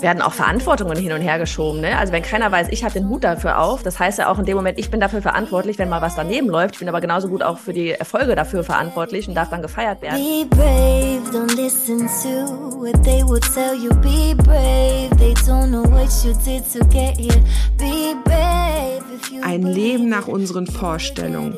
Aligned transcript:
werden 0.00 0.22
auch 0.22 0.32
Verantwortungen 0.32 0.96
hin 0.96 1.12
und 1.12 1.20
her 1.20 1.38
geschoben. 1.38 1.80
Ne? 1.80 1.98
Also 1.98 2.12
wenn 2.12 2.22
keiner 2.22 2.50
weiß, 2.52 2.68
ich 2.70 2.84
habe 2.84 2.94
den 2.94 3.08
Hut 3.08 3.24
dafür 3.24 3.60
auf, 3.60 3.82
das 3.82 3.98
heißt 3.98 4.18
ja 4.18 4.30
auch 4.30 4.38
in 4.38 4.44
dem 4.44 4.56
Moment, 4.56 4.78
ich 4.78 4.90
bin 4.90 5.00
dafür 5.00 5.22
verantwortlich, 5.22 5.78
wenn 5.78 5.88
mal 5.88 6.02
was 6.02 6.14
daneben 6.14 6.48
läuft. 6.48 6.74
Ich 6.74 6.78
bin 6.78 6.88
aber 6.88 7.00
genauso 7.00 7.28
gut 7.28 7.42
auch 7.42 7.58
für 7.58 7.72
die 7.72 7.90
Erfolge 7.90 8.34
dafür 8.34 8.64
verantwortlich 8.64 9.28
und 9.28 9.34
darf 9.34 9.50
dann 9.50 9.62
gefeiert 9.62 10.02
werden. 10.02 10.16
Be 10.16 10.46
brave, 10.48 11.22
don't 11.32 11.56
listen 11.56 11.98
to 11.98 12.78
what 12.78 13.02
they 13.02 13.22
will 13.22 13.40
tell 13.40 13.74
you. 13.74 13.90
Be 14.00 14.34
brave, 14.36 15.10
they 15.18 15.34
don't 15.44 15.68
know 15.68 15.84
what 15.84 16.10
you 16.24 16.32
did 16.44 16.62
to 16.72 16.80
get 16.88 17.16
here. 17.16 17.42
Be 17.78 18.14
brave. 18.24 19.02
Ein 19.42 19.62
Leben 19.62 20.08
nach 20.08 20.28
unseren 20.28 20.66
Vorstellungen. 20.66 21.56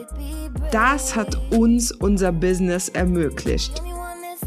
Das 0.71 1.17
hat 1.17 1.39
uns 1.51 1.93
unser 1.93 2.33
Business 2.33 2.89
ermöglicht. 2.89 3.83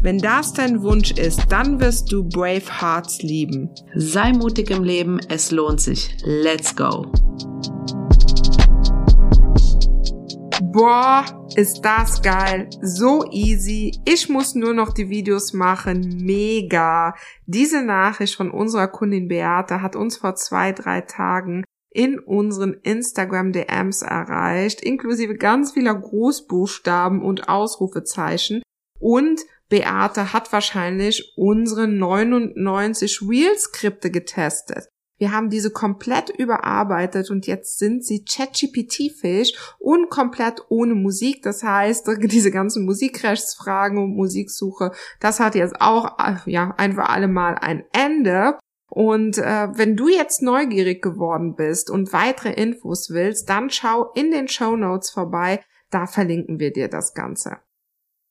Wenn 0.00 0.18
das 0.18 0.52
dein 0.52 0.82
Wunsch 0.82 1.10
ist, 1.10 1.46
dann 1.48 1.80
wirst 1.80 2.12
du 2.12 2.22
Brave 2.22 2.80
Hearts 2.80 3.20
lieben. 3.22 3.70
Sei 3.96 4.32
mutig 4.32 4.70
im 4.70 4.84
Leben, 4.84 5.18
es 5.28 5.50
lohnt 5.50 5.80
sich. 5.80 6.16
Let's 6.24 6.76
go! 6.76 7.10
Boah, 10.72 11.24
ist 11.56 11.80
das 11.84 12.22
geil. 12.22 12.68
So 12.80 13.24
easy. 13.32 14.00
Ich 14.04 14.28
muss 14.28 14.54
nur 14.54 14.72
noch 14.72 14.92
die 14.92 15.08
Videos 15.08 15.52
machen. 15.52 16.18
Mega. 16.20 17.14
Diese 17.46 17.82
Nachricht 17.82 18.36
von 18.36 18.52
unserer 18.52 18.86
Kundin 18.86 19.26
Beate 19.26 19.82
hat 19.82 19.96
uns 19.96 20.18
vor 20.18 20.36
zwei, 20.36 20.70
drei 20.70 21.00
Tagen 21.00 21.64
in 21.90 22.20
unseren 22.20 22.74
Instagram 22.84 23.52
DMs 23.52 24.02
erreicht, 24.02 24.80
inklusive 24.80 25.34
ganz 25.34 25.72
vieler 25.72 25.96
Großbuchstaben 25.96 27.20
und 27.20 27.48
Ausrufezeichen. 27.48 28.62
Und 29.00 29.40
Beate 29.68 30.32
hat 30.32 30.52
wahrscheinlich 30.52 31.34
unsere 31.36 31.86
99 31.86 33.20
Real-Skripte 33.22 34.10
getestet. 34.10 34.88
Wir 35.18 35.32
haben 35.32 35.50
diese 35.50 35.70
komplett 35.70 36.30
überarbeitet 36.30 37.30
und 37.30 37.46
jetzt 37.46 37.78
sind 37.78 38.04
sie 38.04 38.24
ChatGPT-fähig 38.24 39.58
und 39.78 40.10
komplett 40.10 40.62
ohne 40.68 40.94
Musik. 40.94 41.42
Das 41.42 41.62
heißt, 41.62 42.08
diese 42.22 42.50
ganzen 42.50 42.84
Musikrechtsfragen 42.84 43.98
und 43.98 44.14
Musiksuche, 44.14 44.92
das 45.20 45.40
hat 45.40 45.54
jetzt 45.54 45.80
auch 45.80 46.46
ja 46.46 46.72
ein 46.76 46.94
für 46.94 47.08
alle 47.08 47.28
Mal 47.28 47.56
ein 47.56 47.84
Ende. 47.92 48.58
Und 48.90 49.36
äh, 49.36 49.68
wenn 49.74 49.96
du 49.96 50.08
jetzt 50.08 50.40
neugierig 50.40 51.02
geworden 51.02 51.56
bist 51.56 51.90
und 51.90 52.12
weitere 52.12 52.52
Infos 52.52 53.10
willst, 53.10 53.50
dann 53.50 53.68
schau 53.68 54.10
in 54.14 54.30
den 54.30 54.48
Show 54.48 54.76
Notes 54.76 55.10
vorbei. 55.10 55.60
Da 55.90 56.06
verlinken 56.06 56.58
wir 56.58 56.72
dir 56.72 56.88
das 56.88 57.12
Ganze. 57.12 57.58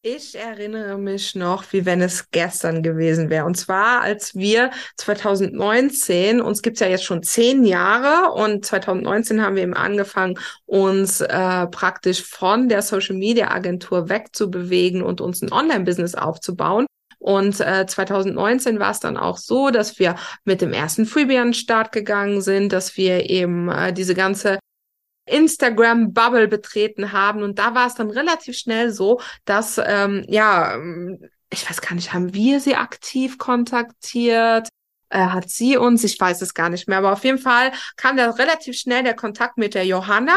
Ich 0.03 0.35
erinnere 0.35 0.97
mich 0.97 1.33
noch, 1.33 1.73
wie 1.73 1.85
wenn 1.85 2.01
es 2.01 2.29
gestern 2.29 2.83
gewesen 2.83 3.29
wäre. 3.29 3.45
Und 3.45 3.55
zwar, 3.55 4.01
als 4.01 4.35
wir 4.35 4.69
2019, 4.95 6.39
uns 6.39 6.61
gibt's 6.61 6.79
ja 6.79 6.87
jetzt 6.87 7.03
schon 7.03 7.23
zehn 7.23 7.65
Jahre 7.65 8.31
und 8.31 8.63
2019 8.63 9.41
haben 9.41 9.55
wir 9.55 9.63
eben 9.63 9.73
angefangen, 9.73 10.39
uns 10.65 11.19
äh, 11.21 11.67
praktisch 11.67 12.23
von 12.23 12.69
der 12.69 12.83
Social 12.83 13.15
Media 13.15 13.49
Agentur 13.49 14.07
wegzubewegen 14.07 15.01
und 15.01 15.19
uns 15.19 15.41
ein 15.41 15.51
Online-Business 15.51 16.15
aufzubauen. 16.15 16.85
Und 17.17 17.59
äh, 17.59 17.85
2019 17.87 18.79
war 18.79 18.91
es 18.91 18.99
dann 18.99 19.17
auch 19.17 19.37
so, 19.37 19.71
dass 19.71 19.97
wir 19.97 20.15
mit 20.45 20.61
dem 20.61 20.73
ersten 20.73 21.05
Freebie 21.05 21.39
an 21.39 21.47
den 21.47 21.53
Start 21.55 21.91
gegangen 21.91 22.41
sind, 22.41 22.71
dass 22.71 22.95
wir 22.97 23.29
eben 23.29 23.69
äh, 23.69 23.91
diese 23.91 24.13
ganze 24.13 24.59
Instagram-Bubble 25.27 26.47
betreten 26.47 27.11
haben. 27.11 27.43
Und 27.43 27.59
da 27.59 27.75
war 27.75 27.87
es 27.87 27.95
dann 27.95 28.09
relativ 28.09 28.57
schnell 28.57 28.91
so, 28.91 29.21
dass, 29.45 29.79
ähm, 29.83 30.25
ja, 30.27 30.77
ich 31.49 31.69
weiß 31.69 31.81
gar 31.81 31.95
nicht, 31.95 32.13
haben 32.13 32.33
wir 32.33 32.59
sie 32.59 32.75
aktiv 32.75 33.37
kontaktiert? 33.37 34.69
Äh, 35.09 35.19
hat 35.19 35.49
sie 35.49 35.77
uns, 35.77 36.03
ich 36.03 36.19
weiß 36.19 36.41
es 36.41 36.53
gar 36.53 36.69
nicht 36.69 36.87
mehr, 36.87 36.97
aber 36.97 37.13
auf 37.13 37.23
jeden 37.23 37.37
Fall 37.37 37.71
kam 37.95 38.17
da 38.17 38.29
relativ 38.31 38.77
schnell 38.77 39.03
der 39.03 39.15
Kontakt 39.15 39.57
mit 39.57 39.73
der 39.73 39.85
Johanna, 39.85 40.35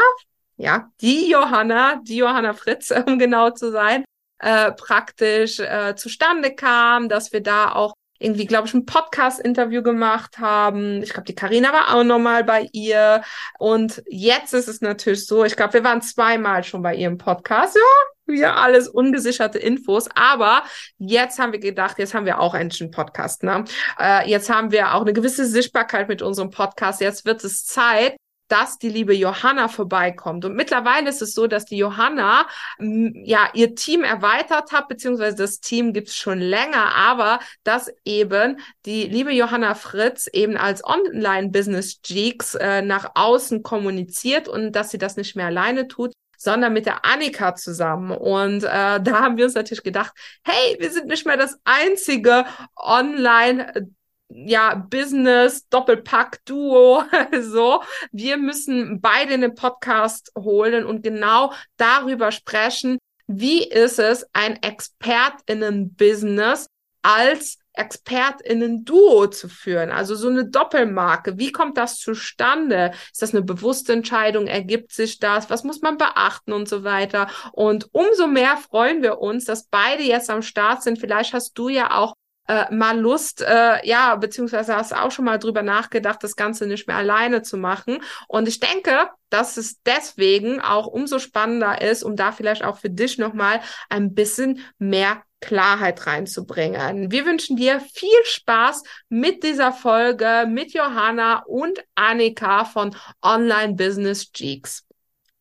ja, 0.55 0.89
die 1.01 1.29
Johanna, 1.29 2.01
die 2.03 2.17
Johanna 2.17 2.53
Fritz, 2.53 2.91
um 3.05 3.19
genau 3.19 3.49
zu 3.51 3.71
sein, 3.71 4.05
äh, 4.39 4.71
praktisch 4.71 5.59
äh, 5.59 5.95
zustande 5.95 6.55
kam, 6.55 7.09
dass 7.09 7.33
wir 7.33 7.41
da 7.41 7.73
auch 7.73 7.93
irgendwie, 8.21 8.45
glaube 8.45 8.67
ich, 8.67 8.73
ein 8.73 8.85
Podcast-Interview 8.85 9.81
gemacht 9.81 10.37
haben. 10.39 11.01
Ich 11.03 11.11
glaube, 11.11 11.25
die 11.25 11.35
Karina 11.35 11.73
war 11.73 11.95
auch 11.95 12.03
nochmal 12.03 12.43
bei 12.43 12.69
ihr. 12.71 13.23
Und 13.59 14.03
jetzt 14.07 14.53
ist 14.53 14.67
es 14.67 14.81
natürlich 14.81 15.25
so, 15.25 15.43
ich 15.43 15.55
glaube, 15.55 15.73
wir 15.73 15.83
waren 15.83 16.01
zweimal 16.01 16.63
schon 16.63 16.81
bei 16.81 16.95
ihrem 16.95 17.17
Podcast. 17.17 17.75
Ja, 17.75 18.31
wieder 18.31 18.57
alles 18.57 18.87
ungesicherte 18.87 19.59
Infos. 19.59 20.07
Aber 20.15 20.63
jetzt 20.97 21.39
haben 21.39 21.51
wir 21.51 21.59
gedacht, 21.59 21.97
jetzt 21.99 22.13
haben 22.13 22.25
wir 22.25 22.39
auch 22.39 22.53
endlich 22.53 22.81
einen 22.81 22.91
Podcast. 22.91 23.43
Ne? 23.43 23.65
Äh, 23.99 24.29
jetzt 24.29 24.49
haben 24.49 24.71
wir 24.71 24.93
auch 24.93 25.01
eine 25.01 25.13
gewisse 25.13 25.45
Sichtbarkeit 25.45 26.07
mit 26.07 26.21
unserem 26.21 26.49
Podcast. 26.49 27.01
Jetzt 27.01 27.25
wird 27.25 27.43
es 27.43 27.65
Zeit, 27.65 28.15
dass 28.51 28.77
die 28.77 28.89
liebe 28.89 29.13
Johanna 29.13 29.69
vorbeikommt. 29.69 30.43
Und 30.43 30.55
mittlerweile 30.55 31.09
ist 31.09 31.21
es 31.21 31.33
so, 31.33 31.47
dass 31.47 31.63
die 31.65 31.77
Johanna 31.77 32.45
ja 32.79 33.49
ihr 33.53 33.75
Team 33.75 34.03
erweitert 34.03 34.73
hat, 34.73 34.89
beziehungsweise 34.89 35.37
das 35.37 35.61
Team 35.61 35.93
gibt 35.93 36.09
es 36.09 36.15
schon 36.17 36.39
länger, 36.39 36.93
aber 36.95 37.39
dass 37.63 37.89
eben 38.03 38.59
die 38.85 39.03
liebe 39.03 39.31
Johanna 39.31 39.73
Fritz 39.73 40.27
eben 40.27 40.57
als 40.57 40.83
Online-Business-Geeks 40.83 42.55
äh, 42.55 42.81
nach 42.81 43.11
außen 43.15 43.63
kommuniziert 43.63 44.49
und 44.49 44.73
dass 44.73 44.91
sie 44.91 44.97
das 44.97 45.15
nicht 45.15 45.37
mehr 45.37 45.45
alleine 45.45 45.87
tut, 45.87 46.11
sondern 46.37 46.73
mit 46.73 46.85
der 46.85 47.05
Annika 47.05 47.55
zusammen. 47.55 48.11
Und 48.11 48.63
äh, 48.63 48.99
da 49.01 49.21
haben 49.21 49.37
wir 49.37 49.45
uns 49.45 49.53
natürlich 49.53 49.83
gedacht, 49.83 50.11
hey, 50.43 50.75
wir 50.77 50.91
sind 50.91 51.07
nicht 51.07 51.25
mehr 51.25 51.37
das 51.37 51.57
einzige 51.63 52.45
Online- 52.75 53.93
ja, 54.33 54.75
Business, 54.75 55.67
Doppelpack, 55.69 56.43
Duo, 56.45 57.03
so. 57.41 57.81
Wir 58.11 58.37
müssen 58.37 59.01
beide 59.01 59.33
in 59.33 59.41
den 59.41 59.55
Podcast 59.55 60.31
holen 60.37 60.85
und 60.85 61.03
genau 61.03 61.53
darüber 61.77 62.31
sprechen, 62.31 62.97
wie 63.27 63.63
ist 63.63 63.99
es, 63.99 64.25
ein 64.33 64.61
ExpertInnen-Business 64.61 66.67
als 67.01 67.57
ExpertInnen-Duo 67.73 69.27
zu 69.27 69.47
führen, 69.47 69.91
also 69.91 70.15
so 70.15 70.27
eine 70.27 70.45
Doppelmarke. 70.45 71.37
Wie 71.37 71.51
kommt 71.51 71.77
das 71.77 71.99
zustande? 71.99 72.91
Ist 73.11 73.21
das 73.21 73.33
eine 73.33 73.43
bewusste 73.43 73.93
Entscheidung? 73.93 74.47
Ergibt 74.47 74.91
sich 74.91 75.19
das? 75.19 75.49
Was 75.49 75.63
muss 75.63 75.81
man 75.81 75.97
beachten 75.97 76.51
und 76.51 76.67
so 76.67 76.83
weiter? 76.83 77.27
Und 77.53 77.87
umso 77.93 78.27
mehr 78.27 78.57
freuen 78.57 79.01
wir 79.01 79.19
uns, 79.19 79.45
dass 79.45 79.67
beide 79.67 80.03
jetzt 80.03 80.29
am 80.29 80.41
Start 80.41 80.83
sind. 80.83 80.99
Vielleicht 80.99 81.33
hast 81.33 81.57
du 81.57 81.69
ja 81.69 81.97
auch 81.97 82.15
äh, 82.51 82.73
mal 82.73 82.99
Lust, 82.99 83.41
äh, 83.41 83.87
ja, 83.87 84.15
beziehungsweise 84.15 84.75
hast 84.75 84.93
auch 84.93 85.11
schon 85.11 85.23
mal 85.23 85.39
drüber 85.39 85.63
nachgedacht, 85.63 86.21
das 86.21 86.35
Ganze 86.35 86.67
nicht 86.67 86.85
mehr 86.85 86.97
alleine 86.97 87.43
zu 87.43 87.55
machen. 87.57 87.99
Und 88.27 88.47
ich 88.49 88.59
denke, 88.59 89.09
dass 89.29 89.55
es 89.55 89.81
deswegen 89.83 90.59
auch 90.59 90.87
umso 90.87 91.19
spannender 91.19 91.81
ist, 91.81 92.03
um 92.03 92.17
da 92.17 92.33
vielleicht 92.33 92.65
auch 92.65 92.77
für 92.77 92.89
dich 92.89 93.17
nochmal 93.17 93.61
ein 93.89 94.13
bisschen 94.13 94.59
mehr 94.77 95.23
Klarheit 95.39 96.05
reinzubringen. 96.05 97.09
Wir 97.09 97.25
wünschen 97.25 97.55
dir 97.55 97.79
viel 97.79 98.09
Spaß 98.25 98.83
mit 99.07 99.43
dieser 99.43 99.71
Folge 99.71 100.45
mit 100.47 100.73
Johanna 100.73 101.43
und 101.47 101.79
Annika 101.95 102.65
von 102.65 102.95
Online 103.21 103.75
Business 103.75 104.29
Geeks. 104.33 104.85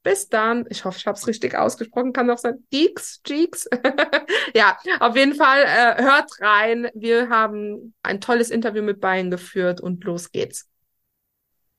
Bis 0.03 0.29
dann. 0.29 0.65
Ich 0.71 0.85
hoffe, 0.85 0.99
ich 0.99 1.07
habe 1.07 1.19
es 1.19 1.27
richtig 1.27 1.55
ausgesprochen. 1.55 2.15
Kann 2.15 2.29
doch 2.29 2.39
sein. 2.39 2.67
Geeks, 2.71 3.21
Geeks. 3.23 3.69
ja, 4.55 4.79
auf 4.99 5.15
jeden 5.15 5.35
Fall 5.35 5.63
äh, 5.63 6.03
hört 6.03 6.31
rein. 6.41 6.89
Wir 6.95 7.29
haben 7.29 7.95
ein 8.03 8.21
tolles 8.21 8.51
Interview 8.51 8.83
mit 8.83 9.01
beiden 9.01 9.31
geführt 9.31 9.81
und 9.81 10.03
los 10.05 10.33
geht's. 10.33 10.71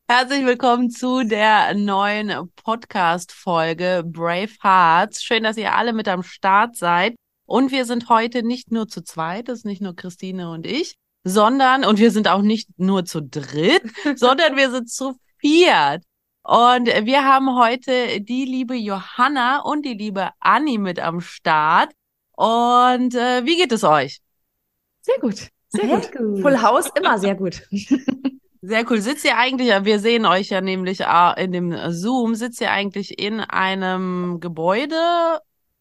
Herzlich 0.07 0.45
willkommen 0.45 0.91
zu 0.91 1.23
der 1.23 1.73
neuen 1.73 2.51
Podcast-Folge 2.57 4.03
Brave 4.05 4.51
Hearts. 4.61 5.23
Schön, 5.23 5.43
dass 5.43 5.57
ihr 5.57 5.73
alle 5.73 5.93
mit 5.93 6.07
am 6.07 6.21
Start 6.21 6.75
seid. 6.75 7.15
Und 7.45 7.71
wir 7.71 7.85
sind 7.85 8.07
heute 8.07 8.43
nicht 8.43 8.71
nur 8.71 8.87
zu 8.87 9.01
zweit, 9.01 9.49
das 9.49 9.59
ist 9.59 9.65
nicht 9.65 9.81
nur 9.81 9.95
Christine 9.95 10.51
und 10.51 10.65
ich, 10.65 10.95
sondern, 11.23 11.85
und 11.85 11.97
wir 11.97 12.11
sind 12.11 12.27
auch 12.27 12.41
nicht 12.41 12.69
nur 12.77 13.05
zu 13.05 13.21
dritt, 13.21 13.83
sondern 14.15 14.55
wir 14.57 14.69
sind 14.69 14.91
zu 14.91 15.17
viert. 15.39 16.03
Und 16.43 16.87
wir 16.87 17.23
haben 17.23 17.55
heute 17.55 18.19
die 18.21 18.45
liebe 18.45 18.75
Johanna 18.75 19.59
und 19.61 19.85
die 19.85 19.93
liebe 19.93 20.29
Anni 20.39 20.77
mit 20.77 20.99
am 20.99 21.21
Start. 21.21 21.91
Und 22.35 23.13
äh, 23.13 23.45
wie 23.45 23.57
geht 23.57 23.71
es 23.71 23.83
euch? 23.83 24.21
Sehr 25.01 25.19
gut. 25.19 25.49
Sehr, 25.69 25.85
sehr 25.85 25.87
gut. 25.87 26.11
gut. 26.11 26.41
Full 26.41 26.61
House 26.61 26.89
immer 26.99 27.17
sehr 27.17 27.35
gut. 27.35 27.61
Sehr 28.63 28.85
cool. 28.91 29.01
Sitzt 29.01 29.25
ihr 29.25 29.39
eigentlich, 29.39 29.69
wir 29.69 29.97
sehen 29.97 30.23
euch 30.27 30.49
ja 30.49 30.61
nämlich 30.61 30.99
in 31.37 31.51
dem 31.51 31.75
Zoom, 31.89 32.35
sitzt 32.35 32.61
ihr 32.61 32.69
eigentlich 32.69 33.17
in 33.17 33.39
einem 33.39 34.39
Gebäude? 34.39 35.39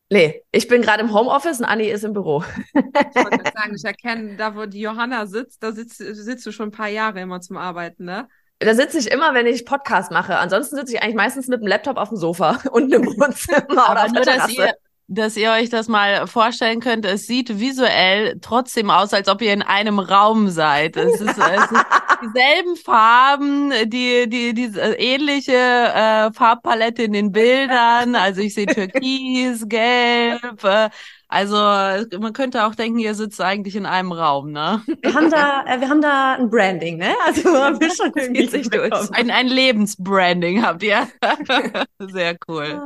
Nee, 0.08 0.42
ich 0.50 0.66
bin 0.66 0.80
gerade 0.80 1.02
im 1.02 1.12
Homeoffice 1.12 1.60
und 1.60 1.66
Anni 1.66 1.90
ist 1.90 2.04
im 2.04 2.14
Büro. 2.14 2.42
ich 2.72 2.82
wollte 3.22 3.44
sagen, 3.54 3.74
ich 3.76 3.84
erkenne, 3.84 4.36
da 4.36 4.56
wo 4.56 4.64
die 4.64 4.80
Johanna 4.80 5.26
sitzt, 5.26 5.62
da 5.62 5.72
sitzt, 5.72 5.98
sitzt 5.98 6.46
du 6.46 6.52
schon 6.52 6.68
ein 6.68 6.72
paar 6.72 6.88
Jahre 6.88 7.20
immer 7.20 7.42
zum 7.42 7.58
Arbeiten, 7.58 8.06
ne? 8.06 8.28
Da 8.60 8.74
sitze 8.74 8.98
ich 8.98 9.10
immer, 9.10 9.32
wenn 9.32 9.46
ich 9.46 9.64
Podcast 9.64 10.10
mache. 10.10 10.36
Ansonsten 10.36 10.76
sitze 10.76 10.94
ich 10.94 11.02
eigentlich 11.02 11.16
meistens 11.16 11.48
mit 11.48 11.62
dem 11.62 11.66
Laptop 11.66 11.96
auf 11.96 12.10
dem 12.10 12.18
Sofa 12.18 12.60
und 12.70 12.92
im 12.92 13.06
Wohnzimmer 13.18 13.90
oder 13.90 14.04
auf 14.04 14.12
der 14.12 14.22
Terrasse. 14.22 14.52
Ihr, 14.52 14.74
dass 15.10 15.36
ihr 15.36 15.50
euch 15.50 15.70
das 15.70 15.88
mal 15.88 16.28
vorstellen 16.28 16.78
könnt. 16.78 17.04
Es 17.04 17.26
sieht 17.26 17.58
visuell 17.58 18.38
trotzdem 18.40 18.90
aus, 18.90 19.12
als 19.12 19.28
ob 19.28 19.42
ihr 19.42 19.52
in 19.52 19.62
einem 19.62 19.98
Raum 19.98 20.48
seid. 20.48 20.96
Es 20.96 21.20
ist, 21.20 21.36
es 21.36 21.36
ist 21.36 21.84
dieselben 22.22 22.76
Farben, 22.76 23.72
die, 23.86 24.28
die, 24.28 24.54
die 24.54 24.70
ähnliche 24.78 25.52
äh, 25.52 26.32
Farbpalette 26.32 27.02
in 27.02 27.12
den 27.12 27.32
Bildern. 27.32 28.14
Also 28.14 28.40
ich 28.40 28.54
sehe 28.54 28.66
Türkis, 28.66 29.68
Gelb. 29.68 30.62
Äh, 30.62 30.90
also 31.26 31.56
man 31.56 32.32
könnte 32.32 32.64
auch 32.64 32.76
denken, 32.76 33.00
ihr 33.00 33.14
sitzt 33.14 33.40
eigentlich 33.40 33.74
in 33.74 33.86
einem 33.86 34.12
Raum, 34.12 34.52
ne? 34.52 34.82
Wir 35.02 35.14
haben 35.14 35.30
da, 35.30 35.64
äh, 35.64 35.80
wir 35.80 35.88
haben 35.88 36.02
da 36.02 36.34
ein 36.34 36.50
Branding, 36.50 36.98
ne? 36.98 37.14
Also 37.26 37.44
wir 37.50 37.90
schon 37.90 38.48
sich 38.48 38.68
durch. 38.70 38.92
Ein, 39.12 39.30
ein 39.30 39.48
Lebensbranding 39.48 40.62
habt 40.64 40.84
ihr. 40.84 41.08
Sehr 41.98 42.36
cool. 42.48 42.80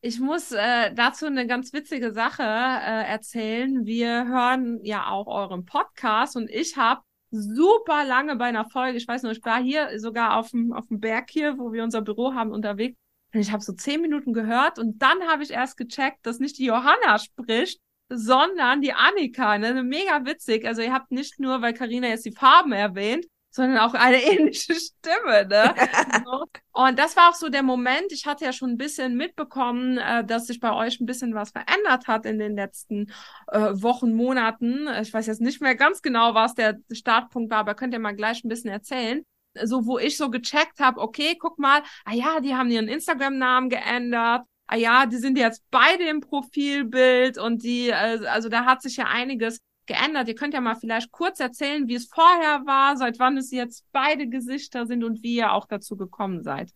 Ich 0.00 0.20
muss 0.20 0.52
äh, 0.52 0.94
dazu 0.94 1.26
eine 1.26 1.46
ganz 1.48 1.72
witzige 1.72 2.12
Sache 2.12 2.44
äh, 2.44 3.10
erzählen. 3.10 3.84
Wir 3.84 4.28
hören 4.28 4.78
ja 4.84 5.08
auch 5.08 5.26
euren 5.26 5.64
Podcast 5.64 6.36
und 6.36 6.48
ich 6.50 6.76
habe 6.76 7.02
super 7.32 8.04
lange 8.04 8.36
bei 8.36 8.44
einer 8.46 8.64
Folge, 8.70 8.96
ich 8.96 9.08
weiß 9.08 9.24
noch, 9.24 9.32
ich 9.32 9.44
war 9.44 9.60
hier 9.60 9.98
sogar 9.98 10.36
auf 10.36 10.50
dem, 10.50 10.72
auf 10.72 10.86
dem 10.86 11.00
Berg 11.00 11.30
hier, 11.30 11.58
wo 11.58 11.72
wir 11.72 11.82
unser 11.82 12.00
Büro 12.02 12.32
haben, 12.32 12.52
unterwegs. 12.52 12.96
Und 13.34 13.40
ich 13.40 13.50
habe 13.50 13.62
so 13.62 13.72
zehn 13.72 14.00
Minuten 14.00 14.32
gehört 14.32 14.78
und 14.78 15.02
dann 15.02 15.20
habe 15.22 15.42
ich 15.42 15.50
erst 15.50 15.76
gecheckt, 15.76 16.24
dass 16.24 16.38
nicht 16.38 16.58
die 16.58 16.66
Johanna 16.66 17.18
spricht, 17.18 17.80
sondern 18.08 18.80
die 18.80 18.92
Annika. 18.92 19.58
Ne? 19.58 19.82
Mega 19.82 20.24
witzig. 20.24 20.64
Also 20.64 20.80
ihr 20.80 20.92
habt 20.92 21.10
nicht 21.10 21.40
nur, 21.40 21.60
weil 21.60 21.74
Karina 21.74 22.06
jetzt 22.06 22.24
die 22.24 22.32
Farben 22.32 22.72
erwähnt, 22.72 23.26
sondern 23.50 23.78
auch 23.78 23.94
eine 23.94 24.22
ähnliche 24.22 24.74
Stimme. 24.74 25.46
Ne? 25.48 25.74
und 26.78 26.96
das 26.98 27.16
war 27.16 27.30
auch 27.30 27.34
so 27.34 27.48
der 27.48 27.64
Moment, 27.64 28.12
ich 28.12 28.24
hatte 28.26 28.44
ja 28.44 28.52
schon 28.52 28.70
ein 28.70 28.76
bisschen 28.76 29.16
mitbekommen, 29.16 29.98
äh, 29.98 30.24
dass 30.24 30.46
sich 30.46 30.60
bei 30.60 30.72
euch 30.72 31.00
ein 31.00 31.06
bisschen 31.06 31.34
was 31.34 31.50
verändert 31.50 32.06
hat 32.06 32.24
in 32.24 32.38
den 32.38 32.54
letzten 32.54 33.10
äh, 33.48 33.72
Wochen, 33.72 34.14
Monaten. 34.14 34.86
Ich 35.02 35.12
weiß 35.12 35.26
jetzt 35.26 35.40
nicht 35.40 35.60
mehr 35.60 35.74
ganz 35.74 36.02
genau, 36.02 36.34
was 36.34 36.54
der 36.54 36.78
Startpunkt 36.92 37.50
war, 37.50 37.58
aber 37.58 37.74
könnt 37.74 37.94
ihr 37.94 38.00
mal 38.00 38.14
gleich 38.14 38.44
ein 38.44 38.48
bisschen 38.48 38.70
erzählen 38.70 39.24
so 39.64 39.86
wo 39.86 39.98
ich 39.98 40.16
so 40.16 40.30
gecheckt 40.30 40.78
habe, 40.78 41.00
okay, 41.00 41.36
guck 41.36 41.58
mal, 41.58 41.82
ah 42.04 42.12
ja, 42.12 42.38
die 42.38 42.54
haben 42.54 42.70
ihren 42.70 42.86
Instagram-Namen 42.86 43.70
geändert. 43.70 44.42
Ah 44.68 44.76
ja, 44.76 45.06
die 45.06 45.16
sind 45.16 45.36
jetzt 45.38 45.64
beide 45.70 46.04
im 46.04 46.20
Profilbild 46.20 47.38
und 47.38 47.64
die, 47.64 47.88
äh, 47.88 48.26
also 48.26 48.48
da 48.48 48.66
hat 48.66 48.82
sich 48.82 48.98
ja 48.98 49.06
einiges 49.06 49.60
geändert. 49.88 50.28
Ihr 50.28 50.36
könnt 50.36 50.54
ja 50.54 50.60
mal 50.60 50.76
vielleicht 50.76 51.10
kurz 51.10 51.40
erzählen, 51.40 51.88
wie 51.88 51.96
es 51.96 52.06
vorher 52.06 52.62
war, 52.64 52.96
seit 52.96 53.18
wann 53.18 53.36
es 53.36 53.50
jetzt 53.50 53.84
beide 53.90 54.28
Gesichter 54.28 54.86
sind 54.86 55.02
und 55.02 55.22
wie 55.24 55.36
ihr 55.36 55.52
auch 55.52 55.66
dazu 55.66 55.96
gekommen 55.96 56.44
seid. 56.44 56.70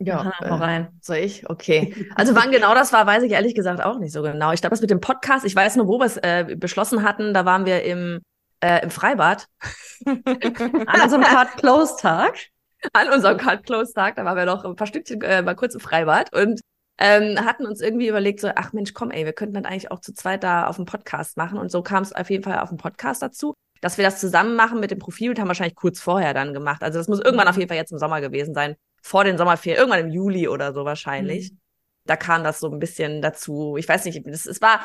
Ja, 0.00 0.32
äh, 0.38 0.48
rein. 0.48 0.88
Soll 1.00 1.16
ich? 1.16 1.50
Okay. 1.50 2.06
Also 2.14 2.36
wann 2.36 2.52
genau 2.52 2.72
das 2.72 2.92
war, 2.92 3.04
weiß 3.04 3.24
ich 3.24 3.32
ehrlich 3.32 3.56
gesagt 3.56 3.82
auch 3.82 3.98
nicht 3.98 4.12
so 4.12 4.22
genau. 4.22 4.52
Ich 4.52 4.60
glaube, 4.60 4.70
das 4.70 4.80
mit 4.80 4.90
dem 4.90 5.00
Podcast, 5.00 5.44
ich 5.44 5.56
weiß 5.56 5.74
nur, 5.74 5.88
wo 5.88 5.98
wir 5.98 6.06
es 6.06 6.16
äh, 6.18 6.54
beschlossen 6.56 7.02
hatten, 7.02 7.34
da 7.34 7.44
waren 7.44 7.66
wir 7.66 7.82
im, 7.82 8.20
äh, 8.60 8.80
im 8.82 8.90
Freibad. 8.90 9.48
An 10.06 11.02
unserem 11.02 11.22
Card-Close-Tag. 11.22 12.46
An 12.92 13.08
unserem 13.12 13.38
Card-Close-Tag, 13.38 14.14
da 14.14 14.24
waren 14.24 14.36
wir 14.36 14.46
noch 14.46 14.64
ein 14.64 14.76
paar 14.76 14.86
Stückchen 14.86 15.20
äh, 15.22 15.42
mal 15.42 15.56
kurz 15.56 15.74
im 15.74 15.80
Freibad 15.80 16.32
und 16.32 16.60
ähm, 16.98 17.44
hatten 17.44 17.64
uns 17.64 17.80
irgendwie 17.80 18.08
überlegt, 18.08 18.40
so, 18.40 18.50
ach 18.54 18.72
Mensch, 18.72 18.92
komm, 18.92 19.12
ey, 19.12 19.24
wir 19.24 19.32
könnten 19.32 19.54
dann 19.54 19.66
eigentlich 19.66 19.90
auch 19.92 20.00
zu 20.00 20.12
zweit 20.12 20.42
da 20.42 20.66
auf 20.66 20.76
dem 20.76 20.84
Podcast 20.84 21.36
machen. 21.36 21.58
Und 21.58 21.70
so 21.70 21.82
kam 21.82 22.02
es 22.02 22.12
auf 22.12 22.28
jeden 22.28 22.42
Fall 22.42 22.58
auf 22.58 22.70
dem 22.70 22.78
Podcast 22.78 23.22
dazu. 23.22 23.54
Dass 23.80 23.96
wir 23.96 24.04
das 24.04 24.18
zusammen 24.18 24.56
machen 24.56 24.80
mit 24.80 24.90
dem 24.90 24.98
Profil, 24.98 25.38
haben 25.38 25.46
wahrscheinlich 25.46 25.76
kurz 25.76 26.00
vorher 26.00 26.34
dann 26.34 26.52
gemacht. 26.52 26.82
Also 26.82 26.98
das 26.98 27.06
muss 27.06 27.20
irgendwann 27.20 27.46
auf 27.46 27.56
jeden 27.56 27.68
Fall 27.68 27.76
jetzt 27.76 27.92
im 27.92 27.98
Sommer 27.98 28.20
gewesen 28.20 28.52
sein. 28.52 28.74
Vor 29.00 29.22
den 29.22 29.38
Sommerferien, 29.38 29.78
irgendwann 29.78 30.06
im 30.06 30.12
Juli 30.12 30.48
oder 30.48 30.74
so 30.74 30.84
wahrscheinlich. 30.84 31.52
Mhm. 31.52 31.58
Da 32.04 32.16
kam 32.16 32.42
das 32.42 32.58
so 32.58 32.68
ein 32.68 32.80
bisschen 32.80 33.22
dazu. 33.22 33.76
Ich 33.76 33.88
weiß 33.88 34.04
nicht, 34.04 34.26
es, 34.26 34.46
es 34.46 34.60
war, 34.60 34.80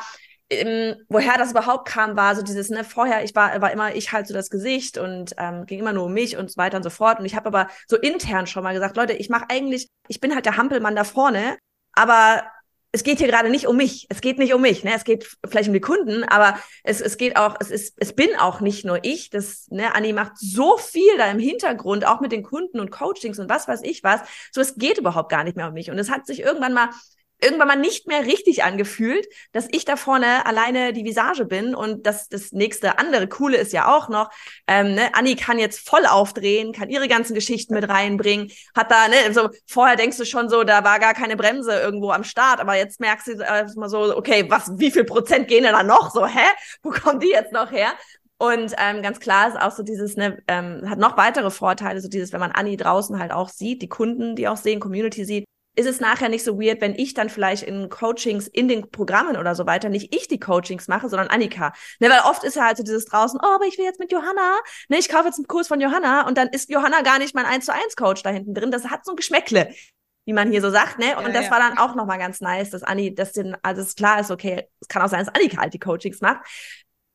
ähm, 0.50 0.94
woher 1.08 1.36
das 1.36 1.50
überhaupt 1.50 1.88
kam, 1.88 2.16
war 2.16 2.36
so 2.36 2.42
dieses, 2.42 2.70
ne, 2.70 2.84
vorher, 2.84 3.24
ich 3.24 3.34
war, 3.34 3.60
war 3.60 3.72
immer, 3.72 3.96
ich 3.96 4.12
halt 4.12 4.28
so 4.28 4.34
das 4.34 4.50
Gesicht 4.50 4.98
und 4.98 5.34
ähm, 5.38 5.66
ging 5.66 5.80
immer 5.80 5.92
nur 5.92 6.04
um 6.04 6.12
mich 6.12 6.36
und 6.36 6.48
so 6.52 6.56
weiter 6.58 6.76
und 6.76 6.84
so 6.84 6.90
fort. 6.90 7.18
Und 7.18 7.24
ich 7.24 7.34
habe 7.34 7.46
aber 7.46 7.66
so 7.88 7.96
intern 7.96 8.46
schon 8.46 8.62
mal 8.62 8.74
gesagt, 8.74 8.96
Leute, 8.96 9.14
ich 9.14 9.28
mache 9.28 9.46
eigentlich, 9.48 9.88
ich 10.06 10.20
bin 10.20 10.34
halt 10.36 10.46
der 10.46 10.56
Hampelmann 10.56 10.94
da 10.94 11.02
vorne 11.02 11.56
aber 11.94 12.44
es 12.94 13.02
geht 13.02 13.18
hier 13.18 13.26
gerade 13.26 13.50
nicht 13.50 13.66
um 13.66 13.76
mich. 13.76 14.06
Es 14.08 14.20
geht 14.20 14.38
nicht 14.38 14.54
um 14.54 14.62
mich. 14.62 14.84
Ne? 14.84 14.92
Es 14.94 15.02
geht 15.02 15.36
vielleicht 15.44 15.66
um 15.66 15.74
die 15.74 15.80
Kunden, 15.80 16.22
aber 16.22 16.56
es, 16.84 17.00
es 17.00 17.16
geht 17.16 17.36
auch, 17.36 17.56
es 17.58 17.72
ist, 17.72 17.96
es 17.96 18.12
bin 18.12 18.28
auch 18.38 18.60
nicht 18.60 18.84
nur 18.84 19.00
ich. 19.02 19.30
Das, 19.30 19.66
ne, 19.70 19.96
Anni 19.96 20.12
macht 20.12 20.38
so 20.38 20.76
viel 20.76 21.18
da 21.18 21.28
im 21.28 21.40
Hintergrund, 21.40 22.06
auch 22.06 22.20
mit 22.20 22.30
den 22.30 22.44
Kunden 22.44 22.78
und 22.78 22.92
Coachings 22.92 23.40
und 23.40 23.50
was 23.50 23.66
weiß 23.66 23.80
ich 23.82 24.04
was. 24.04 24.20
So, 24.52 24.60
es 24.60 24.76
geht 24.76 24.98
überhaupt 24.98 25.28
gar 25.28 25.42
nicht 25.42 25.56
mehr 25.56 25.66
um 25.66 25.74
mich. 25.74 25.90
Und 25.90 25.98
es 25.98 26.08
hat 26.08 26.24
sich 26.24 26.40
irgendwann 26.40 26.72
mal 26.72 26.90
irgendwann 27.44 27.68
mal 27.68 27.76
nicht 27.76 28.06
mehr 28.06 28.24
richtig 28.26 28.64
angefühlt, 28.64 29.26
dass 29.52 29.68
ich 29.70 29.84
da 29.84 29.96
vorne 29.96 30.46
alleine 30.46 30.92
die 30.92 31.04
Visage 31.04 31.44
bin 31.44 31.74
und 31.74 32.06
das, 32.06 32.28
das 32.28 32.52
nächste 32.52 32.98
andere 32.98 33.28
Coole 33.28 33.56
ist 33.58 33.72
ja 33.72 33.94
auch 33.94 34.08
noch, 34.08 34.30
ähm, 34.66 34.94
ne, 34.94 35.14
Anni 35.14 35.36
kann 35.36 35.58
jetzt 35.58 35.88
voll 35.88 36.06
aufdrehen, 36.06 36.72
kann 36.72 36.88
ihre 36.88 37.08
ganzen 37.08 37.34
Geschichten 37.34 37.74
mit 37.74 37.88
reinbringen, 37.88 38.50
hat 38.74 38.90
da, 38.90 39.08
ne, 39.08 39.32
so, 39.32 39.50
vorher 39.66 39.96
denkst 39.96 40.16
du 40.16 40.24
schon 40.24 40.48
so, 40.48 40.64
da 40.64 40.82
war 40.84 40.98
gar 40.98 41.14
keine 41.14 41.36
Bremse 41.36 41.78
irgendwo 41.78 42.10
am 42.10 42.24
Start, 42.24 42.60
aber 42.60 42.76
jetzt 42.76 43.00
merkst 43.00 43.28
du 43.28 43.32
äh, 43.32 43.66
mal 43.76 43.88
so, 43.88 44.16
okay, 44.16 44.46
was, 44.48 44.70
wie 44.78 44.90
viel 44.90 45.04
Prozent 45.04 45.48
gehen 45.48 45.64
denn 45.64 45.72
da 45.72 45.82
noch? 45.82 46.10
So, 46.12 46.26
hä? 46.26 46.48
Wo 46.82 46.90
kommen 46.90 47.20
die 47.20 47.30
jetzt 47.30 47.52
noch 47.52 47.70
her? 47.70 47.92
Und 48.38 48.74
ähm, 48.78 49.02
ganz 49.02 49.20
klar 49.20 49.48
ist 49.48 49.60
auch 49.60 49.70
so 49.70 49.82
dieses, 49.82 50.16
ne, 50.16 50.42
ähm, 50.48 50.88
hat 50.88 50.98
noch 50.98 51.16
weitere 51.16 51.50
Vorteile, 51.50 52.00
so 52.00 52.08
dieses, 52.08 52.32
wenn 52.32 52.40
man 52.40 52.52
Anni 52.52 52.76
draußen 52.76 53.18
halt 53.18 53.32
auch 53.32 53.48
sieht, 53.48 53.80
die 53.82 53.88
Kunden, 53.88 54.36
die 54.36 54.48
auch 54.48 54.56
sehen, 54.56 54.80
Community 54.80 55.24
sieht, 55.24 55.44
ist 55.76 55.86
es 55.86 56.00
nachher 56.00 56.28
nicht 56.28 56.44
so 56.44 56.60
weird, 56.60 56.80
wenn 56.80 56.94
ich 56.94 57.14
dann 57.14 57.28
vielleicht 57.28 57.64
in 57.64 57.88
Coachings, 57.88 58.46
in 58.46 58.68
den 58.68 58.90
Programmen 58.90 59.36
oder 59.36 59.54
so 59.54 59.66
weiter, 59.66 59.88
nicht 59.88 60.14
ich 60.14 60.28
die 60.28 60.38
Coachings 60.38 60.88
mache, 60.88 61.08
sondern 61.08 61.28
Annika. 61.28 61.72
Ne, 62.00 62.08
weil 62.10 62.20
oft 62.20 62.44
ist 62.44 62.56
ja 62.56 62.64
halt 62.64 62.76
so 62.76 62.82
dieses 62.82 63.06
draußen, 63.06 63.40
oh, 63.42 63.54
aber 63.54 63.66
ich 63.66 63.78
will 63.78 63.84
jetzt 63.84 63.98
mit 63.98 64.12
Johanna, 64.12 64.58
ne, 64.88 64.98
ich 64.98 65.08
kaufe 65.08 65.26
jetzt 65.26 65.38
einen 65.38 65.48
Kurs 65.48 65.68
von 65.68 65.80
Johanna 65.80 66.26
und 66.26 66.38
dann 66.38 66.48
ist 66.48 66.70
Johanna 66.70 67.02
gar 67.02 67.18
nicht 67.18 67.34
mein 67.34 67.46
1 67.46 67.66
zu 67.66 67.72
1 67.72 67.96
Coach 67.96 68.22
da 68.22 68.30
hinten 68.30 68.54
drin. 68.54 68.70
Das 68.70 68.86
hat 68.86 69.04
so 69.04 69.12
ein 69.12 69.16
Geschmäckle, 69.16 69.74
wie 70.26 70.32
man 70.32 70.50
hier 70.50 70.62
so 70.62 70.70
sagt, 70.70 70.98
ne? 70.98 71.16
Und 71.16 71.26
ja, 71.26 71.32
das 71.32 71.46
ja. 71.46 71.50
war 71.50 71.58
dann 71.58 71.78
auch 71.78 71.94
nochmal 71.94 72.18
ganz 72.18 72.40
nice, 72.40 72.70
dass 72.70 72.82
Anni, 72.82 73.14
dass 73.14 73.32
den, 73.32 73.56
also 73.62 73.82
es 73.82 73.94
klar 73.94 74.20
ist, 74.20 74.30
okay, 74.30 74.68
es 74.80 74.88
kann 74.88 75.02
auch 75.02 75.08
sein, 75.08 75.24
dass 75.24 75.34
Annika 75.34 75.58
halt 75.58 75.74
die 75.74 75.78
Coachings 75.78 76.20
macht. 76.20 76.46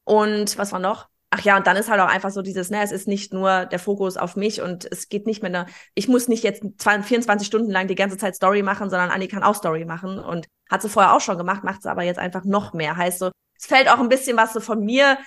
Und 0.03 0.57
was 0.57 0.71
war 0.71 0.79
noch? 0.79 1.08
Ach 1.31 1.41
ja, 1.41 1.57
und 1.57 1.67
dann 1.67 1.77
ist 1.77 1.89
halt 1.89 2.01
auch 2.01 2.07
einfach 2.07 2.31
so 2.31 2.41
dieses, 2.41 2.71
ne, 2.71 2.81
es 2.81 2.91
ist 2.91 3.07
nicht 3.07 3.33
nur 3.33 3.65
der 3.65 3.77
Fokus 3.77 4.17
auf 4.17 4.35
mich 4.35 4.61
und 4.61 4.91
es 4.91 5.09
geht 5.09 5.27
nicht 5.27 5.43
mehr, 5.43 5.51
ne, 5.51 5.65
ich 5.93 6.07
muss 6.07 6.27
nicht 6.27 6.43
jetzt 6.43 6.63
24 6.81 7.45
Stunden 7.45 7.69
lang 7.69 7.87
die 7.87 7.95
ganze 7.95 8.17
Zeit 8.17 8.35
Story 8.35 8.63
machen, 8.63 8.89
sondern 8.89 9.11
Anni 9.11 9.27
kann 9.27 9.43
auch 9.43 9.55
Story 9.55 9.85
machen 9.85 10.17
und 10.17 10.47
hat 10.69 10.81
sie 10.81 10.89
vorher 10.89 11.13
auch 11.13 11.21
schon 11.21 11.37
gemacht, 11.37 11.63
macht 11.63 11.83
sie 11.83 11.91
aber 11.91 12.03
jetzt 12.03 12.17
einfach 12.17 12.45
noch 12.45 12.73
mehr. 12.73 12.97
Heißt 12.97 13.19
so, 13.19 13.29
es 13.59 13.67
fällt 13.67 13.89
auch 13.89 13.99
ein 13.99 14.09
bisschen 14.09 14.37
was 14.37 14.53
so 14.53 14.59
von 14.59 14.83
mir 14.83 15.19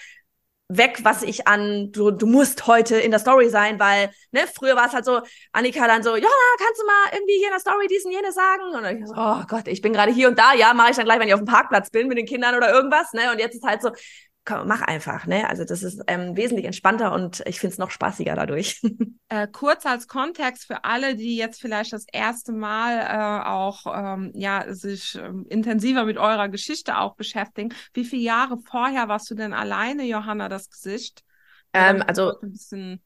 weg, 0.69 1.01
was 1.03 1.23
ich 1.23 1.47
an, 1.47 1.93
du, 1.93 2.11
du 2.11 2.27
musst 2.27 2.67
heute 2.67 2.97
in 2.97 3.11
der 3.11 3.21
Story 3.21 3.49
sein, 3.51 3.79
weil, 3.79 4.11
ne, 4.31 4.41
früher 4.53 4.75
war 4.75 4.87
es 4.87 4.95
halt 4.95 5.05
so, 5.05 5.21
Annika 5.53 5.87
dann 5.87 6.03
so, 6.03 6.17
ja, 6.17 6.29
kannst 6.59 6.81
du 6.81 6.87
mal 6.87 7.13
irgendwie 7.13 7.37
hier 7.37 7.49
in 7.49 7.53
der 7.53 7.61
Story 7.61 7.87
diesen 7.89 8.11
jene 8.11 8.33
sagen? 8.33 8.75
Und 8.75 8.83
dann 8.83 8.97
ich 8.97 9.07
so, 9.07 9.15
oh 9.17 9.43
Gott, 9.49 9.69
ich 9.69 9.83
bin 9.83 9.93
gerade 9.93 10.13
hier 10.13 10.29
und 10.29 10.39
da, 10.39 10.55
ja, 10.55 10.73
mache 10.75 10.91
ich 10.91 10.97
dann 10.97 11.05
gleich, 11.05 11.21
wenn 11.21 11.29
ich 11.29 11.35
auf 11.35 11.41
dem 11.41 11.47
Parkplatz 11.47 11.91
bin 11.91 12.09
mit 12.09 12.19
den 12.19 12.27
Kindern 12.27 12.57
oder 12.57 12.73
irgendwas, 12.73 13.13
ne? 13.13 13.31
Und 13.31 13.39
jetzt 13.39 13.55
ist 13.55 13.65
halt 13.65 13.83
so, 13.83 13.91
komm, 14.45 14.67
mach 14.69 14.83
einfach, 14.83 15.27
ne? 15.27 15.49
Also 15.49 15.65
das 15.65 15.83
ist 15.83 16.03
ähm, 16.07 16.37
wesentlich 16.37 16.67
entspannter 16.67 17.13
und 17.13 17.43
ich 17.47 17.61
finde 17.61 17.73
es 17.73 17.79
noch 17.79 17.91
spaßiger 17.91 18.35
dadurch. 18.35 18.81
Äh, 19.29 19.49
kurz 19.49 19.87
als 19.87 20.09
Kontext 20.09 20.67
für 20.67 20.85
alle, 20.85 21.17
die 21.17 21.39
jetzt 21.39 21.59
vielleicht 21.59 21.95
das 21.95 22.05
erste 22.13 22.53
Mal 22.53 22.99
äh, 22.99 23.49
auch 23.49 23.87
ähm, 23.87 24.31
ja 24.35 24.67
sich 24.75 25.19
ähm, 25.19 25.47
intensiver 25.49 26.05
mit 26.05 26.19
eurer 26.19 26.51
Geschichte 26.51 26.99
auch 26.99 27.15
beschäftigen. 27.15 27.73
Wie 27.95 28.05
viele 28.05 28.21
Jahre 28.21 28.59
vorher 28.59 29.09
warst 29.09 29.31
du 29.31 29.35
denn 29.35 29.55
alleine, 29.55 30.05
Johanna, 30.05 30.51
das 30.51 30.69
Gesicht? 30.69 31.25
Ähm, 31.73 32.05
also 32.07 32.35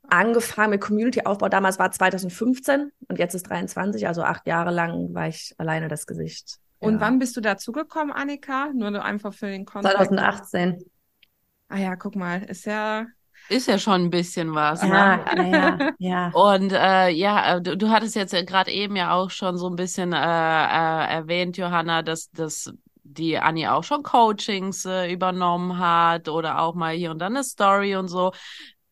angefangen 0.08 0.70
mit 0.70 0.80
Community-Aufbau 0.80 1.48
damals 1.48 1.78
war 1.78 1.92
2015 1.92 2.90
und 3.06 3.18
jetzt 3.20 3.34
ist 3.34 3.48
23, 3.48 4.08
also 4.08 4.22
acht 4.22 4.48
Jahre 4.48 4.72
lang 4.72 5.14
war 5.14 5.28
ich 5.28 5.54
alleine 5.58 5.86
das 5.86 6.06
Gesicht. 6.06 6.56
Und 6.80 6.94
ja. 6.94 7.00
wann 7.00 7.20
bist 7.20 7.36
du 7.36 7.40
dazugekommen, 7.40 8.12
Annika? 8.12 8.70
Nur 8.74 9.02
einfach 9.04 9.32
für 9.32 9.46
den 9.46 9.64
Kontext. 9.64 9.96
2018. 9.96 10.84
Ah 11.68 11.78
ja, 11.78 11.96
guck 11.96 12.16
mal, 12.16 12.42
ist 12.44 12.64
ja 12.64 13.06
ist 13.48 13.68
ja 13.68 13.78
schon 13.78 14.06
ein 14.06 14.10
bisschen 14.10 14.54
was. 14.54 14.82
Ja, 14.82 15.18
ne? 15.34 15.50
ja, 15.52 15.92
ja. 15.98 16.30
Und 16.30 16.72
äh, 16.72 17.10
ja, 17.10 17.56
äh, 17.56 17.62
du, 17.62 17.76
du 17.76 17.90
hattest 17.90 18.16
jetzt 18.16 18.34
gerade 18.46 18.70
eben 18.72 18.96
ja 18.96 19.14
auch 19.14 19.30
schon 19.30 19.56
so 19.56 19.68
ein 19.68 19.76
bisschen 19.76 20.12
äh, 20.12 20.16
äh, 20.16 21.12
erwähnt, 21.14 21.56
Johanna, 21.56 22.02
dass, 22.02 22.30
dass 22.30 22.72
die 23.04 23.38
Anni 23.38 23.68
auch 23.68 23.84
schon 23.84 24.02
Coachings 24.02 24.84
äh, 24.84 25.12
übernommen 25.12 25.78
hat 25.78 26.28
oder 26.28 26.60
auch 26.60 26.74
mal 26.74 26.94
hier 26.94 27.12
und 27.12 27.20
dann 27.20 27.36
eine 27.36 27.44
Story 27.44 27.94
und 27.94 28.08
so. 28.08 28.32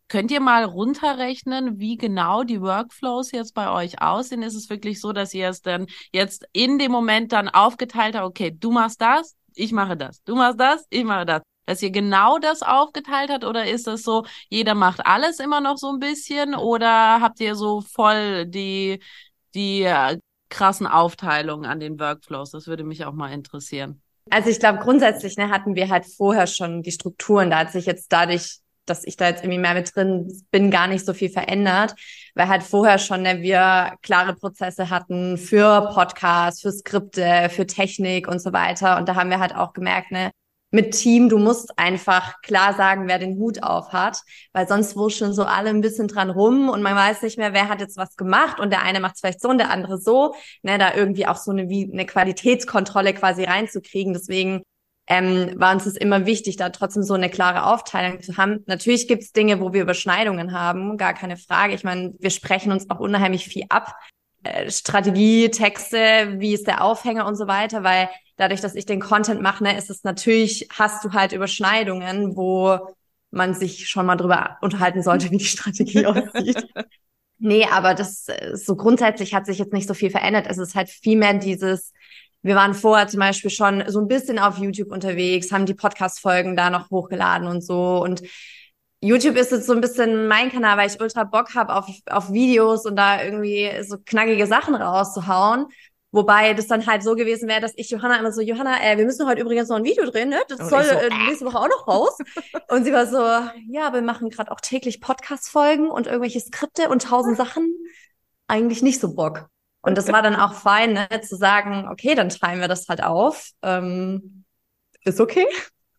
Könnt 0.06 0.30
ihr 0.30 0.40
mal 0.40 0.64
runterrechnen, 0.64 1.80
wie 1.80 1.96
genau 1.96 2.44
die 2.44 2.60
Workflows 2.60 3.32
jetzt 3.32 3.54
bei 3.54 3.70
euch 3.70 4.00
aussehen? 4.00 4.42
Ist 4.42 4.54
es 4.54 4.70
wirklich 4.70 5.00
so, 5.00 5.12
dass 5.12 5.34
ihr 5.34 5.48
es 5.48 5.62
dann 5.62 5.86
jetzt 6.12 6.46
in 6.52 6.78
dem 6.78 6.92
Moment 6.92 7.32
dann 7.32 7.48
aufgeteilt 7.48 8.14
habt, 8.14 8.26
okay, 8.26 8.54
du 8.56 8.70
machst 8.70 9.00
das, 9.00 9.34
ich 9.56 9.72
mache 9.72 9.96
das, 9.96 10.22
du 10.22 10.36
machst 10.36 10.60
das, 10.60 10.86
ich 10.90 11.04
mache 11.04 11.26
das. 11.26 11.42
Dass 11.66 11.82
ihr 11.82 11.90
genau 11.90 12.38
das 12.38 12.62
aufgeteilt 12.62 13.30
habt 13.30 13.44
oder 13.44 13.66
ist 13.66 13.86
es 13.86 14.02
so, 14.02 14.24
jeder 14.48 14.74
macht 14.74 15.06
alles 15.06 15.40
immer 15.40 15.60
noch 15.60 15.76
so 15.76 15.90
ein 15.90 15.98
bisschen 15.98 16.54
oder 16.54 17.20
habt 17.20 17.40
ihr 17.40 17.54
so 17.54 17.80
voll 17.80 18.46
die, 18.46 19.00
die 19.54 19.82
äh, 19.82 20.18
krassen 20.48 20.86
Aufteilungen 20.86 21.64
an 21.64 21.80
den 21.80 21.98
Workflows? 21.98 22.50
Das 22.50 22.66
würde 22.66 22.84
mich 22.84 23.04
auch 23.04 23.12
mal 23.12 23.32
interessieren. 23.32 24.00
Also 24.30 24.48
ich 24.48 24.58
glaube, 24.58 24.78
grundsätzlich 24.78 25.36
ne, 25.36 25.50
hatten 25.50 25.74
wir 25.74 25.90
halt 25.90 26.06
vorher 26.06 26.46
schon 26.46 26.82
die 26.82 26.92
Strukturen. 26.92 27.50
Da 27.50 27.58
hat 27.58 27.72
sich 27.72 27.86
jetzt 27.86 28.12
dadurch 28.12 28.60
dass 28.86 29.04
ich 29.04 29.16
da 29.16 29.28
jetzt 29.28 29.42
irgendwie 29.42 29.60
mehr 29.60 29.74
mit 29.74 29.94
drin 29.94 30.30
bin, 30.50 30.70
gar 30.70 30.86
nicht 30.86 31.04
so 31.04 31.14
viel 31.14 31.30
verändert, 31.30 31.94
weil 32.34 32.48
halt 32.48 32.62
vorher 32.62 32.98
schon 32.98 33.22
ne, 33.22 33.40
wir 33.40 33.96
klare 34.02 34.34
Prozesse 34.34 34.90
hatten 34.90 35.38
für 35.38 35.90
Podcasts, 35.94 36.60
für 36.62 36.72
Skripte, 36.72 37.48
für 37.50 37.66
Technik 37.66 38.28
und 38.28 38.40
so 38.40 38.52
weiter. 38.52 38.96
Und 38.98 39.08
da 39.08 39.14
haben 39.14 39.30
wir 39.30 39.40
halt 39.40 39.54
auch 39.54 39.72
gemerkt, 39.72 40.10
ne, 40.10 40.30
mit 40.74 40.90
Team, 40.90 41.28
du 41.28 41.38
musst 41.38 41.78
einfach 41.78 42.42
klar 42.42 42.74
sagen, 42.74 43.06
wer 43.06 43.20
den 43.20 43.36
Hut 43.38 43.62
auf 43.62 43.92
hat, 43.92 44.18
weil 44.52 44.66
sonst 44.66 44.96
wurschen 44.96 45.32
so 45.32 45.44
alle 45.44 45.70
ein 45.70 45.80
bisschen 45.80 46.08
dran 46.08 46.30
rum 46.30 46.68
und 46.68 46.82
man 46.82 46.96
weiß 46.96 47.22
nicht 47.22 47.38
mehr, 47.38 47.52
wer 47.52 47.68
hat 47.68 47.80
jetzt 47.80 47.96
was 47.96 48.16
gemacht 48.16 48.58
und 48.58 48.70
der 48.70 48.82
eine 48.82 48.98
macht 48.98 49.14
es 49.14 49.20
vielleicht 49.20 49.40
so 49.40 49.50
und 49.50 49.58
der 49.58 49.70
andere 49.70 49.98
so, 49.98 50.34
ne, 50.62 50.76
da 50.76 50.92
irgendwie 50.92 51.28
auch 51.28 51.36
so 51.36 51.52
eine, 51.52 51.68
wie 51.68 51.88
eine 51.92 52.06
Qualitätskontrolle 52.06 53.14
quasi 53.14 53.44
reinzukriegen. 53.44 54.14
Deswegen 54.14 54.64
ähm, 55.06 55.52
war 55.56 55.72
uns 55.72 55.86
es 55.86 55.96
immer 55.96 56.26
wichtig, 56.26 56.56
da 56.56 56.70
trotzdem 56.70 57.04
so 57.04 57.14
eine 57.14 57.30
klare 57.30 57.66
Aufteilung 57.66 58.20
zu 58.20 58.36
haben. 58.36 58.64
Natürlich 58.66 59.06
gibt 59.06 59.22
es 59.22 59.30
Dinge, 59.30 59.60
wo 59.60 59.72
wir 59.72 59.82
Überschneidungen 59.82 60.58
haben, 60.58 60.96
gar 60.96 61.14
keine 61.14 61.36
Frage. 61.36 61.74
Ich 61.74 61.84
meine, 61.84 62.14
wir 62.18 62.30
sprechen 62.30 62.72
uns 62.72 62.90
auch 62.90 62.98
unheimlich 62.98 63.46
viel 63.46 63.66
ab. 63.68 63.94
Äh, 64.42 64.72
Strategie, 64.72 65.50
Texte, 65.50 66.34
wie 66.38 66.52
ist 66.52 66.66
der 66.66 66.82
Aufhänger 66.82 67.26
und 67.26 67.36
so 67.36 67.46
weiter, 67.46 67.84
weil 67.84 68.08
dadurch, 68.36 68.60
dass 68.60 68.74
ich 68.74 68.86
den 68.86 69.00
Content 69.00 69.40
mache, 69.40 69.64
ne, 69.64 69.76
ist 69.76 69.90
es 69.90 70.04
natürlich, 70.04 70.68
hast 70.72 71.04
du 71.04 71.12
halt 71.12 71.32
Überschneidungen, 71.32 72.36
wo 72.36 72.78
man 73.30 73.54
sich 73.54 73.88
schon 73.88 74.06
mal 74.06 74.16
drüber 74.16 74.58
unterhalten 74.60 75.02
sollte, 75.02 75.30
wie 75.30 75.38
die 75.38 75.44
Strategie 75.44 76.06
aussieht. 76.06 76.66
Nee, 77.38 77.66
aber 77.70 77.94
das 77.94 78.26
so 78.54 78.76
grundsätzlich 78.76 79.34
hat 79.34 79.46
sich 79.46 79.58
jetzt 79.58 79.72
nicht 79.72 79.88
so 79.88 79.94
viel 79.94 80.10
verändert. 80.10 80.46
Es 80.48 80.58
ist 80.58 80.74
halt 80.74 80.88
viel 80.88 81.18
mehr 81.18 81.34
dieses, 81.34 81.92
wir 82.42 82.54
waren 82.54 82.74
vorher 82.74 83.08
zum 83.08 83.20
Beispiel 83.20 83.50
schon 83.50 83.84
so 83.88 84.00
ein 84.00 84.08
bisschen 84.08 84.38
auf 84.38 84.58
YouTube 84.58 84.92
unterwegs, 84.92 85.50
haben 85.50 85.66
die 85.66 85.74
Podcast-Folgen 85.74 86.56
da 86.56 86.70
noch 86.70 86.90
hochgeladen 86.90 87.48
und 87.48 87.62
so. 87.62 88.02
Und 88.02 88.22
YouTube 89.00 89.36
ist 89.36 89.50
jetzt 89.50 89.66
so 89.66 89.74
ein 89.74 89.80
bisschen 89.80 90.28
mein 90.28 90.50
Kanal, 90.50 90.78
weil 90.78 90.88
ich 90.88 91.00
ultra 91.00 91.24
Bock 91.24 91.54
habe 91.54 91.74
auf, 91.74 91.86
auf 92.06 92.32
Videos 92.32 92.86
und 92.86 92.96
da 92.96 93.22
irgendwie 93.22 93.70
so 93.82 93.98
knackige 93.98 94.46
Sachen 94.46 94.74
rauszuhauen. 94.74 95.66
Wobei 96.14 96.54
das 96.54 96.68
dann 96.68 96.86
halt 96.86 97.02
so 97.02 97.16
gewesen 97.16 97.48
wäre, 97.48 97.60
dass 97.60 97.72
ich 97.74 97.90
Johanna 97.90 98.20
immer 98.20 98.30
so, 98.30 98.40
Johanna, 98.40 98.80
äh, 98.80 98.96
wir 98.96 99.04
müssen 99.04 99.26
heute 99.26 99.40
übrigens 99.40 99.68
noch 99.68 99.78
ein 99.78 99.84
Video 99.84 100.08
drehen, 100.08 100.28
ne? 100.28 100.40
Das 100.46 100.60
und 100.60 100.68
soll 100.68 100.84
so, 100.84 100.94
äh, 100.94 101.08
nächste 101.26 101.44
Woche 101.44 101.58
auch 101.58 101.68
noch 101.68 101.88
raus. 101.88 102.16
und 102.68 102.84
sie 102.84 102.92
war 102.92 103.06
so, 103.08 103.18
ja, 103.18 103.92
wir 103.92 104.00
machen 104.00 104.30
gerade 104.30 104.52
auch 104.52 104.60
täglich 104.60 105.00
Podcast-Folgen 105.00 105.90
und 105.90 106.06
irgendwelche 106.06 106.38
Skripte 106.38 106.88
und 106.88 107.02
tausend 107.02 107.36
Sachen. 107.36 107.74
Eigentlich 108.46 108.80
nicht 108.80 109.00
so 109.00 109.12
Bock. 109.12 109.48
Und 109.82 109.98
das 109.98 110.12
war 110.12 110.22
dann 110.22 110.36
auch 110.36 110.54
fein, 110.54 110.92
ne, 110.92 111.08
zu 111.20 111.34
sagen, 111.34 111.88
okay, 111.90 112.14
dann 112.14 112.28
teilen 112.28 112.60
wir 112.60 112.68
das 112.68 112.86
halt 112.88 113.02
auf. 113.02 113.50
Ähm, 113.62 114.44
ist 115.02 115.20
okay. 115.20 115.46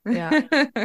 Ja. 0.06 0.32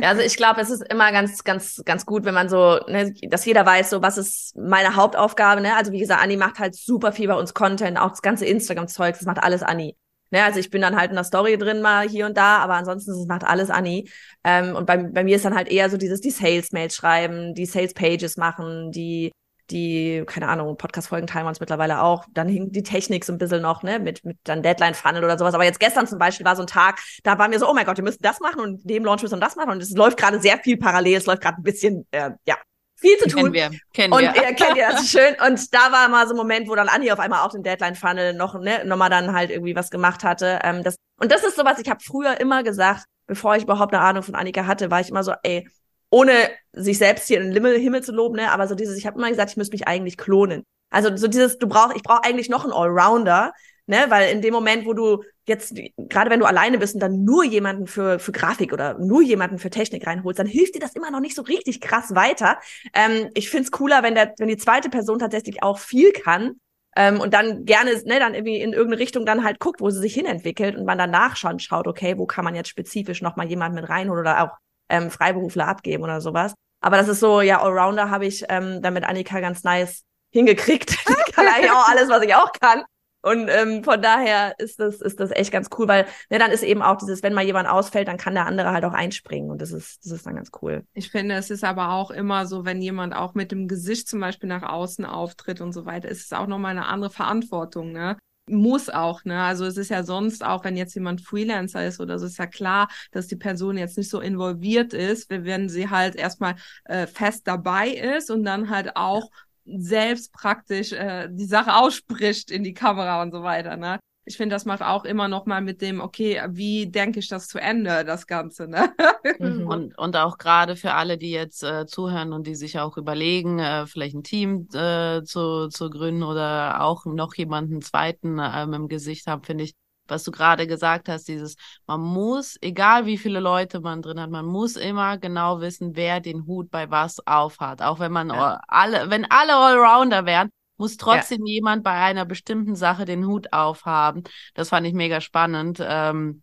also 0.02 0.22
ich 0.22 0.36
glaube, 0.36 0.60
es 0.60 0.70
ist 0.70 0.82
immer 0.90 1.12
ganz, 1.12 1.44
ganz, 1.44 1.82
ganz 1.84 2.06
gut, 2.06 2.24
wenn 2.24 2.34
man 2.34 2.48
so, 2.48 2.80
ne, 2.88 3.12
dass 3.28 3.44
jeder 3.44 3.66
weiß, 3.66 3.90
so 3.90 4.02
was 4.02 4.18
ist 4.18 4.56
meine 4.56 4.96
Hauptaufgabe. 4.96 5.60
Ne? 5.60 5.76
Also 5.76 5.92
wie 5.92 6.00
gesagt, 6.00 6.22
Anni 6.22 6.36
macht 6.36 6.58
halt 6.58 6.74
super 6.74 7.12
viel 7.12 7.28
bei 7.28 7.34
uns 7.34 7.54
Content, 7.54 7.98
auch 7.98 8.10
das 8.10 8.22
ganze 8.22 8.46
Instagram-Zeug, 8.46 9.16
das 9.16 9.26
macht 9.26 9.42
alles 9.42 9.62
Anni. 9.62 9.96
Ne, 10.32 10.44
also 10.44 10.60
ich 10.60 10.70
bin 10.70 10.80
dann 10.80 10.96
halt 10.96 11.10
in 11.10 11.16
der 11.16 11.24
Story 11.24 11.58
drin 11.58 11.82
mal 11.82 12.08
hier 12.08 12.24
und 12.26 12.36
da, 12.36 12.58
aber 12.58 12.74
ansonsten 12.74 13.10
das 13.10 13.26
macht 13.26 13.44
alles 13.44 13.68
Anni. 13.68 14.08
Ähm, 14.44 14.76
und 14.76 14.86
bei, 14.86 14.96
bei 14.96 15.24
mir 15.24 15.36
ist 15.36 15.44
dann 15.44 15.56
halt 15.56 15.68
eher 15.68 15.90
so 15.90 15.96
dieses 15.96 16.20
die 16.20 16.30
Sales-Mails 16.30 16.94
schreiben, 16.94 17.54
die 17.54 17.66
Sales-Pages 17.66 18.36
machen, 18.36 18.92
die 18.92 19.32
die, 19.70 20.24
keine 20.26 20.48
Ahnung, 20.48 20.76
Podcast-Folgen 20.76 21.26
teilen 21.26 21.44
wir 21.44 21.50
uns 21.50 21.60
mittlerweile 21.60 22.02
auch. 22.02 22.24
Dann 22.32 22.48
hing 22.48 22.72
die 22.72 22.82
Technik 22.82 23.24
so 23.24 23.32
ein 23.32 23.38
bisschen 23.38 23.62
noch, 23.62 23.82
ne, 23.82 23.98
mit, 23.98 24.24
mit 24.24 24.38
dann 24.44 24.62
Deadline-Funnel 24.62 25.24
oder 25.24 25.38
sowas. 25.38 25.54
Aber 25.54 25.64
jetzt 25.64 25.80
gestern 25.80 26.06
zum 26.06 26.18
Beispiel 26.18 26.44
war 26.46 26.56
so 26.56 26.62
ein 26.62 26.66
Tag, 26.66 27.00
da 27.22 27.38
waren 27.38 27.50
wir 27.52 27.58
so, 27.58 27.68
oh 27.68 27.74
mein 27.74 27.86
Gott, 27.86 27.96
wir 27.96 28.04
müssen 28.04 28.22
das 28.22 28.40
machen 28.40 28.60
und 28.60 28.88
dem 28.88 29.04
Launch 29.04 29.22
müssen 29.22 29.36
wir 29.36 29.40
das 29.40 29.56
machen. 29.56 29.70
Und 29.70 29.82
es 29.82 29.90
läuft 29.90 30.16
gerade 30.18 30.40
sehr 30.40 30.58
viel 30.58 30.76
parallel, 30.76 31.16
es 31.16 31.26
läuft 31.26 31.42
gerade 31.42 31.58
ein 31.58 31.62
bisschen, 31.62 32.06
äh, 32.10 32.30
ja, 32.46 32.56
viel 32.96 33.16
zu 33.18 33.28
tun. 33.28 33.52
Kennen 33.52 33.72
wir, 33.72 33.78
kennen 33.94 34.12
und, 34.12 34.20
wir. 34.20 34.34
Ihr 34.34 34.54
kennt 34.54 34.76
ihr, 34.76 34.88
das 34.90 35.02
ist 35.02 35.10
schön. 35.10 35.34
Und 35.46 35.74
da 35.74 35.90
war 35.90 36.08
mal 36.08 36.26
so 36.26 36.34
ein 36.34 36.36
Moment, 36.36 36.68
wo 36.68 36.74
dann 36.74 36.88
Anni 36.88 37.10
auf 37.10 37.18
einmal 37.18 37.46
auch 37.46 37.52
den 37.52 37.62
Deadline-Funnel 37.62 38.34
noch, 38.34 38.58
ne, 38.60 38.84
nochmal 38.84 39.10
dann 39.10 39.34
halt 39.34 39.50
irgendwie 39.50 39.74
was 39.74 39.90
gemacht 39.90 40.22
hatte. 40.22 40.60
Ähm, 40.62 40.82
das, 40.82 40.96
und 41.18 41.32
das 41.32 41.44
ist 41.44 41.56
sowas, 41.56 41.78
ich 41.78 41.88
habe 41.88 42.00
früher 42.04 42.40
immer 42.40 42.62
gesagt, 42.62 43.04
bevor 43.26 43.56
ich 43.56 43.62
überhaupt 43.62 43.94
eine 43.94 44.02
Ahnung 44.02 44.22
von 44.22 44.34
Annika 44.34 44.66
hatte, 44.66 44.90
war 44.90 45.00
ich 45.00 45.08
immer 45.08 45.22
so, 45.22 45.32
ey, 45.42 45.66
ohne 46.10 46.32
sich 46.72 46.98
selbst 46.98 47.28
hier 47.28 47.40
in 47.40 47.52
den 47.52 47.80
Himmel 47.80 48.02
zu 48.02 48.12
loben, 48.12 48.36
ne? 48.36 48.52
aber 48.52 48.68
so 48.68 48.74
dieses, 48.74 48.96
ich 48.96 49.06
habe 49.06 49.18
immer 49.18 49.30
gesagt, 49.30 49.50
ich 49.50 49.56
müsste 49.56 49.74
mich 49.74 49.88
eigentlich 49.88 50.16
klonen. 50.16 50.64
Also 50.90 51.16
so 51.16 51.28
dieses, 51.28 51.58
du 51.58 51.68
brauchst, 51.68 51.96
ich 51.96 52.02
brauche 52.02 52.24
eigentlich 52.24 52.48
noch 52.48 52.64
einen 52.64 52.72
Allrounder, 52.72 53.52
ne? 53.86 54.06
Weil 54.08 54.32
in 54.32 54.42
dem 54.42 54.52
Moment, 54.52 54.86
wo 54.86 54.92
du 54.92 55.22
jetzt, 55.46 55.74
gerade 55.96 56.30
wenn 56.30 56.40
du 56.40 56.46
alleine 56.46 56.78
bist 56.78 56.94
und 56.94 57.00
dann 57.00 57.24
nur 57.24 57.44
jemanden 57.44 57.86
für, 57.86 58.18
für 58.18 58.32
Grafik 58.32 58.72
oder 58.72 58.98
nur 58.98 59.22
jemanden 59.22 59.58
für 59.58 59.70
Technik 59.70 60.06
reinholst, 60.06 60.38
dann 60.38 60.46
hilft 60.46 60.74
dir 60.74 60.80
das 60.80 60.94
immer 60.94 61.10
noch 61.10 61.20
nicht 61.20 61.36
so 61.36 61.42
richtig 61.42 61.80
krass 61.80 62.14
weiter. 62.14 62.58
Ähm, 62.92 63.30
ich 63.34 63.50
find's 63.50 63.70
cooler, 63.70 64.02
wenn 64.02 64.14
der, 64.14 64.34
wenn 64.38 64.48
die 64.48 64.56
zweite 64.56 64.90
Person 64.90 65.18
tatsächlich 65.18 65.62
auch 65.62 65.78
viel 65.78 66.12
kann. 66.12 66.54
Ähm, 66.96 67.20
und 67.20 67.34
dann 67.34 67.66
gerne, 67.66 67.92
ne, 68.04 68.18
dann 68.18 68.34
irgendwie 68.34 68.60
in 68.60 68.72
irgendeine 68.72 69.00
Richtung 69.00 69.24
dann 69.24 69.44
halt 69.44 69.60
guckt, 69.60 69.80
wo 69.80 69.90
sie 69.90 70.00
sich 70.00 70.14
hinentwickelt 70.14 70.76
und 70.76 70.84
man 70.84 70.98
danach 70.98 71.36
schon 71.36 71.60
schaut, 71.60 71.86
okay, 71.86 72.18
wo 72.18 72.26
kann 72.26 72.44
man 72.44 72.56
jetzt 72.56 72.68
spezifisch 72.68 73.22
nochmal 73.22 73.48
jemanden 73.48 73.80
mit 73.80 73.88
reinholen 73.88 74.20
oder 74.20 74.42
auch 74.42 74.58
ähm, 74.90 75.10
Freiberufler 75.10 75.66
abgeben 75.66 76.04
oder 76.04 76.20
sowas. 76.20 76.54
Aber 76.80 76.96
das 76.96 77.08
ist 77.08 77.20
so, 77.20 77.40
ja, 77.40 77.62
Allrounder 77.62 78.10
habe 78.10 78.26
ich 78.26 78.44
ähm, 78.48 78.82
dann 78.82 78.94
mit 78.94 79.04
Annika 79.04 79.40
ganz 79.40 79.64
nice 79.64 80.04
hingekriegt. 80.30 80.90
Die 81.08 81.32
kann 81.32 81.46
eigentlich 81.46 81.70
auch 81.70 81.88
alles, 81.88 82.08
was 82.08 82.22
ich 82.22 82.34
auch 82.34 82.52
kann. 82.52 82.84
Und 83.22 83.48
ähm, 83.50 83.84
von 83.84 84.00
daher 84.00 84.54
ist 84.58 84.80
das, 84.80 85.02
ist 85.02 85.20
das 85.20 85.30
echt 85.30 85.52
ganz 85.52 85.68
cool, 85.78 85.86
weil 85.86 86.06
ne, 86.30 86.38
dann 86.38 86.50
ist 86.50 86.62
eben 86.62 86.80
auch 86.80 86.96
dieses, 86.96 87.22
wenn 87.22 87.34
mal 87.34 87.44
jemand 87.44 87.68
ausfällt, 87.68 88.08
dann 88.08 88.16
kann 88.16 88.34
der 88.34 88.46
andere 88.46 88.72
halt 88.72 88.84
auch 88.84 88.94
einspringen. 88.94 89.50
Und 89.50 89.60
das 89.60 89.72
ist, 89.72 90.04
das 90.04 90.12
ist 90.12 90.26
dann 90.26 90.36
ganz 90.36 90.50
cool. 90.62 90.84
Ich 90.94 91.10
finde, 91.10 91.34
es 91.34 91.50
ist 91.50 91.62
aber 91.62 91.90
auch 91.90 92.10
immer 92.10 92.46
so, 92.46 92.64
wenn 92.64 92.80
jemand 92.80 93.14
auch 93.14 93.34
mit 93.34 93.52
dem 93.52 93.68
Gesicht 93.68 94.08
zum 94.08 94.20
Beispiel 94.20 94.48
nach 94.48 94.62
außen 94.62 95.04
auftritt 95.04 95.60
und 95.60 95.72
so 95.72 95.84
weiter, 95.84 96.08
ist 96.08 96.24
es 96.24 96.32
auch 96.32 96.46
nochmal 96.46 96.70
eine 96.70 96.86
andere 96.86 97.10
Verantwortung, 97.10 97.92
ne? 97.92 98.16
Muss 98.50 98.88
auch, 98.88 99.24
ne? 99.24 99.42
Also 99.42 99.64
es 99.64 99.76
ist 99.76 99.90
ja 99.90 100.02
sonst 100.02 100.44
auch, 100.44 100.64
wenn 100.64 100.76
jetzt 100.76 100.94
jemand 100.94 101.20
Freelancer 101.20 101.86
ist 101.86 102.00
oder 102.00 102.18
so, 102.18 102.26
ist 102.26 102.38
ja 102.38 102.46
klar, 102.46 102.88
dass 103.12 103.26
die 103.26 103.36
Person 103.36 103.76
jetzt 103.78 103.96
nicht 103.98 104.10
so 104.10 104.20
involviert 104.20 104.92
ist, 104.92 105.30
wenn 105.30 105.68
sie 105.68 105.88
halt 105.88 106.16
erstmal 106.16 106.56
äh, 106.84 107.06
fest 107.06 107.46
dabei 107.46 107.88
ist 107.88 108.30
und 108.30 108.44
dann 108.44 108.70
halt 108.70 108.96
auch 108.96 109.30
selbst 109.64 110.32
praktisch 110.32 110.92
äh, 110.92 111.28
die 111.30 111.44
Sache 111.44 111.74
ausspricht 111.76 112.50
in 112.50 112.64
die 112.64 112.74
Kamera 112.74 113.22
und 113.22 113.32
so 113.32 113.42
weiter, 113.42 113.76
ne? 113.76 113.98
Ich 114.24 114.36
finde, 114.36 114.54
das 114.54 114.64
macht 114.64 114.82
auch 114.82 115.04
immer 115.04 115.28
noch 115.28 115.46
mal 115.46 115.60
mit 115.60 115.80
dem, 115.80 116.00
okay, 116.00 116.42
wie 116.48 116.86
denke 116.86 117.18
ich 117.18 117.28
das 117.28 117.48
zu 117.48 117.58
Ende, 117.58 118.04
das 118.04 118.26
Ganze, 118.26 118.68
ne? 118.68 118.92
Mhm. 119.38 119.66
Und, 119.66 119.98
und 119.98 120.16
auch 120.16 120.38
gerade 120.38 120.76
für 120.76 120.92
alle, 120.92 121.18
die 121.18 121.30
jetzt 121.30 121.62
äh, 121.62 121.86
zuhören 121.86 122.32
und 122.32 122.46
die 122.46 122.54
sich 122.54 122.78
auch 122.78 122.96
überlegen, 122.96 123.58
äh, 123.58 123.86
vielleicht 123.86 124.14
ein 124.14 124.22
Team 124.22 124.68
äh, 124.74 125.22
zu, 125.22 125.68
zu 125.68 125.90
gründen 125.90 126.22
oder 126.22 126.82
auch 126.82 127.06
noch 127.06 127.34
jemanden 127.34 127.80
zweiten 127.80 128.38
ähm, 128.40 128.72
im 128.74 128.88
Gesicht 128.88 129.26
haben, 129.26 129.42
finde 129.42 129.64
ich, 129.64 129.74
was 130.06 130.24
du 130.24 130.30
gerade 130.30 130.66
gesagt 130.66 131.08
hast, 131.08 131.28
dieses, 131.28 131.56
man 131.86 132.00
muss, 132.00 132.56
egal 132.60 133.06
wie 133.06 133.16
viele 133.16 133.40
Leute 133.40 133.80
man 133.80 134.02
drin 134.02 134.20
hat, 134.20 134.30
man 134.30 134.46
muss 134.46 134.76
immer 134.76 135.18
genau 135.18 135.60
wissen, 135.60 135.96
wer 135.96 136.20
den 136.20 136.46
Hut 136.46 136.70
bei 136.70 136.90
was 136.90 137.24
aufhat. 137.26 137.80
Auch 137.80 138.00
wenn 138.00 138.12
man 138.12 138.28
ja. 138.28 138.60
alle, 138.66 139.08
wenn 139.08 139.24
alle 139.30 139.54
Allrounder 139.54 140.26
wären, 140.26 140.50
muss 140.80 140.96
trotzdem 140.96 141.44
ja. 141.44 141.52
jemand 141.52 141.84
bei 141.84 141.92
einer 141.92 142.24
bestimmten 142.24 142.74
Sache 142.74 143.04
den 143.04 143.26
Hut 143.26 143.52
aufhaben. 143.52 144.24
Das 144.54 144.70
fand 144.70 144.86
ich 144.86 144.94
mega 144.94 145.20
spannend. 145.20 145.78
Ähm, 145.86 146.42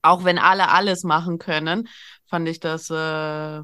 auch 0.00 0.22
wenn 0.22 0.38
alle 0.38 0.68
alles 0.68 1.02
machen 1.02 1.38
können, 1.38 1.88
fand 2.30 2.48
ich 2.48 2.60
das 2.60 2.88
äh, 2.88 3.58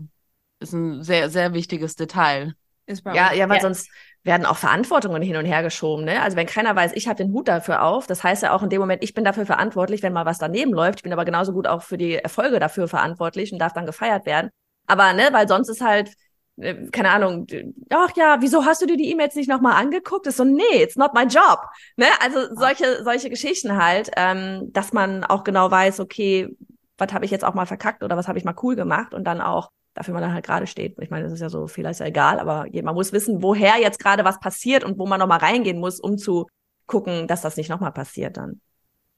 ist 0.58 0.72
ein 0.72 1.04
sehr, 1.04 1.30
sehr 1.30 1.54
wichtiges 1.54 1.94
Detail. 1.94 2.54
ja, 2.88 3.32
ja, 3.32 3.48
weil 3.48 3.58
ja. 3.58 3.62
sonst 3.62 3.88
werden 4.24 4.46
auch 4.46 4.56
Verantwortungen 4.56 5.22
hin 5.22 5.36
und 5.36 5.44
her 5.44 5.62
geschoben. 5.62 6.04
Ne? 6.04 6.20
Also 6.20 6.36
wenn 6.36 6.46
keiner 6.46 6.74
weiß, 6.74 6.92
ich 6.94 7.06
habe 7.06 7.16
den 7.16 7.32
Hut 7.32 7.46
dafür 7.46 7.82
auf, 7.84 8.08
das 8.08 8.24
heißt 8.24 8.42
ja 8.42 8.52
auch 8.52 8.64
in 8.64 8.68
dem 8.68 8.80
Moment, 8.80 9.04
ich 9.04 9.14
bin 9.14 9.24
dafür 9.24 9.46
verantwortlich, 9.46 10.02
wenn 10.02 10.12
mal 10.12 10.26
was 10.26 10.38
daneben 10.38 10.72
läuft. 10.72 10.98
Ich 10.98 11.02
bin 11.04 11.12
aber 11.12 11.24
genauso 11.24 11.52
gut 11.52 11.68
auch 11.68 11.82
für 11.82 11.96
die 11.96 12.16
Erfolge 12.16 12.58
dafür 12.58 12.88
verantwortlich 12.88 13.52
und 13.52 13.60
darf 13.60 13.74
dann 13.74 13.86
gefeiert 13.86 14.26
werden. 14.26 14.50
Aber 14.88 15.12
ne, 15.12 15.28
weil 15.30 15.46
sonst 15.46 15.68
ist 15.68 15.80
halt 15.80 16.10
keine 16.92 17.10
Ahnung, 17.10 17.46
ach 17.90 18.10
ja, 18.16 18.38
wieso 18.40 18.64
hast 18.64 18.82
du 18.82 18.86
dir 18.86 18.96
die 18.96 19.10
E-Mails 19.10 19.34
nicht 19.34 19.48
nochmal 19.48 19.80
angeguckt? 19.80 20.26
ist 20.26 20.36
so, 20.36 20.44
nee, 20.44 20.82
it's 20.82 20.96
not 20.96 21.14
my 21.14 21.24
job. 21.24 21.60
Ne? 21.96 22.06
Also 22.20 22.54
solche, 22.54 23.02
solche 23.04 23.30
Geschichten 23.30 23.76
halt, 23.82 24.10
ähm, 24.16 24.72
dass 24.72 24.92
man 24.92 25.24
auch 25.24 25.44
genau 25.44 25.70
weiß, 25.70 26.00
okay, 26.00 26.48
was 26.98 27.12
habe 27.12 27.24
ich 27.24 27.30
jetzt 27.30 27.44
auch 27.44 27.54
mal 27.54 27.66
verkackt 27.66 28.02
oder 28.02 28.16
was 28.16 28.28
habe 28.28 28.38
ich 28.38 28.44
mal 28.44 28.56
cool 28.62 28.76
gemacht 28.76 29.14
und 29.14 29.24
dann 29.24 29.40
auch 29.40 29.70
dafür 29.94 30.14
man 30.14 30.22
dann 30.22 30.34
halt 30.34 30.46
gerade 30.46 30.66
steht. 30.66 30.96
Ich 31.00 31.10
meine, 31.10 31.24
das 31.24 31.32
ist 31.32 31.40
ja 31.40 31.48
so, 31.48 31.66
Fehler 31.66 31.90
ist 31.90 32.00
ja 32.00 32.06
egal, 32.06 32.38
aber 32.38 32.66
man 32.82 32.94
muss 32.94 33.12
wissen, 33.12 33.42
woher 33.42 33.78
jetzt 33.80 33.98
gerade 33.98 34.24
was 34.24 34.38
passiert 34.38 34.84
und 34.84 34.98
wo 34.98 35.06
man 35.06 35.18
nochmal 35.18 35.40
reingehen 35.40 35.80
muss, 35.80 36.00
um 36.00 36.16
zu 36.16 36.46
gucken, 36.86 37.26
dass 37.26 37.42
das 37.42 37.56
nicht 37.56 37.70
nochmal 37.70 37.92
passiert 37.92 38.36
dann. 38.36 38.60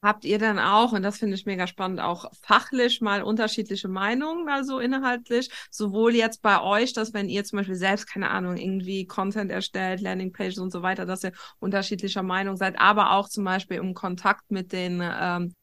Habt 0.02 0.24
ihr 0.24 0.38
dann 0.38 0.58
auch, 0.58 0.92
und 0.92 1.02
das 1.02 1.18
finde 1.18 1.36
ich 1.36 1.46
mega 1.46 1.68
spannend, 1.68 2.00
auch 2.00 2.28
fachlich 2.42 3.00
mal 3.00 3.22
unterschiedliche 3.22 3.86
Meinungen, 3.86 4.48
also 4.48 4.80
inhaltlich, 4.80 5.48
sowohl 5.70 6.16
jetzt 6.16 6.42
bei 6.42 6.60
euch, 6.60 6.92
dass 6.92 7.14
wenn 7.14 7.28
ihr 7.28 7.44
zum 7.44 7.58
Beispiel 7.58 7.76
selbst, 7.76 8.08
keine 8.08 8.30
Ahnung, 8.30 8.56
irgendwie 8.56 9.06
Content 9.06 9.52
erstellt, 9.52 10.00
Landingpages 10.00 10.58
und 10.58 10.72
so 10.72 10.82
weiter, 10.82 11.06
dass 11.06 11.22
ihr 11.22 11.32
unterschiedlicher 11.60 12.24
Meinung 12.24 12.56
seid, 12.56 12.80
aber 12.80 13.12
auch 13.12 13.28
zum 13.28 13.44
Beispiel 13.44 13.76
im 13.76 13.94
Kontakt 13.94 14.50
mit 14.50 14.72
den 14.72 15.00
ähm, 15.02 15.54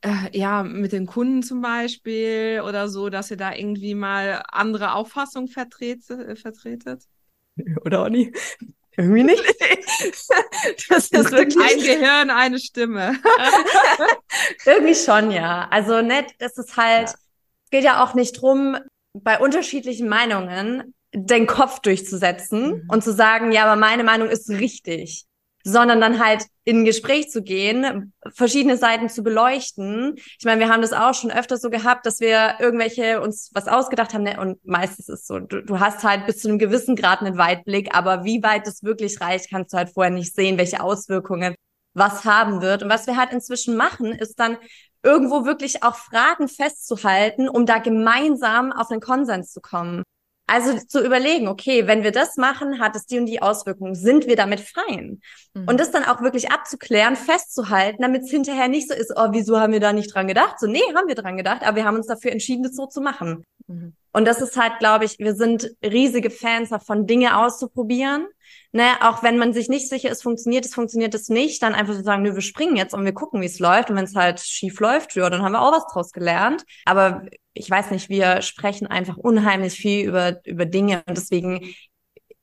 äh, 0.00 0.36
ja, 0.36 0.62
mit 0.62 0.92
den 0.92 1.06
Kunden 1.06 1.42
zum 1.42 1.60
Beispiel 1.60 2.62
oder 2.64 2.88
so, 2.88 3.08
dass 3.10 3.30
ihr 3.30 3.36
da 3.36 3.54
irgendwie 3.54 3.94
mal 3.94 4.42
andere 4.48 4.92
Auffassungen 4.92 5.48
vertret, 5.48 6.08
äh, 6.10 6.36
vertretet? 6.36 7.04
Oder 7.84 8.04
auch 8.04 8.08
nie. 8.08 8.32
Irgendwie 8.96 9.22
nicht. 9.22 9.42
das 10.88 11.08
ist 11.08 11.30
wirklich 11.30 11.56
ein 11.56 11.78
Gehirn, 11.78 12.30
eine 12.30 12.58
Stimme. 12.58 13.16
Irgendwie 14.66 14.94
schon, 14.94 15.30
ja. 15.30 15.68
Also 15.70 16.02
nett, 16.02 16.32
das 16.38 16.58
ist 16.58 16.76
halt, 16.76 17.08
ja. 17.08 17.14
es 17.64 17.70
geht 17.70 17.84
ja 17.84 18.02
auch 18.02 18.14
nicht 18.14 18.40
drum, 18.40 18.76
bei 19.12 19.38
unterschiedlichen 19.38 20.08
Meinungen 20.08 20.94
den 21.14 21.46
Kopf 21.46 21.78
durchzusetzen 21.80 22.70
mhm. 22.70 22.84
und 22.88 23.04
zu 23.04 23.12
sagen, 23.12 23.52
ja, 23.52 23.64
aber 23.64 23.76
meine 23.76 24.04
Meinung 24.04 24.28
ist 24.28 24.50
richtig 24.50 25.27
sondern 25.68 26.00
dann 26.00 26.24
halt 26.24 26.46
in 26.64 26.80
ein 26.80 26.84
Gespräch 26.84 27.30
zu 27.30 27.42
gehen, 27.42 28.14
verschiedene 28.34 28.78
Seiten 28.78 29.08
zu 29.08 29.22
beleuchten. 29.22 30.14
Ich 30.38 30.44
meine, 30.44 30.60
wir 30.60 30.70
haben 30.70 30.80
das 30.80 30.94
auch 30.94 31.12
schon 31.12 31.30
öfter 31.30 31.58
so 31.58 31.68
gehabt, 31.68 32.06
dass 32.06 32.20
wir 32.20 32.54
irgendwelche 32.58 33.20
uns 33.20 33.50
was 33.52 33.68
ausgedacht 33.68 34.14
haben 34.14 34.22
ne? 34.22 34.40
und 34.40 34.64
meistens 34.64 35.08
ist 35.08 35.20
es 35.20 35.26
so, 35.26 35.38
du, 35.38 35.62
du 35.62 35.78
hast 35.78 36.02
halt 36.04 36.26
bis 36.26 36.38
zu 36.38 36.48
einem 36.48 36.58
gewissen 36.58 36.96
Grad 36.96 37.20
einen 37.20 37.36
Weitblick, 37.36 37.94
aber 37.94 38.24
wie 38.24 38.42
weit 38.42 38.66
es 38.66 38.82
wirklich 38.82 39.20
reicht, 39.20 39.50
kannst 39.50 39.74
du 39.74 39.76
halt 39.76 39.90
vorher 39.90 40.12
nicht 40.12 40.34
sehen, 40.34 40.56
welche 40.56 40.82
Auswirkungen 40.82 41.54
was 41.92 42.24
haben 42.24 42.62
wird. 42.62 42.82
Und 42.82 42.88
was 42.88 43.06
wir 43.06 43.16
halt 43.16 43.32
inzwischen 43.32 43.76
machen, 43.76 44.12
ist 44.12 44.40
dann 44.40 44.56
irgendwo 45.02 45.44
wirklich 45.44 45.82
auch 45.82 45.96
Fragen 45.96 46.48
festzuhalten, 46.48 47.48
um 47.48 47.66
da 47.66 47.78
gemeinsam 47.78 48.72
auf 48.72 48.90
einen 48.90 49.00
Konsens 49.00 49.52
zu 49.52 49.60
kommen. 49.60 50.02
Also 50.48 50.78
zu 50.78 51.04
überlegen, 51.04 51.46
okay, 51.46 51.86
wenn 51.86 52.02
wir 52.02 52.10
das 52.10 52.38
machen, 52.38 52.80
hat 52.80 52.96
es 52.96 53.04
die 53.04 53.18
und 53.18 53.26
die 53.26 53.42
Auswirkungen. 53.42 53.94
Sind 53.94 54.26
wir 54.26 54.34
damit 54.34 54.60
fein? 54.60 55.20
Mhm. 55.52 55.68
Und 55.68 55.78
das 55.78 55.90
dann 55.90 56.04
auch 56.04 56.22
wirklich 56.22 56.50
abzuklären, 56.50 57.16
festzuhalten, 57.16 58.00
damit 58.00 58.22
es 58.22 58.30
hinterher 58.30 58.66
nicht 58.68 58.88
so 58.88 58.94
ist, 58.94 59.12
oh, 59.14 59.28
wieso 59.32 59.60
haben 59.60 59.74
wir 59.74 59.80
da 59.80 59.92
nicht 59.92 60.14
dran 60.14 60.26
gedacht? 60.26 60.58
So, 60.58 60.66
nee, 60.66 60.80
haben 60.96 61.06
wir 61.06 61.14
dran 61.14 61.36
gedacht, 61.36 61.62
aber 61.62 61.76
wir 61.76 61.84
haben 61.84 61.96
uns 61.96 62.06
dafür 62.06 62.32
entschieden, 62.32 62.62
das 62.62 62.74
so 62.74 62.86
zu 62.86 63.02
machen. 63.02 63.44
Mhm. 63.66 63.92
Und 64.12 64.24
das 64.24 64.40
ist 64.40 64.56
halt, 64.56 64.78
glaube 64.78 65.04
ich, 65.04 65.18
wir 65.18 65.34
sind 65.34 65.70
riesige 65.84 66.30
Fans 66.30 66.70
davon, 66.70 67.06
Dinge 67.06 67.38
auszuprobieren. 67.38 68.26
Ne, 68.72 68.84
auch 69.00 69.22
wenn 69.22 69.38
man 69.38 69.54
sich 69.54 69.68
nicht 69.68 69.88
sicher 69.88 70.10
ist, 70.10 70.22
funktioniert 70.22 70.64
es, 70.64 70.74
funktioniert 70.74 71.14
es 71.14 71.30
nicht, 71.30 71.62
dann 71.62 71.74
einfach 71.74 71.94
so 71.94 72.02
sagen, 72.02 72.22
nö, 72.22 72.34
wir 72.34 72.42
springen 72.42 72.76
jetzt 72.76 72.92
und 72.92 73.04
wir 73.04 73.14
gucken, 73.14 73.40
wie 73.40 73.46
es 73.46 73.58
läuft. 73.58 73.90
Und 73.90 73.96
wenn 73.96 74.04
es 74.04 74.14
halt 74.14 74.40
schief 74.40 74.80
läuft, 74.80 75.14
ja, 75.14 75.28
dann 75.30 75.42
haben 75.42 75.52
wir 75.52 75.62
auch 75.62 75.72
was 75.72 75.86
draus 75.92 76.12
gelernt. 76.12 76.64
Aber 76.84 77.22
ich 77.58 77.70
weiß 77.70 77.90
nicht, 77.90 78.08
wir 78.08 78.42
sprechen 78.42 78.86
einfach 78.86 79.16
unheimlich 79.16 79.74
viel 79.74 80.06
über, 80.06 80.40
über 80.44 80.64
Dinge 80.64 81.02
und 81.06 81.16
deswegen 81.16 81.74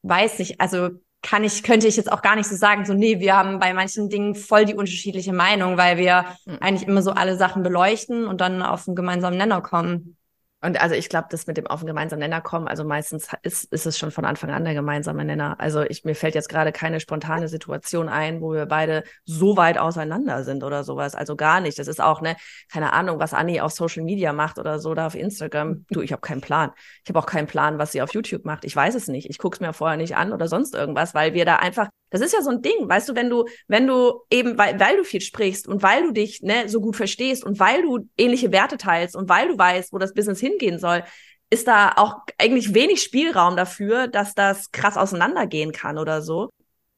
weiß 0.03 0.39
ich, 0.39 0.61
also 0.61 0.89
kann 1.21 1.43
ich, 1.43 1.63
könnte 1.63 1.87
ich 1.87 1.97
jetzt 1.97 2.11
auch 2.11 2.21
gar 2.21 2.35
nicht 2.35 2.47
so 2.47 2.55
sagen, 2.55 2.85
so, 2.85 2.93
nee, 2.93 3.19
wir 3.19 3.35
haben 3.35 3.57
bei 3.59 3.73
manchen 3.73 4.09
Dingen 4.09 4.35
voll 4.35 4.65
die 4.65 4.75
unterschiedliche 4.75 5.33
Meinung, 5.33 5.75
weil 5.75 5.97
wir 5.97 6.25
mhm. 6.45 6.57
eigentlich 6.61 6.87
immer 6.87 7.01
so 7.01 7.11
alle 7.11 7.35
Sachen 7.35 7.63
beleuchten 7.63 8.27
und 8.27 8.41
dann 8.41 8.61
auf 8.61 8.87
einen 8.87 8.95
gemeinsamen 8.95 9.37
Nenner 9.37 9.61
kommen. 9.61 10.17
Und 10.61 10.81
also 10.81 10.95
ich 10.95 11.09
glaube, 11.09 11.27
das 11.29 11.45
mit 11.45 11.57
dem 11.57 11.67
auf 11.67 11.81
den 11.81 11.87
gemeinsamen 11.87 12.21
Nenner 12.21 12.41
kommen, 12.41 12.67
also 12.67 12.83
meistens 12.83 13.27
ist, 13.43 13.71
ist 13.71 13.85
es 13.85 13.99
schon 13.99 14.09
von 14.09 14.25
Anfang 14.25 14.49
an 14.49 14.63
der 14.63 14.73
gemeinsame 14.73 15.23
Nenner. 15.23 15.59
Also 15.59 15.83
ich, 15.83 16.05
mir 16.05 16.15
fällt 16.15 16.33
jetzt 16.33 16.49
gerade 16.49 16.71
keine 16.71 16.99
spontane 16.99 17.47
Situation 17.47 18.09
ein, 18.09 18.41
wo 18.41 18.53
wir 18.53 18.65
beide 18.65 19.03
so 19.25 19.57
weit 19.57 19.77
auseinander 19.77 20.43
sind 20.43 20.63
oder 20.63 20.83
sowas. 20.83 21.13
Also 21.13 21.35
gar 21.35 21.61
nicht. 21.61 21.77
Das 21.77 21.87
ist 21.87 22.01
auch, 22.01 22.21
ne, 22.21 22.35
keine 22.71 22.93
Ahnung, 22.93 23.19
was 23.19 23.33
Anni 23.33 23.61
auf 23.61 23.73
Social 23.73 24.03
Media 24.03 24.33
macht 24.33 24.57
oder 24.57 24.79
so 24.79 24.95
da 24.95 25.07
auf 25.07 25.15
Instagram. 25.15 25.85
Du, 25.91 26.01
ich 26.01 26.11
habe 26.11 26.21
keinen 26.21 26.41
Plan. 26.41 26.71
Ich 27.03 27.09
habe 27.09 27.19
auch 27.19 27.27
keinen 27.27 27.47
Plan, 27.47 27.77
was 27.77 27.91
sie 27.91 28.01
auf 28.01 28.13
YouTube 28.13 28.45
macht. 28.45 28.65
Ich 28.65 28.75
weiß 28.75 28.95
es 28.95 29.07
nicht. 29.07 29.29
Ich 29.29 29.37
gucke 29.37 29.55
es 29.55 29.59
mir 29.59 29.73
vorher 29.73 29.97
nicht 29.97 30.15
an 30.15 30.33
oder 30.33 30.47
sonst 30.47 30.73
irgendwas, 30.73 31.13
weil 31.13 31.33
wir 31.33 31.45
da 31.45 31.57
einfach 31.57 31.89
das 32.21 32.27
ist 32.27 32.33
ja 32.33 32.41
so 32.41 32.51
ein 32.51 32.61
Ding, 32.61 32.87
weißt 32.87 33.09
du, 33.09 33.15
wenn 33.15 33.29
du, 33.29 33.45
wenn 33.67 33.87
du 33.87 34.21
eben, 34.29 34.57
weil, 34.57 34.79
weil 34.79 34.97
du 34.97 35.03
viel 35.03 35.21
sprichst 35.21 35.67
und 35.67 35.83
weil 35.83 36.03
du 36.03 36.11
dich 36.11 36.41
ne, 36.41 36.67
so 36.67 36.81
gut 36.81 36.95
verstehst 36.95 37.43
und 37.43 37.59
weil 37.59 37.81
du 37.81 38.07
ähnliche 38.17 38.51
Werte 38.51 38.77
teilst 38.77 39.15
und 39.15 39.29
weil 39.29 39.47
du 39.47 39.57
weißt, 39.57 39.93
wo 39.93 39.97
das 39.97 40.13
Business 40.13 40.39
hingehen 40.39 40.79
soll, 40.79 41.03
ist 41.49 41.67
da 41.67 41.93
auch 41.95 42.17
eigentlich 42.37 42.73
wenig 42.73 43.01
Spielraum 43.01 43.55
dafür, 43.55 44.07
dass 44.07 44.33
das 44.33 44.71
krass 44.71 44.97
auseinandergehen 44.97 45.71
kann 45.71 45.97
oder 45.97 46.21
so. 46.21 46.49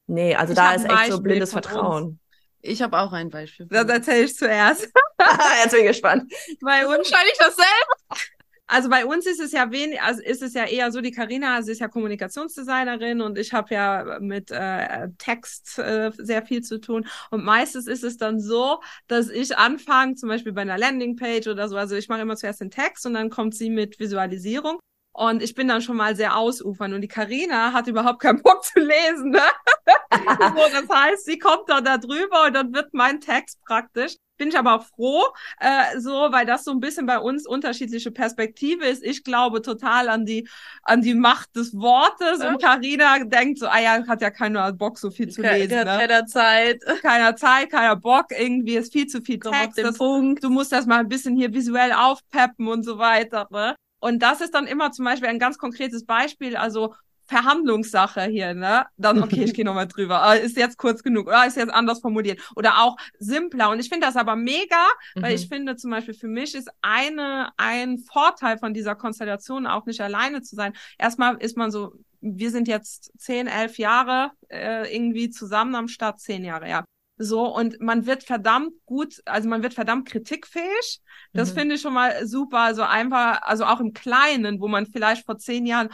Nee, 0.06 0.34
also 0.34 0.52
ich 0.52 0.58
da 0.58 0.72
ist 0.72 0.84
echt 0.84 1.12
so 1.12 1.20
blindes 1.20 1.52
Vertrauen. 1.52 2.18
Ich 2.60 2.82
habe 2.82 2.98
auch 2.98 3.12
ein 3.12 3.30
Beispiel. 3.30 3.66
Das 3.70 3.88
erzähle 3.88 4.24
ich 4.24 4.34
zuerst. 4.34 4.88
Jetzt 5.62 5.70
bin 5.70 5.80
ich 5.80 5.88
gespannt. 5.88 6.32
Bei 6.60 6.86
uns 6.86 7.10
wahrscheinlich 7.10 7.36
dasselbe. 7.38 8.37
Also 8.68 8.90
bei 8.90 9.06
uns 9.06 9.26
ist 9.26 9.40
es 9.40 9.52
ja 9.52 9.70
wenig, 9.72 10.00
also 10.02 10.22
ist 10.22 10.42
es 10.42 10.52
ja 10.52 10.64
eher 10.64 10.92
so, 10.92 11.00
die 11.00 11.10
Karina, 11.10 11.62
sie 11.62 11.72
ist 11.72 11.80
ja 11.80 11.88
Kommunikationsdesignerin 11.88 13.22
und 13.22 13.38
ich 13.38 13.54
habe 13.54 13.74
ja 13.74 14.18
mit 14.20 14.50
äh, 14.50 15.08
Text 15.16 15.78
äh, 15.78 16.12
sehr 16.18 16.44
viel 16.44 16.62
zu 16.62 16.78
tun. 16.78 17.08
Und 17.30 17.44
meistens 17.44 17.86
ist 17.86 18.04
es 18.04 18.18
dann 18.18 18.40
so, 18.40 18.80
dass 19.06 19.30
ich 19.30 19.56
anfange, 19.56 20.16
zum 20.16 20.28
Beispiel 20.28 20.52
bei 20.52 20.60
einer 20.60 20.76
Landingpage 20.76 21.46
oder 21.48 21.66
so, 21.68 21.78
also 21.78 21.96
ich 21.96 22.08
mache 22.08 22.20
immer 22.20 22.36
zuerst 22.36 22.60
den 22.60 22.70
Text 22.70 23.06
und 23.06 23.14
dann 23.14 23.30
kommt 23.30 23.54
sie 23.54 23.70
mit 23.70 23.98
Visualisierung. 23.98 24.78
Und 25.12 25.42
ich 25.42 25.54
bin 25.54 25.66
dann 25.66 25.82
schon 25.82 25.96
mal 25.96 26.14
sehr 26.14 26.36
ausufern. 26.36 26.92
Und 26.92 27.00
die 27.00 27.08
Karina 27.08 27.72
hat 27.72 27.88
überhaupt 27.88 28.20
keinen 28.20 28.40
Bock 28.42 28.62
zu 28.64 28.78
lesen. 28.78 29.30
Ne? 29.30 29.42
so, 30.12 30.62
das 30.72 30.88
heißt, 30.88 31.24
sie 31.24 31.38
kommt 31.38 31.68
dann 31.68 31.84
da 31.84 31.98
drüber 31.98 32.44
und 32.46 32.52
dann 32.52 32.72
wird 32.72 32.92
mein 32.92 33.20
Text 33.20 33.58
praktisch 33.64 34.14
bin 34.38 34.48
ich 34.48 34.58
aber 34.58 34.76
auch 34.76 34.84
froh, 34.84 35.24
äh, 35.60 35.98
so, 35.98 36.10
weil 36.30 36.46
das 36.46 36.64
so 36.64 36.70
ein 36.70 36.80
bisschen 36.80 37.06
bei 37.06 37.18
uns 37.18 37.46
unterschiedliche 37.46 38.10
Perspektive 38.10 38.86
ist. 38.86 39.04
Ich 39.04 39.24
glaube 39.24 39.60
total 39.62 40.08
an 40.08 40.24
die, 40.24 40.48
an 40.82 41.02
die 41.02 41.14
Macht 41.14 41.54
des 41.56 41.74
Wortes 41.74 42.40
ja. 42.40 42.48
und 42.48 42.62
Karina 42.62 43.18
denkt 43.24 43.58
so, 43.58 43.66
ah 43.66 43.80
ja, 43.80 44.06
hat 44.06 44.22
ja 44.22 44.30
keiner 44.30 44.72
Bock, 44.72 44.98
so 44.98 45.10
viel 45.10 45.28
zu 45.28 45.42
Ke 45.42 45.52
lesen. 45.52 45.78
Ne? 45.78 45.84
Keiner 45.84 46.26
Zeit. 46.26 46.82
Keiner 47.02 47.36
Zeit, 47.36 47.70
keiner 47.70 47.96
Bock, 47.96 48.26
irgendwie 48.30 48.76
ist 48.76 48.92
viel 48.92 49.06
zu 49.06 49.20
viel 49.20 49.38
Text. 49.38 49.78
Das, 49.78 49.98
Punkt. 49.98 50.42
Du 50.44 50.50
musst 50.50 50.72
das 50.72 50.86
mal 50.86 50.98
ein 50.98 51.08
bisschen 51.08 51.36
hier 51.36 51.52
visuell 51.52 51.92
aufpeppen 51.92 52.68
und 52.68 52.84
so 52.84 52.98
weiter. 52.98 53.48
Ne? 53.50 53.74
Und 54.00 54.22
das 54.22 54.40
ist 54.40 54.54
dann 54.54 54.66
immer 54.66 54.92
zum 54.92 55.04
Beispiel 55.04 55.28
ein 55.28 55.38
ganz 55.38 55.58
konkretes 55.58 56.06
Beispiel. 56.06 56.56
Also 56.56 56.94
Verhandlungssache 57.28 58.22
hier, 58.22 58.54
ne? 58.54 58.86
Dann, 58.96 59.22
okay, 59.22 59.44
ich 59.44 59.54
gehe 59.54 59.64
nochmal 59.64 59.86
drüber. 59.86 60.22
Ah, 60.22 60.34
ist 60.34 60.56
jetzt 60.56 60.78
kurz 60.78 61.02
genug 61.02 61.28
oder 61.28 61.46
ist 61.46 61.56
jetzt 61.56 61.72
anders 61.72 62.00
formuliert 62.00 62.40
oder 62.56 62.82
auch 62.82 62.96
simpler. 63.18 63.70
Und 63.70 63.80
ich 63.80 63.88
finde 63.88 64.06
das 64.06 64.16
aber 64.16 64.34
mega, 64.34 64.86
mhm. 65.14 65.22
weil 65.22 65.34
ich 65.34 65.48
finde 65.48 65.76
zum 65.76 65.90
Beispiel 65.90 66.14
für 66.14 66.28
mich 66.28 66.54
ist 66.54 66.70
eine, 66.80 67.52
ein 67.56 67.98
Vorteil 67.98 68.58
von 68.58 68.74
dieser 68.74 68.94
Konstellation 68.94 69.66
auch 69.66 69.86
nicht 69.86 70.00
alleine 70.00 70.42
zu 70.42 70.56
sein. 70.56 70.72
Erstmal 70.98 71.36
ist 71.36 71.56
man 71.56 71.70
so, 71.70 71.92
wir 72.20 72.50
sind 72.50 72.66
jetzt 72.66 73.12
zehn, 73.18 73.46
elf 73.46 73.78
Jahre 73.78 74.32
äh, 74.48 74.92
irgendwie 74.94 75.30
zusammen 75.30 75.74
am 75.74 75.88
Start, 75.88 76.20
zehn 76.20 76.44
Jahre, 76.44 76.68
ja. 76.68 76.84
So, 77.20 77.52
und 77.52 77.80
man 77.80 78.06
wird 78.06 78.22
verdammt 78.22 78.72
gut, 78.86 79.20
also 79.24 79.48
man 79.48 79.62
wird 79.62 79.74
verdammt 79.74 80.08
kritikfähig. 80.08 81.00
Das 81.32 81.50
mhm. 81.50 81.58
finde 81.58 81.74
ich 81.74 81.80
schon 81.80 81.92
mal 81.92 82.26
super. 82.26 82.60
Also 82.60 82.82
einfach, 82.82 83.42
also 83.42 83.64
auch 83.64 83.80
im 83.80 83.92
Kleinen, 83.92 84.60
wo 84.60 84.68
man 84.68 84.86
vielleicht 84.86 85.26
vor 85.26 85.36
zehn 85.36 85.66
Jahren, 85.66 85.88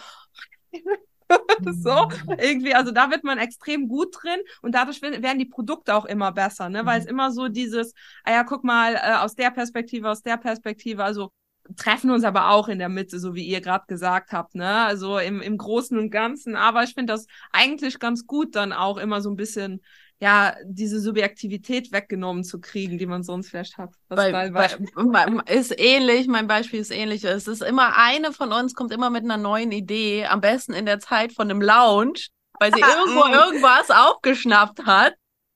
so, 1.73 2.09
irgendwie, 2.39 2.75
also 2.75 2.91
da 2.91 3.11
wird 3.11 3.25
man 3.25 3.39
extrem 3.39 3.89
gut 3.89 4.15
drin 4.23 4.41
und 4.63 4.75
dadurch 4.75 5.01
werden 5.03 5.39
die 5.39 5.47
Produkte 5.47 5.95
auch 5.95 6.05
immer 6.05 6.33
besser, 6.33 6.69
ne? 6.69 6.85
Weil 6.87 7.01
es 7.01 7.05
mhm. 7.05 7.11
immer 7.11 7.31
so 7.33 7.49
dieses, 7.49 7.95
ah 8.25 8.33
ja, 8.33 8.45
guck 8.45 8.65
mal, 8.65 8.95
äh, 8.95 9.15
aus 9.17 9.35
der 9.35 9.51
Perspektive, 9.51 10.11
aus 10.11 10.23
der 10.23 10.37
Perspektive, 10.37 11.05
also 11.05 11.33
treffen 11.77 12.11
uns 12.11 12.25
aber 12.25 12.51
auch 12.51 12.69
in 12.69 12.79
der 12.79 12.89
Mitte, 12.89 13.19
so 13.19 13.35
wie 13.35 13.45
ihr 13.45 13.61
gerade 13.61 13.87
gesagt 13.87 14.33
habt, 14.33 14.55
ne? 14.55 14.85
Also 14.85 15.19
im, 15.19 15.41
im 15.41 15.57
Großen 15.57 15.99
und 15.99 16.11
Ganzen. 16.11 16.57
Aber 16.57 16.83
ich 16.85 16.95
finde 16.95 17.13
das 17.13 17.27
eigentlich 17.53 17.99
ganz 17.99 18.27
gut, 18.27 18.55
dann 18.55 18.73
auch 18.73 18.99
immer 18.99 19.21
so 19.21 19.31
ein 19.31 19.37
bisschen 19.37 19.81
ja, 20.21 20.55
diese 20.65 21.01
Subjektivität 21.01 21.93
weggenommen 21.93 22.45
zu 22.45 22.61
kriegen, 22.61 22.99
die 22.99 23.07
man 23.07 23.23
sonst 23.23 23.51
vielleicht 23.51 23.77
hat. 23.77 23.91
Bei, 24.09 24.51
bei, 24.51 24.71
ist 25.47 25.79
ähnlich, 25.79 26.29
mein 26.29 26.47
Beispiel 26.47 26.81
ist 26.81 26.93
ähnlich. 26.93 27.25
Es 27.25 27.49
ist 27.49 27.63
immer 27.63 27.97
eine 27.97 28.33
von 28.33 28.53
uns 28.53 28.75
kommt 28.75 28.93
immer 28.93 29.11
mit 29.11 29.25
einer 29.25 29.37
neuen 29.37 29.73
Idee, 29.73 30.27
am 30.27 30.41
besten 30.41 30.73
in 30.73 30.87
der 30.87 31.01
Zeit 31.01 31.33
von 31.33 31.51
einem 31.51 31.61
Lounge, 31.61 32.21
weil 32.61 32.73
sie 32.73 32.81
irgendwo 33.07 33.27
irgendwas 33.27 33.91
aufgeschnappt 33.91 34.87
hat. 34.87 35.15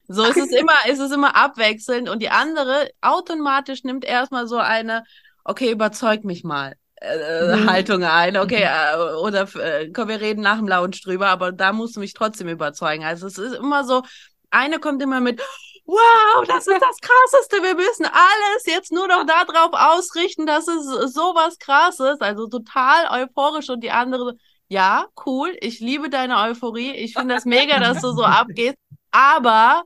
So 0.09 0.25
ist 0.25 0.39
es 0.39 0.51
immer, 0.53 0.87
ist 0.89 1.01
es 1.01 1.13
immer 1.13 1.37
abwechselnd 1.37 2.09
und 2.09 2.21
die 2.21 2.31
andere 2.31 2.91
automatisch 3.03 3.85
nimmt 3.85 4.05
erstmal 4.05 4.49
so 4.49 4.57
eine, 4.57 5.05
okay, 5.45 5.71
überzeug 5.71 6.25
mich 6.25 6.45
mal. 6.45 6.75
Äh, 7.01 7.57
mhm. 7.57 7.71
Haltung 7.71 8.03
ein. 8.03 8.37
Okay, 8.37 8.65
mhm. 8.65 9.01
äh, 9.01 9.15
oder 9.23 9.47
äh, 9.57 9.91
komm, 9.93 10.09
wir 10.09 10.21
reden 10.21 10.41
nach 10.41 10.59
dem 10.59 10.67
Lounge 10.67 10.97
drüber, 11.03 11.29
aber 11.29 11.53
da 11.53 11.73
musst 11.73 11.95
du 11.97 12.01
mich 12.01 12.13
trotzdem 12.13 12.49
überzeugen. 12.49 13.05
Also 13.05 13.27
es 13.27 13.39
ist 13.39 13.55
immer 13.55 13.85
so, 13.85 14.03
eine 14.51 14.79
kommt 14.79 15.03
immer 15.03 15.21
mit, 15.21 15.41
wow, 15.85 16.45
das 16.47 16.67
ist 16.67 16.81
das 16.81 16.97
Krasseste. 17.01 17.63
Wir 17.63 17.75
müssen 17.75 18.05
alles 18.05 18.67
jetzt 18.67 18.93
nur 18.93 19.09
noch 19.09 19.25
darauf 19.25 19.73
ausrichten, 19.73 20.47
dass 20.47 20.69
es 20.69 20.85
sowas 21.13 21.59
krasses, 21.59 22.21
also 22.21 22.47
total 22.47 23.23
euphorisch 23.23 23.71
und 23.71 23.81
die 23.81 23.91
andere, 23.91 24.35
ja, 24.69 25.07
cool, 25.27 25.57
ich 25.61 25.81
liebe 25.81 26.11
deine 26.11 26.39
Euphorie, 26.39 26.93
ich 26.93 27.15
finde 27.15 27.35
das 27.35 27.45
mega, 27.47 27.81
dass 27.81 28.03
du 28.03 28.13
so 28.13 28.23
abgehst, 28.23 28.77
aber 29.11 29.85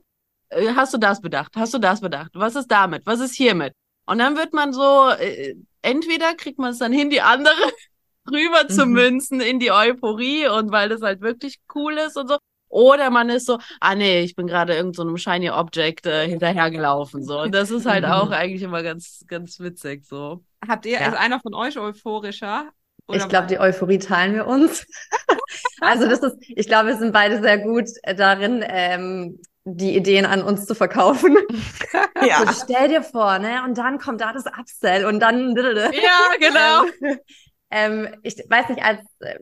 äh, 0.49 0.73
hast 0.75 0.93
du 0.93 0.97
das 0.97 1.21
bedacht? 1.21 1.53
Hast 1.55 1.73
du 1.73 1.79
das 1.79 2.01
bedacht? 2.01 2.31
Was 2.33 2.55
ist 2.55 2.67
damit? 2.67 3.05
Was 3.05 3.19
ist 3.19 3.35
hiermit? 3.35 3.73
Und 4.05 4.19
dann 4.19 4.35
wird 4.35 4.53
man 4.53 4.73
so, 4.73 5.09
äh, 5.09 5.55
entweder 5.81 6.35
kriegt 6.35 6.59
man 6.59 6.71
es 6.71 6.79
dann 6.79 6.91
hin, 6.91 7.09
die 7.09 7.21
andere 7.21 7.55
rüber 8.31 8.67
zu 8.67 8.85
mhm. 8.85 8.93
münzen 8.93 9.41
in 9.41 9.59
die 9.59 9.71
Euphorie 9.71 10.47
und 10.47 10.71
weil 10.71 10.89
das 10.89 11.01
halt 11.01 11.21
wirklich 11.21 11.59
cool 11.73 11.93
ist 11.97 12.17
und 12.17 12.27
so. 12.27 12.37
Oder 12.73 13.11
man 13.11 13.29
ist 13.29 13.45
so, 13.45 13.59
ah 13.79 13.93
nee, 13.93 14.21
ich 14.21 14.35
bin 14.35 14.47
gerade 14.47 14.73
irgend 14.75 14.95
so 14.95 15.03
einem 15.03 15.17
Shiny 15.17 15.51
Object 15.51 16.07
äh, 16.07 16.27
hinterhergelaufen. 16.27 17.23
So. 17.23 17.41
Und 17.41 17.53
das 17.53 17.69
ist 17.69 17.85
halt 17.85 18.03
auch 18.03 18.31
eigentlich 18.31 18.63
immer 18.63 18.81
ganz, 18.81 19.23
ganz 19.27 19.59
witzig. 19.59 20.05
So. 20.05 20.43
Habt 20.67 20.87
ihr, 20.87 20.99
ja. 20.99 21.07
ist 21.07 21.17
einer 21.17 21.39
von 21.39 21.53
euch 21.53 21.77
euphorischer? 21.77 22.71
ich 23.11 23.27
glaube, 23.27 23.47
die 23.47 23.59
Euphorie 23.59 23.99
teilen 23.99 24.33
wir 24.33 24.47
uns. 24.47 24.87
also 25.81 26.07
das 26.07 26.19
ist, 26.21 26.37
ich 26.47 26.65
glaube, 26.67 26.87
wir 26.87 26.97
sind 26.97 27.11
beide 27.11 27.41
sehr 27.41 27.59
gut 27.59 27.89
darin, 28.03 28.63
ähm, 28.65 29.39
die 29.65 29.95
Ideen 29.95 30.25
an 30.25 30.41
uns 30.41 30.65
zu 30.65 30.75
verkaufen. 30.75 31.37
Ja. 32.25 32.45
So, 32.45 32.63
stell 32.63 32.87
dir 32.87 33.03
vor, 33.03 33.37
ne? 33.39 33.63
Und 33.65 33.77
dann 33.77 33.99
kommt 33.99 34.21
da 34.21 34.31
das 34.31 34.45
Upsell 34.45 35.05
und 35.05 35.19
dann. 35.19 35.57
Ja, 35.57 36.37
genau. 36.39 36.85
Ähm, 37.01 38.05
ähm, 38.05 38.15
ich 38.23 38.37
weiß 38.47 38.69
nicht, 38.69 38.81
als 38.81 39.01
äh, 39.19 39.39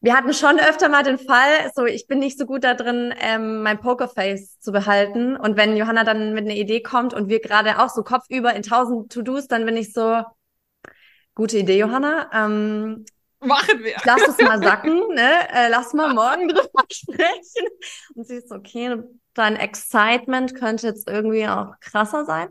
wir 0.00 0.16
hatten 0.16 0.32
schon 0.32 0.58
öfter 0.58 0.88
mal 0.88 1.02
den 1.02 1.18
Fall, 1.18 1.70
so 1.74 1.84
ich 1.84 2.06
bin 2.06 2.18
nicht 2.18 2.38
so 2.38 2.46
gut 2.46 2.64
da 2.64 2.74
drin, 2.74 3.14
ähm, 3.20 3.62
mein 3.62 3.80
Pokerface 3.80 4.58
zu 4.58 4.72
behalten. 4.72 5.36
Und 5.36 5.56
wenn 5.56 5.76
Johanna 5.76 6.04
dann 6.04 6.32
mit 6.32 6.46
einer 6.46 6.54
Idee 6.54 6.80
kommt 6.80 7.12
und 7.12 7.28
wir 7.28 7.40
gerade 7.40 7.78
auch 7.78 7.90
so 7.90 8.02
kopfüber 8.02 8.54
in 8.54 8.62
tausend 8.62 9.12
To-Dos, 9.12 9.46
dann 9.46 9.66
bin 9.66 9.76
ich 9.76 9.92
so, 9.92 10.22
gute 11.34 11.58
Idee, 11.58 11.78
Johanna. 11.78 12.30
Ähm, 12.32 13.04
Machen 13.42 13.82
wir. 13.82 13.96
Lass 14.04 14.20
es 14.28 14.38
mal 14.38 14.62
sacken, 14.62 15.14
ne? 15.14 15.48
Äh, 15.50 15.68
lass 15.70 15.94
mal 15.94 16.12
morgen 16.12 16.48
drüber 16.48 16.84
sprechen. 16.92 17.68
Und 18.14 18.26
sie 18.26 18.36
ist 18.36 18.48
so, 18.48 18.56
okay, 18.56 19.02
dein 19.34 19.56
Excitement 19.56 20.54
könnte 20.54 20.86
jetzt 20.86 21.08
irgendwie 21.08 21.46
auch 21.46 21.72
krasser 21.80 22.24
sein. 22.24 22.48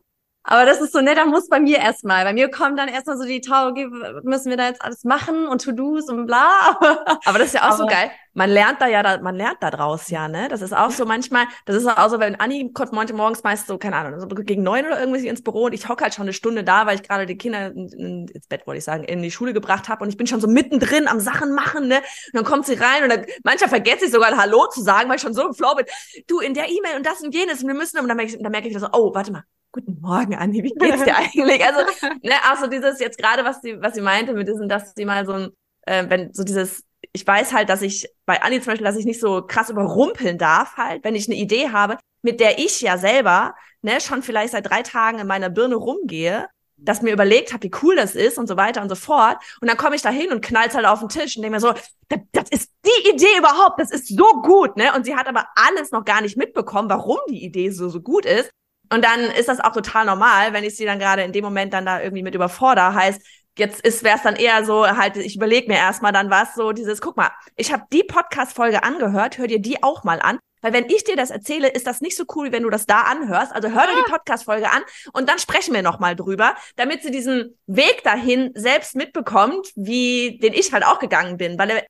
Aber 0.51 0.65
das 0.65 0.81
ist 0.81 0.93
so 0.93 0.99
nett, 0.99 1.15
da 1.15 1.25
muss 1.25 1.47
bei 1.47 1.59
mir 1.59 1.77
erstmal. 1.77 2.23
Bei 2.23 2.33
mir 2.33 2.49
kommen 2.49 2.75
dann 2.75 2.89
erstmal 2.89 3.17
so 3.17 3.23
die 3.23 3.39
Tauge, 3.39 3.87
müssen 4.23 4.49
wir 4.49 4.57
da 4.57 4.67
jetzt 4.67 4.81
alles 4.81 5.03
machen 5.03 5.47
und 5.47 5.63
To-Dos 5.63 6.09
und 6.09 6.25
bla. 6.25 6.75
Aber 7.25 7.37
das 7.37 7.49
ist 7.49 7.53
ja 7.53 7.61
auch 7.61 7.73
Aber 7.73 7.77
so 7.77 7.85
geil 7.85 8.09
man 8.39 8.49
lernt 8.49 8.79
da 8.79 8.87
ja, 8.87 9.03
da, 9.03 9.17
man 9.19 9.35
lernt 9.35 9.57
da 9.61 9.69
draus 9.69 10.09
ja, 10.09 10.27
ne? 10.27 10.47
Das 10.49 10.61
ist 10.61 10.73
auch 10.73 10.91
so 10.91 11.05
manchmal, 11.05 11.45
das 11.65 11.75
ist 11.75 11.87
auch 11.87 12.09
so, 12.09 12.19
wenn 12.19 12.35
Anni 12.35 12.71
kommt 12.73 12.93
manche 12.93 13.13
morgens 13.13 13.43
meist 13.43 13.67
so, 13.67 13.77
keine 13.77 13.97
Ahnung, 13.97 14.19
so 14.19 14.27
gegen 14.27 14.63
neun 14.63 14.85
oder 14.85 14.99
irgendwie 14.99 15.27
ins 15.27 15.43
Büro 15.43 15.65
und 15.65 15.73
ich 15.73 15.89
hocke 15.89 16.03
halt 16.03 16.13
schon 16.13 16.23
eine 16.23 16.33
Stunde 16.33 16.63
da, 16.63 16.85
weil 16.85 16.95
ich 16.95 17.03
gerade 17.03 17.25
die 17.25 17.37
Kinder 17.37 17.67
in, 17.67 17.89
in, 17.89 18.27
ins 18.27 18.47
Bett, 18.47 18.65
wollte 18.65 18.77
ich 18.77 18.85
sagen, 18.85 19.03
in 19.03 19.21
die 19.21 19.31
Schule 19.31 19.51
gebracht 19.51 19.89
habe 19.89 20.03
und 20.03 20.09
ich 20.09 20.17
bin 20.17 20.25
schon 20.25 20.39
so 20.39 20.47
mittendrin 20.47 21.07
am 21.07 21.19
Sachen 21.19 21.53
machen, 21.53 21.87
ne? 21.87 21.97
Und 21.97 22.03
dann 22.33 22.45
kommt 22.45 22.65
sie 22.65 22.75
rein 22.75 23.03
und 23.03 23.09
dann, 23.09 23.25
manchmal 23.43 23.69
vergesse 23.69 24.05
ich 24.05 24.11
sogar 24.11 24.29
ein 24.29 24.37
Hallo 24.37 24.67
zu 24.67 24.81
sagen, 24.81 25.09
weil 25.09 25.17
ich 25.17 25.21
schon 25.21 25.33
so 25.33 25.47
im 25.47 25.53
Flow 25.53 25.75
bin. 25.75 25.85
Du, 26.27 26.39
in 26.39 26.53
der 26.53 26.69
E-Mail 26.69 26.95
und 26.95 27.05
das 27.05 27.21
und 27.21 27.35
jenes 27.35 27.61
und 27.61 27.67
wir 27.67 27.75
müssen, 27.75 27.99
und 27.99 28.07
dann 28.07 28.17
merke 28.17 28.31
ich, 28.31 28.41
dann 28.41 28.51
merke 28.51 28.69
ich 28.69 28.79
so, 28.79 28.87
oh, 28.93 29.13
warte 29.13 29.31
mal, 29.31 29.43
guten 29.71 29.99
Morgen, 30.01 30.35
Anni, 30.35 30.63
wie 30.63 30.73
geht's 30.73 31.03
dir 31.03 31.15
eigentlich? 31.15 31.65
Also, 31.65 31.81
ne, 32.23 32.33
auch 32.51 32.57
so 32.57 32.67
dieses 32.67 32.99
jetzt 32.99 33.17
gerade, 33.17 33.43
was 33.43 33.61
sie, 33.61 33.81
was 33.81 33.95
sie 33.95 34.01
meinte 34.01 34.33
mit 34.33 34.47
diesem, 34.47 34.67
dass 34.67 34.93
sie 34.95 35.05
mal 35.05 35.25
so 35.25 35.33
ein, 35.33 35.49
äh, 35.85 36.05
wenn 36.09 36.33
so 36.33 36.43
dieses 36.43 36.83
ich 37.11 37.25
weiß 37.25 37.53
halt, 37.53 37.69
dass 37.69 37.81
ich 37.81 38.07
bei 38.25 38.41
Anni 38.41 38.59
zum 38.59 38.71
Beispiel, 38.71 38.85
dass 38.85 38.97
ich 38.97 39.05
nicht 39.05 39.21
so 39.21 39.41
krass 39.41 39.69
überrumpeln 39.69 40.37
darf, 40.37 40.77
halt, 40.77 41.03
wenn 41.03 41.15
ich 41.15 41.27
eine 41.27 41.37
Idee 41.37 41.69
habe, 41.69 41.97
mit 42.21 42.39
der 42.39 42.59
ich 42.59 42.81
ja 42.81 42.97
selber 42.97 43.55
ne, 43.81 44.01
schon 44.01 44.21
vielleicht 44.21 44.51
seit 44.51 44.69
drei 44.69 44.83
Tagen 44.83 45.19
in 45.19 45.27
meiner 45.27 45.49
Birne 45.49 45.75
rumgehe, 45.75 46.47
dass 46.77 47.01
mir 47.01 47.11
überlegt 47.11 47.51
habe, 47.51 47.63
wie 47.63 47.71
cool 47.83 47.95
das 47.95 48.15
ist 48.15 48.37
und 48.37 48.47
so 48.47 48.55
weiter 48.55 48.81
und 48.81 48.89
so 48.89 48.95
fort. 48.95 49.37
Und 49.61 49.69
dann 49.69 49.77
komme 49.77 49.95
ich 49.95 50.01
da 50.01 50.09
hin 50.09 50.31
und 50.31 50.41
knall's 50.41 50.75
halt 50.75 50.85
auf 50.85 50.99
den 50.99 51.09
Tisch 51.09 51.35
und 51.35 51.43
denke 51.43 51.55
mir 51.55 51.59
so, 51.59 51.73
das, 52.07 52.19
das 52.31 52.49
ist 52.49 52.71
die 52.85 53.09
Idee 53.09 53.37
überhaupt, 53.37 53.79
das 53.79 53.91
ist 53.91 54.07
so 54.07 54.41
gut, 54.41 54.77
ne? 54.77 54.93
Und 54.95 55.05
sie 55.05 55.15
hat 55.15 55.27
aber 55.27 55.45
alles 55.55 55.91
noch 55.91 56.05
gar 56.05 56.21
nicht 56.21 56.37
mitbekommen, 56.37 56.89
warum 56.89 57.17
die 57.29 57.43
Idee 57.43 57.69
so, 57.69 57.89
so 57.89 58.01
gut 58.01 58.25
ist. 58.25 58.49
Und 58.91 59.05
dann 59.05 59.19
ist 59.21 59.47
das 59.47 59.59
auch 59.59 59.73
total 59.73 60.05
normal, 60.05 60.53
wenn 60.53 60.63
ich 60.63 60.75
sie 60.75 60.85
dann 60.85 60.99
gerade 60.99 61.21
in 61.21 61.31
dem 61.31 61.43
Moment 61.43 61.73
dann 61.73 61.85
da 61.85 62.01
irgendwie 62.01 62.23
mit 62.23 62.35
überfordere. 62.35 62.93
Heißt, 62.93 63.21
Jetzt 63.59 63.81
ist 63.81 64.05
wäre 64.05 64.15
es 64.15 64.23
dann 64.23 64.37
eher 64.37 64.63
so, 64.63 64.87
halt, 64.87 65.17
ich 65.17 65.35
überlege 65.35 65.67
mir 65.67 65.77
erstmal 65.77 66.13
dann 66.13 66.29
was, 66.29 66.55
so 66.55 66.71
dieses, 66.71 67.01
guck 67.01 67.17
mal, 67.17 67.29
ich 67.57 67.73
habe 67.73 67.83
die 67.91 68.05
Podcast-Folge 68.05 68.83
angehört, 68.83 69.37
hör 69.37 69.47
dir 69.47 69.59
die 69.59 69.83
auch 69.83 70.05
mal 70.05 70.21
an. 70.21 70.39
Weil 70.61 70.71
wenn 70.71 70.85
ich 70.85 71.03
dir 71.03 71.17
das 71.17 71.29
erzähle, 71.29 71.67
ist 71.67 71.85
das 71.85 71.99
nicht 71.99 72.15
so 72.15 72.23
cool, 72.35 72.47
wie 72.47 72.51
wenn 72.53 72.63
du 72.63 72.69
das 72.69 72.85
da 72.85 73.01
anhörst. 73.01 73.53
Also 73.53 73.69
hör 73.69 73.85
dir 73.85 74.01
die 74.05 74.11
Podcast-Folge 74.11 74.71
an 74.71 74.81
und 75.11 75.27
dann 75.27 75.39
sprechen 75.39 75.73
wir 75.73 75.81
nochmal 75.81 76.15
drüber, 76.15 76.55
damit 76.77 77.03
sie 77.03 77.11
diesen 77.11 77.57
Weg 77.67 78.01
dahin 78.03 78.51
selbst 78.55 78.95
mitbekommt, 78.95 79.71
wie 79.75 80.39
den 80.39 80.53
ich 80.53 80.71
halt 80.71 80.85
auch 80.85 80.99
gegangen 80.99 81.35
bin. 81.35 81.59
Weil 81.59 81.69
er 81.69 81.85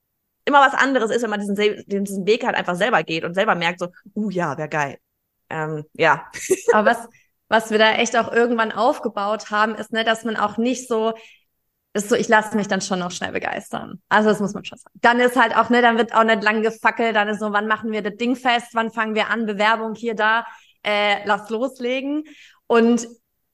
immer 0.45 0.61
was 0.61 0.73
anderes 0.73 1.11
ist, 1.11 1.21
wenn 1.21 1.29
man 1.29 1.39
diesen, 1.39 1.83
diesen 1.85 2.25
Weg 2.25 2.45
halt 2.45 2.55
einfach 2.55 2.75
selber 2.75 3.03
geht 3.03 3.25
und 3.25 3.35
selber 3.35 3.53
merkt 3.53 3.79
so, 3.79 3.89
uh 4.15 4.29
ja, 4.31 4.57
wäre 4.57 4.69
geil. 4.69 4.97
Ähm, 5.49 5.85
ja. 5.93 6.25
Aber 6.73 6.91
was, 6.91 7.07
was 7.47 7.71
wir 7.71 7.77
da 7.77 7.93
echt 7.93 8.15
auch 8.17 8.31
irgendwann 8.31 8.71
aufgebaut 8.71 9.51
haben, 9.51 9.75
ist, 9.75 9.91
ne, 9.91 10.03
dass 10.03 10.23
man 10.23 10.37
auch 10.37 10.57
nicht 10.57 10.87
so 10.87 11.13
ist 11.93 12.09
so, 12.09 12.15
ich 12.15 12.27
lasse 12.27 12.55
mich 12.55 12.67
dann 12.67 12.81
schon 12.81 12.99
noch 12.99 13.11
schnell 13.11 13.31
begeistern. 13.31 14.01
Also 14.09 14.29
das 14.29 14.39
muss 14.39 14.53
man 14.53 14.63
schon 14.63 14.77
sagen. 14.77 14.95
Dann 15.01 15.19
ist 15.19 15.35
halt 15.35 15.55
auch, 15.57 15.69
ne, 15.69 15.81
dann 15.81 15.97
wird 15.97 16.13
auch 16.13 16.23
nicht 16.23 16.43
lang 16.43 16.61
gefackelt, 16.61 17.15
dann 17.15 17.27
ist 17.27 17.39
so, 17.39 17.51
wann 17.51 17.67
machen 17.67 17.91
wir 17.91 18.03
das 18.03 18.15
Ding 18.15 18.35
fest, 18.35 18.69
wann 18.73 18.91
fangen 18.91 19.15
wir 19.15 19.29
an, 19.29 19.45
Bewerbung 19.45 19.95
hier, 19.95 20.13
da, 20.13 20.45
äh, 20.83 21.25
lass 21.25 21.49
loslegen. 21.49 22.25
Und 22.67 23.07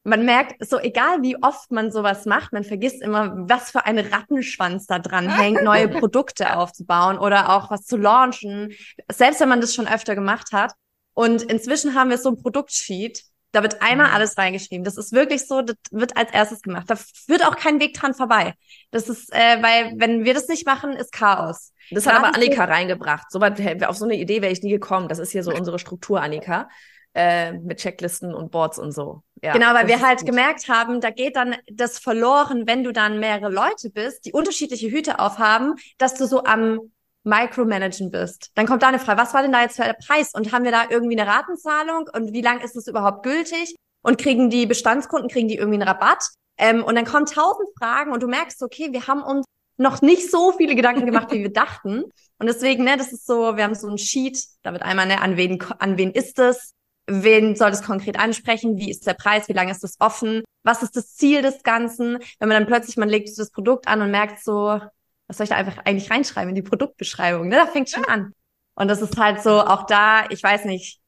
man 0.03 0.25
merkt, 0.25 0.63
so 0.63 0.79
egal 0.79 1.23
wie 1.23 1.41
oft 1.41 1.71
man 1.71 1.91
sowas 1.91 2.25
macht, 2.25 2.53
man 2.53 2.63
vergisst 2.63 3.01
immer, 3.01 3.33
was 3.49 3.71
für 3.71 3.85
ein 3.85 3.97
Rattenschwanz 3.97 4.85
da 4.85 4.99
dran 4.99 5.29
hängt, 5.29 5.63
neue 5.63 5.87
Produkte 5.99 6.57
aufzubauen 6.57 7.17
oder 7.17 7.55
auch 7.55 7.71
was 7.71 7.85
zu 7.85 7.97
launchen. 7.97 8.73
Selbst 9.11 9.39
wenn 9.39 9.49
man 9.49 9.61
das 9.61 9.73
schon 9.73 9.87
öfter 9.87 10.13
gemacht 10.13 10.51
hat. 10.51 10.73
Und 11.15 11.41
inzwischen 11.43 11.95
haben 11.95 12.11
wir 12.11 12.19
so 12.19 12.29
ein 12.29 12.37
Produktsheet, 12.37 13.23
da 13.51 13.63
wird 13.63 13.81
einmal 13.81 14.09
mhm. 14.09 14.13
alles 14.13 14.37
reingeschrieben. 14.37 14.83
Das 14.83 14.97
ist 14.97 15.13
wirklich 15.13 15.47
so, 15.47 15.61
das 15.61 15.77
wird 15.89 16.17
als 16.17 16.31
erstes 16.31 16.61
gemacht. 16.61 16.89
Da 16.89 16.95
führt 16.97 17.47
auch 17.47 17.55
kein 17.55 17.79
Weg 17.79 17.93
dran 17.93 18.13
vorbei. 18.13 18.53
Das 18.91 19.07
ist, 19.07 19.33
äh, 19.33 19.63
weil 19.63 19.93
wenn 19.95 20.25
wir 20.25 20.33
das 20.33 20.49
nicht 20.49 20.65
machen, 20.65 20.91
ist 20.91 21.13
Chaos. 21.13 21.71
Das 21.89 22.05
hat 22.05 22.15
aber 22.15 22.35
Annika 22.35 22.65
reingebracht. 22.65 23.31
So 23.31 23.39
weit, 23.39 23.83
auf 23.85 23.95
so 23.95 24.05
eine 24.05 24.15
Idee 24.15 24.41
wäre 24.41 24.51
ich 24.51 24.61
nie 24.61 24.71
gekommen. 24.71 25.07
Das 25.07 25.19
ist 25.19 25.31
hier 25.31 25.43
so 25.43 25.53
unsere 25.53 25.79
Struktur, 25.79 26.21
Annika. 26.21 26.67
Äh, 27.13 27.53
mit 27.53 27.77
Checklisten 27.77 28.33
und 28.33 28.51
Boards 28.51 28.77
und 28.77 28.91
so. 28.91 29.23
Ja, 29.41 29.53
genau, 29.53 29.73
weil 29.73 29.87
wir 29.87 30.01
halt 30.01 30.19
gut. 30.19 30.27
gemerkt 30.27 30.67
haben, 30.67 30.99
da 30.99 31.11
geht 31.11 31.37
dann 31.37 31.55
das 31.71 31.97
verloren, 31.97 32.67
wenn 32.67 32.83
du 32.83 32.91
dann 32.91 33.21
mehrere 33.21 33.49
Leute 33.49 33.89
bist, 33.89 34.25
die 34.25 34.33
unterschiedliche 34.33 34.91
Hüte 34.91 35.19
aufhaben, 35.19 35.75
dass 35.97 36.15
du 36.15 36.27
so 36.27 36.43
am 36.43 36.91
Micromanagen 37.25 38.11
bist. 38.11 38.51
Dann 38.55 38.65
kommt 38.67 38.83
da 38.83 38.87
eine 38.87 38.99
Frage, 38.99 39.19
was 39.19 39.33
war 39.33 39.41
denn 39.41 39.51
da 39.51 39.61
jetzt 39.61 39.75
für 39.75 39.83
der 39.83 39.93
Preis? 39.93 40.31
Und 40.33 40.51
haben 40.51 40.63
wir 40.63 40.71
da 40.71 40.85
irgendwie 40.89 41.19
eine 41.19 41.29
Ratenzahlung? 41.29 42.09
Und 42.13 42.33
wie 42.33 42.41
lang 42.41 42.61
ist 42.61 42.75
es 42.75 42.87
überhaupt 42.87 43.23
gültig? 43.23 43.75
Und 44.01 44.17
kriegen 44.17 44.49
die 44.49 44.67
Bestandskunden, 44.67 45.29
kriegen 45.29 45.47
die 45.47 45.55
irgendwie 45.55 45.81
einen 45.81 45.87
Rabatt? 45.87 46.23
Ähm, 46.57 46.83
und 46.83 46.95
dann 46.95 47.05
kommen 47.05 47.25
tausend 47.25 47.67
Fragen 47.77 48.11
und 48.11 48.23
du 48.23 48.27
merkst, 48.27 48.61
okay, 48.63 48.89
wir 48.91 49.07
haben 49.07 49.23
uns 49.23 49.45
noch 49.77 50.01
nicht 50.01 50.31
so 50.31 50.53
viele 50.53 50.75
Gedanken 50.75 51.05
gemacht, 51.05 51.31
wie 51.31 51.41
wir 51.41 51.51
dachten. 51.51 52.03
Und 52.37 52.47
deswegen, 52.47 52.83
ne, 52.83 52.97
das 52.97 53.11
ist 53.11 53.25
so, 53.25 53.57
wir 53.57 53.63
haben 53.63 53.75
so 53.75 53.89
ein 53.89 53.97
Sheet, 53.97 54.41
da 54.61 54.71
wird 54.71 54.83
einmal, 54.83 55.07
ne, 55.07 55.21
an 55.21 55.37
wen, 55.37 55.61
an 55.79 55.97
wen 55.97 56.11
ist 56.11 56.39
es? 56.39 56.73
Wen 57.07 57.55
soll 57.55 57.71
es 57.71 57.83
konkret 57.83 58.17
ansprechen? 58.17 58.77
Wie 58.77 58.89
ist 58.89 59.05
der 59.05 59.13
Preis? 59.13 59.47
Wie 59.47 59.53
lange 59.53 59.71
ist 59.71 59.83
das 59.83 59.95
offen? 59.99 60.43
Was 60.63 60.81
ist 60.81 60.95
das 60.95 61.13
Ziel 61.15 61.41
des 61.41 61.61
Ganzen? 61.61 62.17
Wenn 62.39 62.49
man 62.49 62.57
dann 62.57 62.67
plötzlich, 62.67 62.97
man 62.97 63.09
legt 63.09 63.37
das 63.37 63.51
Produkt 63.51 63.87
an 63.87 64.01
und 64.01 64.11
merkt 64.11 64.43
so, 64.43 64.79
was 65.27 65.37
soll 65.37 65.45
ich 65.45 65.49
da 65.49 65.55
einfach 65.55 65.77
eigentlich 65.85 66.11
reinschreiben 66.11 66.49
in 66.49 66.55
die 66.55 66.61
Produktbeschreibung? 66.61 67.47
Ne? 67.47 67.55
Da 67.55 67.67
fängt 67.67 67.89
schon 67.89 68.05
an. 68.05 68.33
Und 68.75 68.87
das 68.87 69.01
ist 69.01 69.17
halt 69.17 69.41
so, 69.41 69.61
auch 69.61 69.85
da, 69.85 70.27
ich 70.29 70.43
weiß 70.43 70.65
nicht, 70.65 70.99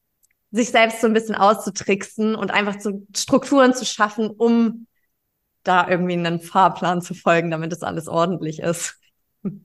sich 0.51 0.69
selbst 0.69 1.01
so 1.01 1.07
ein 1.07 1.13
bisschen 1.13 1.35
auszutricksen 1.35 2.35
und 2.35 2.51
einfach 2.51 2.79
so 2.79 3.05
Strukturen 3.15 3.73
zu 3.73 3.85
schaffen, 3.85 4.29
um 4.29 4.87
da 5.63 5.87
irgendwie 5.89 6.13
einen 6.13 6.39
Fahrplan 6.39 7.01
zu 7.01 7.13
folgen, 7.13 7.51
damit 7.51 7.71
das 7.71 7.83
alles 7.83 8.07
ordentlich 8.07 8.59
ist. 8.59 8.97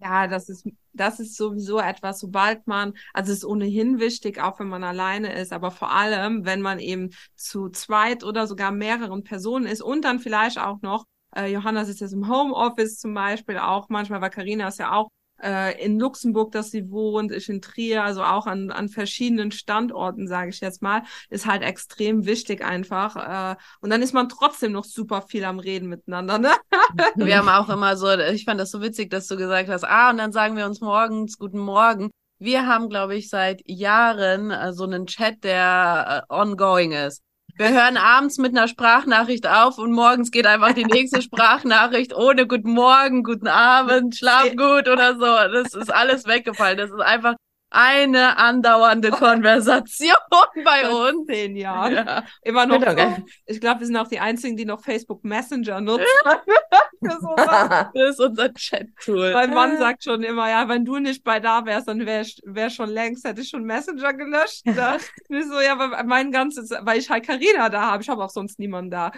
Ja, 0.03 0.27
das 0.27 0.49
ist, 0.49 0.67
das 0.93 1.21
ist 1.21 1.37
sowieso 1.37 1.79
etwas, 1.81 2.21
sobald 2.21 2.67
man, 2.67 2.93
also 3.15 3.33
es 3.33 3.39
ist 3.39 3.45
ohnehin 3.45 3.99
wichtig, 3.99 4.41
auch 4.41 4.61
wenn 4.61 4.69
man 4.69 4.85
alleine 4.85 5.33
ist, 5.33 5.53
aber 5.53 5.71
vor 5.71 5.91
allem, 5.91 6.45
wenn 6.45 6.61
man 6.61 6.79
eben 6.79 7.11
zu 7.37 7.69
zweit 7.69 8.23
oder 8.25 8.47
sogar 8.47 8.71
mehreren 8.71 9.25
Personen 9.25 9.67
ist 9.67 9.83
und 9.83 10.05
dann 10.05 10.19
vielleicht 10.19 10.59
auch 10.59 10.83
noch 10.83 11.07
äh, 11.37 11.47
Johanna 11.47 11.85
sitzt 11.85 12.01
jetzt 12.01 12.13
im 12.13 12.29
Homeoffice 12.29 12.99
zum 12.99 13.15
Beispiel 13.15 13.59
auch 13.59 13.89
manchmal, 13.89 14.21
weil 14.21 14.31
Karina 14.31 14.69
ist 14.69 14.79
ja 14.79 14.93
auch 14.93 15.09
äh, 15.43 15.85
in 15.85 15.99
Luxemburg, 15.99 16.53
dass 16.53 16.71
sie 16.71 16.91
wohnt, 16.91 17.33
ist 17.33 17.49
in 17.49 17.61
Trier, 17.61 18.05
also 18.05 18.23
auch 18.23 18.47
an, 18.47 18.71
an 18.71 18.89
verschiedenen 18.89 19.51
Standorten, 19.51 20.29
sage 20.29 20.51
ich 20.51 20.61
jetzt 20.61 20.83
mal, 20.83 21.03
ist 21.31 21.47
halt 21.47 21.63
extrem 21.63 22.27
wichtig 22.27 22.65
einfach. 22.65 23.17
Äh, 23.53 23.57
und 23.81 23.91
dann 23.91 24.03
ist 24.03 24.15
man 24.15 24.29
trotzdem 24.29 24.73
noch 24.73 24.85
super 24.85 25.23
viel 25.23 25.45
am 25.45 25.59
Reden 25.59 25.89
miteinander. 25.89 26.39
Ne? 26.39 26.51
wir 27.17 27.39
haben 27.39 27.49
auch 27.49 27.69
immer 27.69 27.97
so, 27.97 28.11
ich 28.13 28.45
fand 28.45 28.61
das 28.61 28.71
so 28.71 28.81
witzig, 28.81 29.11
dass 29.11 29.27
du 29.27 29.37
gesagt 29.37 29.69
hast, 29.69 29.85
ah, 29.85 30.11
und 30.11 30.19
dann 30.19 30.33
sagen 30.33 30.57
wir 30.57 30.67
uns 30.67 30.81
morgens 30.81 31.39
Guten 31.39 31.59
Morgen. 31.59 32.11
wir 32.39 32.67
haben, 32.67 32.89
glaube 32.89 33.17
ich, 33.17 33.29
seit 33.29 33.63
Jahren 33.67 34.51
äh, 34.51 34.73
so 34.73 34.85
einen 34.85 35.07
Chat, 35.07 35.43
der 35.45 36.27
äh, 36.29 36.33
ongoing 36.33 36.93
ist. 36.93 37.23
Wir 37.57 37.69
hören 37.69 37.99
abends 37.99 38.39
mit 38.39 38.57
einer 38.57 38.67
Sprachnachricht 38.67 39.47
auf 39.47 39.77
und 39.79 39.93
morgens 39.93 40.31
geht 40.31 40.47
einfach 40.47 40.73
die 40.73 40.87
nächste 40.87 41.21
Sprachnachricht 41.23 42.15
ohne 42.15 42.47
Guten 42.47 42.73
Morgen, 42.73 43.23
guten 43.23 43.47
Abend, 43.47 44.17
schlaf 44.17 44.51
gut 44.57 44.89
oder 44.89 45.15
so. 45.15 45.53
Das 45.53 45.75
ist 45.75 45.93
alles 45.93 46.27
weggefallen. 46.27 46.79
Das 46.79 46.91
ist 46.91 47.01
einfach 47.01 47.35
eine 47.73 48.37
andauernde 48.37 49.11
Konversation 49.11 50.13
bei 50.65 50.89
uns. 50.89 51.27
Zehn 51.27 51.57
Jahren. 51.57 51.95
Ja. 51.95 52.25
Immer 52.43 52.67
noch. 52.67 52.81
So. 52.81 53.25
Ich 53.47 53.61
glaube, 53.61 53.81
wir 53.81 53.87
sind 53.87 53.97
auch 53.97 54.09
die 54.09 54.21
einzigen, 54.21 54.57
die 54.57 54.67
noch 54.67 54.83
Facebook 54.83 55.25
Messenger 55.25 55.81
nutzen. 55.81 56.07
das 57.01 58.11
ist 58.11 58.21
unser 58.21 58.53
Chat-Tool. 58.53 59.33
Mein 59.33 59.55
Mann 59.55 59.79
sagt 59.79 60.05
schon 60.05 60.23
immer, 60.23 60.49
ja, 60.49 60.69
wenn 60.69 60.85
du 60.85 60.99
nicht 60.99 61.25
bei 61.25 61.41
da 61.41 61.65
wärst, 61.65 61.89
dann 61.89 62.07
wäre 62.07 62.27
wär 62.45 62.71
schon 62.71 62.91
längst, 62.91 63.27
hätte 63.27 63.41
ich 63.41 63.49
schon 63.49 63.65
Messenger 63.65 64.13
gelöscht. 64.13 64.67
Ne? 64.67 64.99
ich 65.29 65.47
so, 65.47 65.61
ja, 65.61 65.79
weil 65.79 66.05
mein 66.05 66.31
ganzes, 66.31 66.71
weil 66.83 66.99
ich 66.99 67.11
halt 67.11 67.27
Carina 67.27 67.69
da 67.69 67.91
habe, 67.93 68.03
ich 68.03 68.09
habe 68.09 68.23
auch 68.23 68.31
sonst 68.31 68.59
niemanden 68.59 68.91
da. 68.91 69.13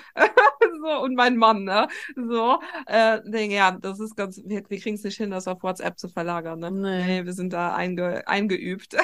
so, 0.83 1.01
und 1.03 1.15
mein 1.15 1.37
Mann, 1.37 1.65
ne? 1.65 1.89
So, 2.15 2.61
äh, 2.87 3.21
denke, 3.25 3.57
ja, 3.57 3.73
das 3.73 4.01
ist 4.01 4.17
ganz, 4.17 4.41
wir, 4.45 4.63
wir 4.69 4.81
kriegen 4.81 4.97
es 4.97 5.05
nicht 5.05 5.17
hin, 5.17 5.31
das 5.31 5.49
auf 5.49 5.63
WhatsApp 5.63 5.99
zu 5.99 6.09
verlagern, 6.09 6.61
ne? 6.61 6.71
Nee, 6.71 7.05
nee 7.05 7.25
wir 7.25 7.33
sind 7.33 7.53
da 7.53 7.75
einge, 7.75 8.27
eingeübt. 8.45 8.95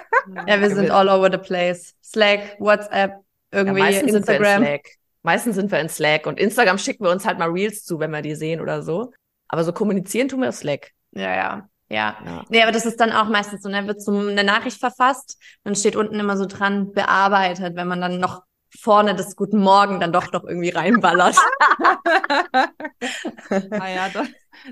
ja, 0.47 0.61
wir 0.61 0.71
sind 0.71 0.91
all 0.91 1.09
over 1.09 1.31
the 1.31 1.39
place. 1.39 1.95
Slack, 2.03 2.57
WhatsApp, 2.59 3.17
irgendwie 3.51 3.81
ja, 3.81 4.01
Instagram. 4.01 4.79
Meistens 5.23 5.57
sind 5.57 5.71
wir 5.71 5.81
in 5.81 5.89
Slack 5.89 6.27
und 6.27 6.39
Instagram 6.39 6.79
schicken 6.79 7.05
wir 7.05 7.11
uns 7.11 7.27
halt 7.27 7.39
mal 7.39 7.51
Reels 7.51 7.85
zu, 7.85 7.99
wenn 8.01 8.11
wir 8.11 8.23
die 8.23 8.35
sehen 8.35 8.61
oder 8.61 8.83
so. 8.83 9.13
Aber 9.49 9.65
so 9.65 9.73
kommunizieren 9.73 10.29
tun 10.29 10.41
wir 10.41 10.49
auf 10.49 10.55
Slack. 10.55 10.93
Ja, 11.13 11.35
ja. 11.35 11.69
Ja. 11.91 12.17
ja. 12.25 12.45
Nee, 12.49 12.63
aber 12.63 12.73
das 12.73 12.87
ist 12.87 13.01
dann 13.01 13.13
auch 13.13 13.29
meistens 13.29 13.63
so, 13.63 13.69
ne, 13.69 13.87
wird 13.87 14.01
so 14.01 14.17
eine 14.17 14.45
Nachricht 14.45 14.79
verfasst, 14.79 15.37
dann 15.65 15.75
steht 15.75 15.97
unten 15.97 16.21
immer 16.21 16.37
so 16.37 16.47
dran, 16.47 16.93
bearbeitet, 16.93 17.75
wenn 17.75 17.89
man 17.89 18.01
dann 18.01 18.21
noch 18.21 18.45
vorne 18.79 19.17
das 19.17 19.35
Guten 19.35 19.59
Morgen 19.59 19.99
dann 19.99 20.13
doch 20.13 20.31
noch 20.33 20.45
irgendwie 20.45 20.71
reinballert. 20.71 21.37
naja, 23.51 24.09
das, 24.13 24.29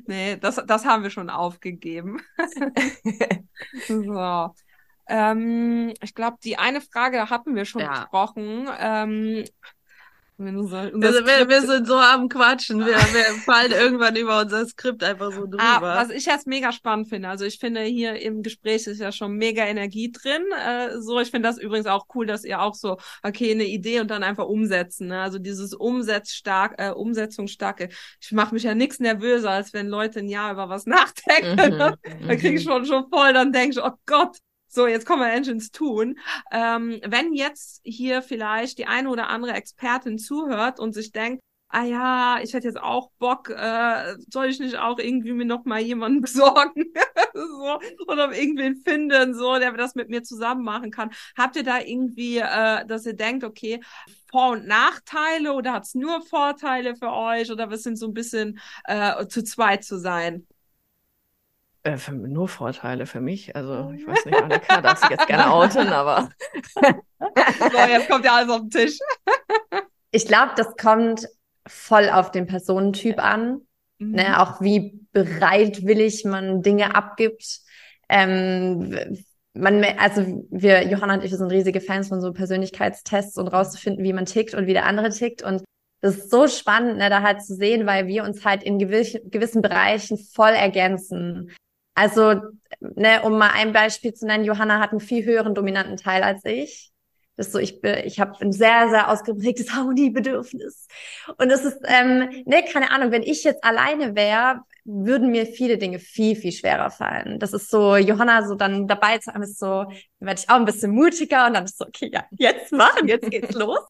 nee, 0.07 0.37
das, 0.37 0.61
das 0.67 0.85
haben 0.85 1.03
wir 1.03 1.11
schon 1.11 1.31
aufgegeben. 1.31 2.21
so. 3.89 4.55
Ähm, 5.09 5.95
ich 6.03 6.15
glaube, 6.15 6.37
die 6.45 6.59
eine 6.59 6.81
Frage 6.81 7.31
hatten 7.31 7.55
wir 7.55 7.65
schon 7.65 7.81
ja. 7.81 8.01
besprochen. 8.01 8.69
Ähm, 8.79 9.45
unser, 10.39 10.93
unser 10.95 11.27
wir, 11.27 11.49
wir, 11.49 11.63
sind 11.63 11.87
so 11.87 11.97
am 11.97 12.29
Quatschen. 12.29 12.79
Wir, 12.81 12.95
wir 12.95 13.25
fallen 13.45 13.73
irgendwann 13.73 14.15
über 14.15 14.41
unser 14.41 14.65
Skript 14.67 15.03
einfach 15.03 15.33
so 15.33 15.47
drüber. 15.47 15.59
Ah, 15.61 15.83
was 15.83 16.11
ich 16.11 16.27
jetzt 16.27 16.47
mega 16.47 16.71
spannend 16.71 17.09
finde. 17.09 17.29
Also 17.29 17.45
ich 17.45 17.59
finde 17.59 17.83
hier 17.83 18.21
im 18.23 18.43
Gespräch 18.43 18.87
ist 18.87 19.01
ja 19.01 19.11
schon 19.11 19.33
mega 19.33 19.65
Energie 19.65 20.13
drin. 20.13 20.43
Äh, 20.65 21.01
so, 21.01 21.19
ich 21.19 21.31
finde 21.31 21.49
das 21.49 21.59
übrigens 21.59 21.87
auch 21.87 22.07
cool, 22.15 22.27
dass 22.27 22.45
ihr 22.45 22.63
auch 22.63 22.75
so, 22.75 22.99
okay, 23.23 23.51
eine 23.51 23.65
Idee 23.65 24.01
und 24.01 24.11
dann 24.11 24.23
einfach 24.23 24.47
umsetzen. 24.47 25.09
Ne? 25.09 25.21
Also 25.21 25.39
dieses 25.39 25.75
Umsetzstark, 25.75 26.75
äh, 26.79 26.91
Umsetzungsstarke. 26.91 27.89
Ich 28.21 28.33
mache 28.33 28.55
mich 28.55 28.63
ja 28.63 28.75
nichts 28.75 29.01
nervöser, 29.01 29.51
als 29.51 29.73
wenn 29.73 29.89
Leute 29.89 30.21
ein 30.21 30.29
Jahr 30.29 30.53
über 30.53 30.69
was 30.69 30.87
nachdenken. 30.87 31.57
Mhm, 31.57 31.79
da 32.29 32.37
kriege 32.37 32.55
ich 32.55 32.65
mhm. 32.65 32.71
schon 32.71 32.87
schon 32.87 33.09
voll, 33.09 33.33
dann 33.33 33.53
denke 33.53 33.79
ich, 33.79 33.83
oh 33.83 33.93
Gott, 34.07 34.39
so, 34.69 34.87
jetzt 34.87 35.07
kommen 35.07 35.23
wir 35.23 35.33
endlich 35.33 35.55
ins 35.55 35.71
Tun. 35.71 36.19
Ähm, 36.53 37.01
wenn 37.07 37.33
jetzt 37.33 37.81
hier 37.85 38.23
vielleicht 38.23 38.79
die 38.79 38.87
eine 38.87 39.09
oder 39.09 39.29
andere 39.29 39.53
Expertin 39.53 40.19
zuhört 40.19 40.79
und 40.79 40.93
sich 40.93 41.13
denkt, 41.13 41.43
ah 41.71 41.85
ja, 41.85 42.39
ich 42.43 42.55
hätte 42.55 42.67
jetzt 42.67 42.81
auch 42.81 43.11
Bock, 43.19 43.51
äh, 43.51 44.17
soll 44.31 44.47
ich 44.47 44.59
nicht 44.59 44.77
auch 44.77 44.99
irgendwie 44.99 45.33
mir 45.33 45.45
noch 45.45 45.65
mal 45.65 45.81
jemanden 45.81 46.21
besorgen 46.23 46.93
so, 47.35 47.79
oder 48.07 48.33
irgendwen 48.33 48.77
finden, 48.77 49.35
so, 49.35 49.59
der 49.59 49.73
das 49.73 49.95
mit 49.95 50.09
mir 50.09 50.23
zusammen 50.23 50.65
machen 50.65 50.91
kann. 50.91 51.11
Habt 51.37 51.57
ihr 51.57 51.65
da 51.65 51.81
irgendwie, 51.81 52.39
äh, 52.39 52.87
dass 52.87 53.07
ihr 53.07 53.15
denkt, 53.15 53.45
okay, 53.45 53.81
Vor- 54.31 54.53
und 54.53 54.67
Nachteile 54.67 55.53
oder 55.53 55.73
hat's 55.75 55.95
nur 55.95 56.23
Vorteile 56.23 56.97
für 56.97 57.13
euch 57.13 57.51
oder 57.51 57.71
was 57.71 57.83
sind 57.83 57.97
so 57.97 58.07
ein 58.07 58.15
bisschen 58.15 58.59
äh, 58.85 59.27
zu 59.27 59.43
zweit 59.45 59.85
zu 59.85 59.99
sein? 59.99 60.47
Äh, 61.89 61.97
für, 61.97 62.13
nur 62.13 62.49
Vorteile 62.49 63.07
für 63.07 63.21
mich. 63.21 63.57
Also, 63.57 63.93
ich 63.97 64.07
weiß 64.07 64.27
nicht, 64.27 64.43
Annika 64.43 64.81
darf 64.83 65.01
sich 65.01 65.11
jetzt 65.11 65.27
gerne 65.27 65.51
outen, 65.51 65.89
aber. 65.89 66.29
so, 66.81 67.79
jetzt 67.89 68.11
kommt 68.11 68.25
ja 68.25 68.37
alles 68.37 68.51
auf 68.51 68.61
den 68.61 68.71
Tisch. 68.71 68.99
ich 70.11 70.27
glaube, 70.27 70.53
das 70.57 70.77
kommt 70.77 71.27
voll 71.67 72.11
auf 72.11 72.31
den 72.31 72.47
Personentyp 72.47 73.19
an. 73.19 73.63
Mhm. 73.99 74.13
Ne, 74.13 74.41
auch 74.41 74.61
wie 74.61 75.01
bereitwillig 75.13 76.25
man 76.25 76.63
Dinge 76.63 76.95
abgibt. 76.95 77.61
Ähm, 78.09 79.25
man, 79.55 79.83
also 79.99 80.45
wir, 80.51 80.87
Johanna 80.87 81.15
und 81.15 81.25
ich, 81.25 81.31
wir 81.31 81.39
sind 81.39 81.51
riesige 81.51 81.81
Fans 81.81 82.09
von 82.09 82.21
so 82.21 82.33
Persönlichkeitstests 82.33 83.39
und 83.39 83.49
rauszufinden, 83.49 84.05
wie 84.05 84.13
man 84.13 84.27
tickt 84.27 84.55
und 84.55 84.67
wie 84.67 84.73
der 84.73 84.87
andere 84.87 85.09
tickt. 85.09 85.43
Und 85.43 85.65
das 86.01 86.17
ist 86.17 86.31
so 86.31 86.47
spannend, 86.47 86.99
ne, 86.99 87.09
da 87.09 87.23
halt 87.23 87.43
zu 87.43 87.55
sehen, 87.55 87.87
weil 87.87 88.07
wir 88.07 88.25
uns 88.25 88.45
halt 88.45 88.63
in 88.63 88.79
gewiss, 88.79 89.19
gewissen 89.25 89.63
Bereichen 89.63 90.19
voll 90.19 90.53
ergänzen. 90.53 91.51
Also, 91.99 92.41
ne, 92.79 93.23
um 93.25 93.39
mal 93.39 93.51
ein 93.55 93.73
Beispiel 93.73 94.15
zu 94.15 94.25
nennen, 94.25 94.45
Johanna 94.45 94.79
hat 94.79 94.93
einen 94.93 95.01
viel 95.01 95.25
höheren 95.25 95.57
dominanten 95.57 95.97
Teil 95.97 96.23
als 96.23 96.45
ich. 96.45 96.93
Das 97.35 97.49
ist 97.49 97.53
so, 97.53 97.59
ich, 97.59 97.81
bin, 97.81 97.97
ich 98.05 98.21
habe 98.21 98.41
ein 98.41 98.53
sehr, 98.53 98.89
sehr 98.89 99.11
ausgeprägtes 99.11 99.73
Harmoniebedürfnis. 99.75 100.87
Und 101.39 101.49
das 101.49 101.65
ist, 101.65 101.79
ähm, 101.87 102.29
ne, 102.47 102.65
keine 102.73 102.93
Ahnung, 102.93 103.11
wenn 103.11 103.25
ich 103.25 103.43
jetzt 103.43 103.65
alleine 103.65 104.15
wäre, 104.15 104.61
würden 104.85 105.33
mir 105.33 105.45
viele 105.47 105.77
Dinge 105.77 105.99
viel, 105.99 106.37
viel 106.37 106.53
schwerer 106.53 106.91
fallen. 106.91 107.41
Das 107.41 107.53
ist 107.53 107.69
so, 107.69 107.97
Johanna 107.97 108.47
so 108.47 108.55
dann 108.55 108.87
dabei 108.87 109.19
zu 109.19 109.35
haben, 109.35 109.43
ist 109.43 109.59
so, 109.59 109.87
werde 110.21 110.41
ich 110.41 110.49
auch 110.49 110.55
ein 110.55 110.67
bisschen 110.67 110.93
mutiger 110.93 111.49
und 111.49 111.55
dann 111.55 111.65
ist 111.65 111.79
so, 111.79 111.85
okay, 111.85 112.11
ja, 112.15 112.25
jetzt 112.31 112.71
machen, 112.71 113.09
jetzt 113.09 113.29
geht's 113.29 113.55
los. 113.55 113.81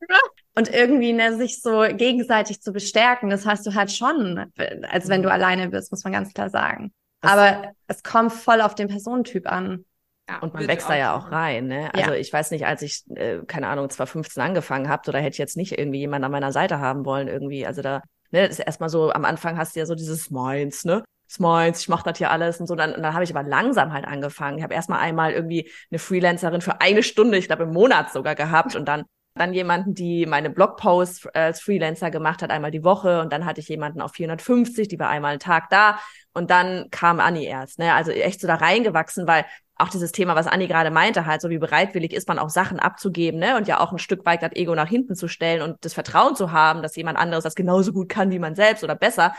Und 0.55 0.73
irgendwie 0.73 1.13
ne, 1.13 1.37
sich 1.37 1.61
so 1.61 1.85
gegenseitig 1.93 2.63
zu 2.63 2.73
bestärken, 2.73 3.29
das 3.29 3.45
hast 3.45 3.67
du 3.67 3.75
halt 3.75 3.93
schon, 3.93 4.51
als 4.89 5.09
wenn 5.09 5.23
du 5.23 5.31
alleine 5.31 5.69
bist, 5.69 5.93
muss 5.93 6.05
man 6.05 6.15
ganz 6.15 6.33
klar 6.33 6.49
sagen. 6.49 6.91
Aber 7.21 7.73
es 7.87 8.03
kommt 8.03 8.33
voll 8.33 8.61
auf 8.61 8.75
den 8.75 8.89
Personentyp 8.89 9.51
an. 9.51 9.85
Ja, 10.29 10.41
und 10.41 10.53
man 10.53 10.69
wächst 10.69 10.89
da 10.89 10.97
ja 10.97 11.17
auch 11.17 11.33
rein, 11.33 11.69
ne? 11.69 11.91
Also 11.95 12.13
ja. 12.13 12.17
ich 12.17 12.31
weiß 12.31 12.51
nicht, 12.51 12.67
als 12.67 12.83
ich, 12.83 13.03
äh, 13.15 13.39
keine 13.47 13.69
Ahnung, 13.69 13.89
2015 13.89 14.43
angefangen 14.43 14.89
habt, 14.89 15.09
oder 15.09 15.21
hätte 15.21 15.35
ich 15.35 15.39
jetzt 15.39 15.57
nicht 15.57 15.79
irgendwie 15.79 16.01
jemanden 16.01 16.27
an 16.27 16.33
meiner 16.33 16.53
Seite 16.53 16.81
haben 16.81 17.07
wollen, 17.07 17.29
irgendwie. 17.29 17.67
Also 17.67 17.81
da, 17.81 18.03
ne, 18.31 18.43
das 18.43 18.59
ist 18.59 18.67
erstmal 18.67 18.91
so, 18.91 19.11
am 19.11 19.25
Anfang 19.25 19.57
hast 19.57 19.75
du 19.75 19.81
ja 19.81 19.87
so 19.87 19.95
dieses 19.95 20.31
Meins, 20.31 20.85
ne? 20.85 21.03
Das 21.27 21.39
meins, 21.39 21.81
ich 21.81 21.89
mach 21.89 22.03
das 22.03 22.19
hier 22.19 22.31
alles 22.31 22.61
und 22.61 22.67
so. 22.67 22.75
Dann, 22.75 22.93
dann 22.93 23.15
habe 23.15 23.25
ich 23.25 23.35
aber 23.35 23.47
langsam 23.47 23.93
halt 23.93 24.07
angefangen. 24.07 24.59
Ich 24.59 24.65
habe 24.65 24.75
erstmal 24.75 25.01
einmal 25.01 25.33
irgendwie 25.33 25.71
eine 25.91 25.99
Freelancerin 25.99 26.61
für 26.61 26.81
eine 26.81 27.03
Stunde, 27.03 27.39
ich 27.39 27.47
glaube 27.47 27.65
im 27.65 27.73
Monat 27.73 28.13
sogar 28.13 28.35
gehabt 28.35 28.77
und 28.77 28.87
dann 28.87 29.05
dann 29.39 29.55
jemanden, 29.55 29.95
die 29.95 30.27
meine 30.27 30.51
Blogposts 30.51 31.27
als 31.29 31.61
Freelancer 31.61 32.11
gemacht 32.11 32.43
hat, 32.43 32.51
einmal 32.51 32.71
die 32.71 32.85
Woche 32.85 33.21
und 33.21 33.33
dann 33.33 33.47
hatte 33.47 33.61
ich 33.61 33.69
jemanden 33.69 34.01
auf 34.01 34.13
450, 34.13 34.89
die 34.89 34.99
war 34.99 35.09
einmal 35.09 35.33
einen 35.33 35.41
Tag 35.41 35.71
da 35.71 35.99
und 36.33 36.51
dann 36.51 36.89
kam 36.91 37.21
Anni 37.21 37.45
erst, 37.45 37.79
ne? 37.79 37.95
Also 37.95 38.11
echt 38.11 38.41
so 38.41 38.47
da 38.47 38.57
reingewachsen, 38.57 39.27
weil 39.27 39.45
auch 39.77 39.89
dieses 39.89 40.13
Thema, 40.13 40.35
was 40.35 40.47
Anni 40.47 40.67
gerade 40.67 40.91
meinte, 40.91 41.25
halt, 41.25 41.41
so 41.41 41.51
wie 41.51 41.59
bereitwillig 41.59 42.13
ist 42.13 42.29
man 42.29 42.39
auch 42.39 42.51
Sachen 42.51 42.81
abzugeben, 42.81 43.39
ne? 43.41 43.57
Und 43.57 43.69
ja 43.69 43.81
auch 43.81 43.93
ein 43.93 43.99
Stück 43.99 44.27
weit 44.27 44.43
das 44.43 44.53
Ego 44.53 44.75
nach 44.75 44.89
hinten 44.89 45.15
zu 45.15 45.29
stellen 45.29 45.63
und 45.63 45.85
das 45.85 45.95
Vertrauen 45.95 46.37
zu 46.37 46.53
haben, 46.53 46.83
dass 46.83 46.97
jemand 46.97 47.19
anderes 47.19 47.45
das 47.45 47.55
genauso 47.55 47.93
gut 47.93 48.09
kann 48.09 48.31
wie 48.31 48.39
man 48.39 48.55
selbst 48.55 48.85
oder 48.85 48.97
besser. 48.97 49.35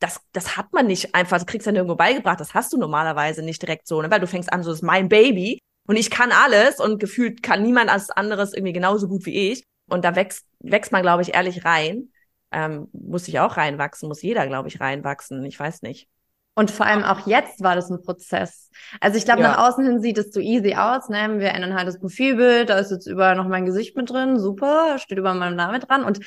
Das, 0.00 0.20
das 0.32 0.56
hat 0.56 0.72
man 0.72 0.86
nicht 0.86 1.14
einfach, 1.14 1.38
das 1.38 1.46
kriegst 1.46 1.66
du 1.66 1.70
ja 1.70 1.72
nirgendwo 1.72 1.96
beigebracht, 1.96 2.40
das 2.40 2.54
hast 2.54 2.72
du 2.72 2.76
normalerweise 2.76 3.42
nicht 3.42 3.62
direkt 3.62 3.86
so, 3.86 4.02
ne? 4.02 4.10
Weil 4.10 4.20
du 4.20 4.26
fängst 4.26 4.52
an, 4.52 4.62
so 4.62 4.72
ist 4.72 4.82
mein 4.82 5.08
Baby 5.08 5.60
und 5.86 5.96
ich 5.96 6.10
kann 6.10 6.32
alles 6.32 6.80
und 6.80 6.98
gefühlt 6.98 7.42
kann 7.42 7.62
niemand 7.62 7.90
als 7.90 8.10
anderes 8.10 8.54
irgendwie 8.54 8.72
genauso 8.72 9.08
gut 9.08 9.26
wie 9.26 9.52
ich. 9.52 9.64
Und 9.88 10.04
da 10.04 10.16
wächst, 10.16 10.46
wächst 10.60 10.92
man, 10.92 11.02
glaube 11.02 11.22
ich, 11.22 11.34
ehrlich 11.34 11.64
rein. 11.64 12.10
Ähm, 12.52 12.88
muss 12.92 13.28
ich 13.28 13.40
auch 13.40 13.56
reinwachsen, 13.56 14.08
muss 14.08 14.22
jeder, 14.22 14.46
glaube 14.46 14.68
ich, 14.68 14.80
reinwachsen. 14.80 15.44
Ich 15.44 15.58
weiß 15.58 15.82
nicht. 15.82 16.08
Und 16.54 16.70
vor 16.70 16.86
allem 16.86 17.02
auch 17.02 17.26
jetzt 17.26 17.62
war 17.62 17.74
das 17.74 17.90
ein 17.90 18.00
Prozess. 18.00 18.70
Also 19.00 19.18
ich 19.18 19.24
glaube, 19.24 19.42
ja. 19.42 19.48
nach 19.48 19.68
außen 19.68 19.84
hin 19.84 20.00
sieht 20.00 20.18
es 20.18 20.32
so 20.32 20.40
easy 20.40 20.74
aus. 20.74 21.08
Ne? 21.08 21.40
Wir 21.40 21.48
ändern 21.48 21.74
halt 21.74 21.88
das 21.88 21.98
Profilbild, 21.98 22.70
da 22.70 22.78
ist 22.78 22.92
jetzt 22.92 23.06
überall 23.06 23.34
noch 23.34 23.48
mein 23.48 23.66
Gesicht 23.66 23.96
mit 23.96 24.08
drin, 24.08 24.38
super, 24.38 24.98
steht 24.98 25.18
über 25.18 25.34
meinem 25.34 25.56
Namen 25.56 25.80
dran. 25.80 26.04
Und 26.04 26.20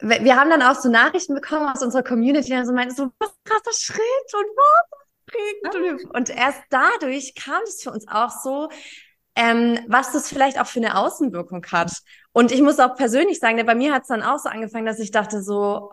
wir 0.00 0.36
haben 0.36 0.50
dann 0.50 0.62
auch 0.62 0.74
so 0.74 0.88
Nachrichten 0.88 1.34
bekommen 1.34 1.68
aus 1.68 1.82
unserer 1.82 2.02
Community, 2.02 2.50
die 2.50 2.64
so 2.64 2.72
meinten, 2.72 2.94
so, 2.94 3.10
was 3.18 3.30
krasser 3.44 3.72
Schritt 3.78 4.34
und 4.34 4.46
was? 4.56 4.99
Und 6.12 6.30
erst 6.30 6.62
dadurch 6.70 7.34
kam 7.34 7.62
es 7.64 7.82
für 7.82 7.90
uns 7.90 8.06
auch 8.08 8.30
so, 8.30 8.68
ähm, 9.36 9.78
was 9.88 10.12
das 10.12 10.28
vielleicht 10.28 10.60
auch 10.60 10.66
für 10.66 10.80
eine 10.80 10.96
Außenwirkung 10.96 11.64
hat. 11.70 11.92
Und 12.32 12.52
ich 12.52 12.62
muss 12.62 12.78
auch 12.78 12.96
persönlich 12.96 13.38
sagen, 13.38 13.56
ne, 13.56 13.64
bei 13.64 13.74
mir 13.74 13.92
hat 13.92 14.02
es 14.02 14.08
dann 14.08 14.22
auch 14.22 14.38
so 14.38 14.48
angefangen, 14.48 14.86
dass 14.86 14.98
ich 14.98 15.10
dachte 15.10 15.42
so, 15.42 15.92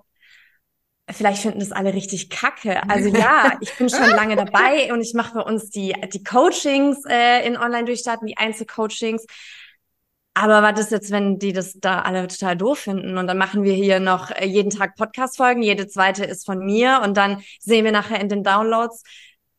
vielleicht 1.09 1.41
finden 1.41 1.59
das 1.59 1.71
alle 1.71 1.93
richtig 1.93 2.29
kacke. 2.29 2.81
Also 2.89 3.09
ja, 3.09 3.53
ich 3.61 3.73
bin 3.75 3.89
schon 3.89 4.09
lange 4.09 4.35
dabei 4.35 4.91
und 4.91 5.01
ich 5.01 5.13
mache 5.13 5.35
bei 5.35 5.41
uns 5.41 5.69
die, 5.69 5.95
die 6.13 6.23
Coachings 6.23 7.03
äh, 7.07 7.45
in 7.47 7.57
Online-Durchstarten, 7.57 8.27
die 8.27 8.37
Einzelcoachings. 8.37 9.25
Aber 10.33 10.61
was 10.61 10.79
ist 10.79 10.91
jetzt, 10.91 11.09
wenn 11.09 11.39
die 11.39 11.51
das 11.51 11.79
da 11.79 12.01
alle 12.01 12.27
total 12.27 12.55
doof 12.55 12.77
finden? 12.79 13.17
Und 13.17 13.25
dann 13.25 13.39
machen 13.39 13.63
wir 13.63 13.73
hier 13.73 13.99
noch 13.99 14.29
äh, 14.29 14.45
jeden 14.45 14.69
Tag 14.69 14.95
Podcast-Folgen, 14.95 15.63
jede 15.63 15.87
zweite 15.87 16.25
ist 16.25 16.45
von 16.45 16.59
mir 16.59 17.01
und 17.03 17.17
dann 17.17 17.41
sehen 17.59 17.85
wir 17.85 17.91
nachher 17.91 18.19
in 18.19 18.29
den 18.29 18.43
Downloads, 18.43 19.01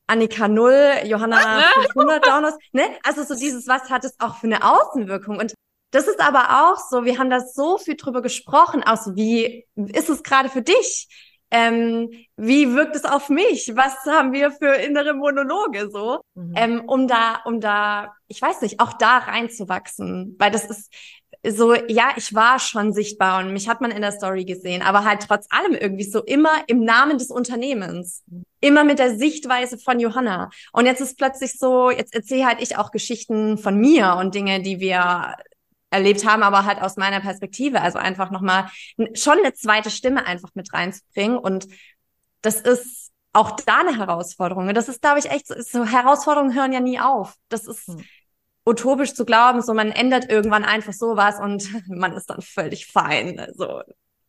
Annika 0.08 0.48
0, 0.48 1.02
Johanna 1.04 1.62
500 1.92 2.26
Downloads, 2.26 2.58
ne? 2.72 2.82
Also 3.04 3.22
so 3.22 3.34
dieses, 3.34 3.68
was 3.68 3.90
hat 3.90 4.04
es 4.04 4.18
auch 4.18 4.36
für 4.36 4.46
eine 4.46 4.64
Außenwirkung? 4.64 5.38
Und 5.38 5.54
das 5.90 6.08
ist 6.08 6.20
aber 6.20 6.70
auch 6.70 6.78
so, 6.78 7.04
wir 7.04 7.18
haben 7.18 7.30
da 7.30 7.40
so 7.40 7.78
viel 7.78 7.96
drüber 7.96 8.22
gesprochen, 8.22 8.82
auch 8.82 8.96
so, 8.96 9.16
wie 9.16 9.66
ist 9.76 10.08
es 10.08 10.22
gerade 10.22 10.48
für 10.48 10.62
dich? 10.62 11.08
Ähm, 11.50 12.10
wie 12.36 12.74
wirkt 12.74 12.94
es 12.94 13.04
auf 13.04 13.30
mich? 13.30 13.72
Was 13.74 13.94
haben 14.04 14.32
wir 14.32 14.50
für 14.50 14.74
innere 14.74 15.14
Monologe 15.14 15.88
so, 15.90 16.20
mhm. 16.34 16.52
ähm, 16.56 16.82
um 16.86 17.08
da, 17.08 17.40
um 17.46 17.60
da, 17.60 18.12
ich 18.28 18.42
weiß 18.42 18.60
nicht, 18.60 18.80
auch 18.80 18.92
da 18.92 19.18
reinzuwachsen, 19.18 20.36
weil 20.38 20.50
das 20.50 20.66
ist 20.66 20.92
so, 21.46 21.74
ja, 21.74 22.10
ich 22.16 22.34
war 22.34 22.58
schon 22.58 22.92
sichtbar 22.92 23.40
und 23.40 23.52
mich 23.52 23.68
hat 23.68 23.80
man 23.80 23.90
in 23.90 24.02
der 24.02 24.12
Story 24.12 24.44
gesehen, 24.44 24.82
aber 24.82 25.04
halt 25.04 25.22
trotz 25.26 25.46
allem 25.50 25.74
irgendwie 25.74 26.04
so 26.04 26.22
immer 26.22 26.50
im 26.66 26.84
Namen 26.84 27.18
des 27.18 27.30
Unternehmens, 27.30 28.24
immer 28.60 28.84
mit 28.84 28.98
der 28.98 29.16
Sichtweise 29.16 29.78
von 29.78 30.00
Johanna. 30.00 30.50
Und 30.72 30.86
jetzt 30.86 31.00
ist 31.00 31.16
plötzlich 31.16 31.58
so, 31.58 31.90
jetzt 31.90 32.14
erzähle 32.14 32.46
halt 32.46 32.60
ich 32.60 32.76
auch 32.76 32.90
Geschichten 32.90 33.56
von 33.56 33.76
mir 33.78 34.16
und 34.18 34.34
Dinge, 34.34 34.60
die 34.62 34.80
wir 34.80 35.36
erlebt 35.90 36.26
haben, 36.26 36.42
aber 36.42 36.64
halt 36.64 36.82
aus 36.82 36.96
meiner 36.96 37.20
Perspektive. 37.20 37.80
Also 37.80 37.98
einfach 37.98 38.30
nochmal 38.30 38.68
schon 39.14 39.38
eine 39.38 39.54
zweite 39.54 39.90
Stimme 39.90 40.26
einfach 40.26 40.50
mit 40.54 40.72
reinzubringen. 40.72 41.38
Und 41.38 41.68
das 42.42 42.60
ist 42.60 43.10
auch 43.32 43.52
da 43.52 43.80
eine 43.80 43.96
Herausforderung. 43.96 44.72
Das 44.74 44.88
ist, 44.88 45.02
glaube 45.02 45.18
ich, 45.18 45.30
echt 45.30 45.46
so, 45.46 45.54
so 45.60 45.84
Herausforderungen 45.84 46.54
hören 46.54 46.72
ja 46.72 46.80
nie 46.80 47.00
auf. 47.00 47.34
Das 47.48 47.66
ist 47.66 47.86
hm. 47.86 48.04
Utopisch 48.68 49.14
zu 49.14 49.24
glauben, 49.24 49.62
so 49.62 49.74
man 49.74 49.90
ändert 49.90 50.30
irgendwann 50.30 50.64
einfach 50.64 50.92
sowas 50.92 51.38
und 51.40 51.68
man 51.88 52.12
ist 52.12 52.26
dann 52.26 52.42
völlig 52.42 52.86
fein. 52.86 53.38
Also, 53.38 53.82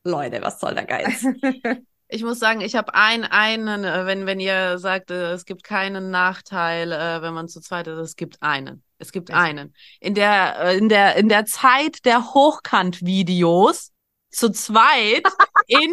Leute, 0.04 0.42
was 0.42 0.60
soll 0.60 0.76
der 0.76 0.86
Geiz? 0.86 1.26
Ich 2.12 2.24
muss 2.24 2.40
sagen, 2.40 2.62
ich 2.62 2.76
habe 2.76 2.96
ein, 2.96 3.24
einen, 3.24 3.84
äh, 3.84 4.08
wenn, 4.08 4.26
wenn 4.26 4.40
ihr 4.40 4.80
sagt, 4.80 5.12
äh, 5.12 5.34
es 5.34 5.46
gibt 5.46 5.64
keinen 5.64 6.10
Nachteil, 6.10 6.92
äh, 6.92 7.22
wenn 7.22 7.36
man 7.36 7.48
zu 7.48 7.62
zweit 7.62 7.86
ist, 7.86 8.00
es 8.00 8.16
gibt 8.16 8.42
einen. 8.42 8.84
Es 8.98 9.12
gibt 9.12 9.30
einen. 9.30 9.76
In 10.00 10.16
der, 10.16 10.72
in 10.72 10.90
der, 10.90 11.18
in 11.18 11.30
der 11.30 11.46
Zeit 11.46 12.04
der 12.06 12.34
Hochkant-Videos 12.34 13.92
zu 14.32 14.50
zweit 14.50 15.24
in 15.68 15.92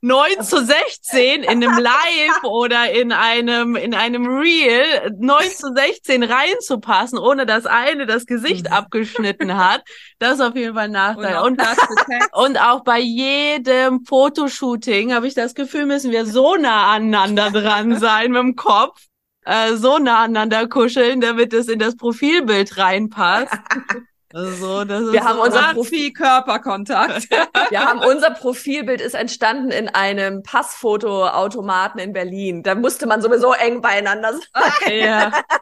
9 0.00 0.42
zu 0.42 0.64
16 0.64 1.42
in 1.42 1.48
einem 1.48 1.78
Live 1.78 2.44
oder 2.44 2.92
in 2.92 3.12
einem, 3.12 3.76
in 3.76 3.94
einem 3.94 4.26
Reel 4.26 5.12
9 5.18 5.50
zu 5.50 5.72
16 5.74 6.22
reinzupassen, 6.22 7.18
ohne 7.18 7.46
dass 7.46 7.66
eine 7.66 8.06
das 8.06 8.26
Gesicht 8.26 8.66
mhm. 8.66 8.72
abgeschnitten 8.72 9.56
hat. 9.56 9.82
Das 10.18 10.34
ist 10.34 10.40
auf 10.40 10.56
jeden 10.56 10.74
Fall 10.74 10.84
ein 10.84 10.92
Nachteil. 10.92 11.38
Und, 11.38 11.60
und, 11.60 12.32
und 12.32 12.60
auch 12.60 12.84
bei 12.84 12.98
jedem 12.98 14.04
Fotoshooting 14.04 15.12
habe 15.12 15.26
ich 15.26 15.34
das 15.34 15.54
Gefühl, 15.54 15.86
müssen 15.86 16.10
wir 16.10 16.26
so 16.26 16.56
nah 16.56 16.92
aneinander 16.92 17.50
dran 17.50 17.98
sein 17.98 18.32
mit 18.32 18.40
dem 18.40 18.56
Kopf, 18.56 19.00
äh, 19.44 19.74
so 19.74 19.98
nah 19.98 20.24
aneinander 20.24 20.68
kuscheln, 20.68 21.20
damit 21.20 21.52
es 21.52 21.68
in 21.68 21.78
das 21.78 21.96
Profilbild 21.96 22.78
reinpasst. 22.78 23.52
Also, 24.32 24.84
das 24.84 25.04
ist 25.04 25.12
wir 25.12 25.24
haben 25.24 25.38
so 25.38 25.44
unser 25.44 25.74
Profil 25.74 26.12
Körperkontakt. 26.12 27.30
wir 27.70 27.84
haben 27.84 28.00
unser 28.00 28.30
Profilbild 28.30 29.00
ist 29.00 29.14
entstanden 29.14 29.70
in 29.70 29.88
einem 29.88 30.42
Passfotoautomaten 30.42 32.00
in 32.00 32.12
Berlin. 32.12 32.62
Da 32.62 32.74
musste 32.74 33.06
man 33.06 33.22
sowieso 33.22 33.52
eng 33.52 33.80
beieinander 33.80 34.34
sein. 34.34 34.98
Ja. 34.98 35.32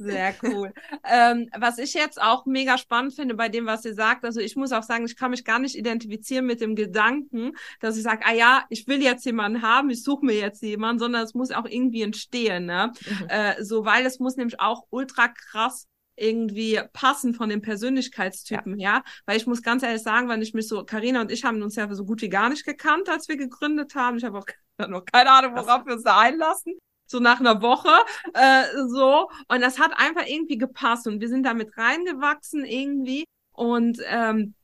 Sehr 0.00 0.32
cool. 0.44 0.72
Ähm, 1.02 1.50
was 1.58 1.78
ich 1.78 1.92
jetzt 1.92 2.22
auch 2.22 2.46
mega 2.46 2.78
spannend 2.78 3.14
finde 3.14 3.34
bei 3.34 3.48
dem, 3.48 3.66
was 3.66 3.84
ihr 3.84 3.94
sagt, 3.94 4.24
also 4.24 4.38
ich 4.38 4.54
muss 4.54 4.70
auch 4.70 4.84
sagen, 4.84 5.04
ich 5.04 5.16
kann 5.16 5.32
mich 5.32 5.44
gar 5.44 5.58
nicht 5.58 5.74
identifizieren 5.74 6.46
mit 6.46 6.60
dem 6.60 6.76
Gedanken, 6.76 7.50
dass 7.80 7.96
ich 7.96 8.04
sage, 8.04 8.22
ah 8.24 8.32
ja, 8.32 8.64
ich 8.68 8.86
will 8.86 9.02
jetzt 9.02 9.26
jemanden 9.26 9.62
haben, 9.62 9.90
ich 9.90 10.04
suche 10.04 10.24
mir 10.24 10.36
jetzt 10.36 10.62
jemanden, 10.62 11.00
sondern 11.00 11.24
es 11.24 11.34
muss 11.34 11.50
auch 11.50 11.64
irgendwie 11.64 12.02
entstehen, 12.02 12.66
ne? 12.66 12.92
Mhm. 13.08 13.28
Äh, 13.28 13.64
so, 13.64 13.84
weil 13.84 14.06
es 14.06 14.20
muss 14.20 14.36
nämlich 14.36 14.60
auch 14.60 14.84
ultra 14.90 15.26
krass 15.26 15.88
irgendwie 16.18 16.80
passen 16.92 17.34
von 17.34 17.48
den 17.48 17.62
Persönlichkeitstypen, 17.62 18.78
ja. 18.78 18.96
ja. 18.96 19.04
Weil 19.26 19.36
ich 19.36 19.46
muss 19.46 19.62
ganz 19.62 19.82
ehrlich 19.82 20.02
sagen, 20.02 20.28
wenn 20.28 20.42
ich 20.42 20.54
mich 20.54 20.68
so, 20.68 20.84
Karina 20.84 21.20
und 21.20 21.30
ich 21.30 21.44
haben 21.44 21.62
uns 21.62 21.76
ja 21.76 21.92
so 21.94 22.04
gut 22.04 22.22
wie 22.22 22.28
gar 22.28 22.48
nicht 22.48 22.64
gekannt, 22.64 23.08
als 23.08 23.28
wir 23.28 23.36
gegründet 23.36 23.94
haben. 23.94 24.18
Ich 24.18 24.24
habe 24.24 24.38
auch 24.38 24.46
noch 24.88 25.04
keine 25.04 25.30
Ahnung, 25.30 25.56
worauf 25.56 25.86
wir 25.86 25.94
uns 25.94 26.04
da 26.04 26.18
einlassen. 26.18 26.74
So 27.10 27.20
nach 27.20 27.40
einer 27.40 27.62
Woche, 27.62 27.90
äh, 28.34 28.64
so. 28.88 29.30
Und 29.48 29.62
das 29.62 29.78
hat 29.78 29.92
einfach 29.96 30.26
irgendwie 30.26 30.58
gepasst 30.58 31.06
und 31.06 31.20
wir 31.20 31.28
sind 31.28 31.44
damit 31.44 31.76
reingewachsen 31.78 32.66
irgendwie. 32.66 33.24
Und 33.52 33.98
ähm, 34.06 34.54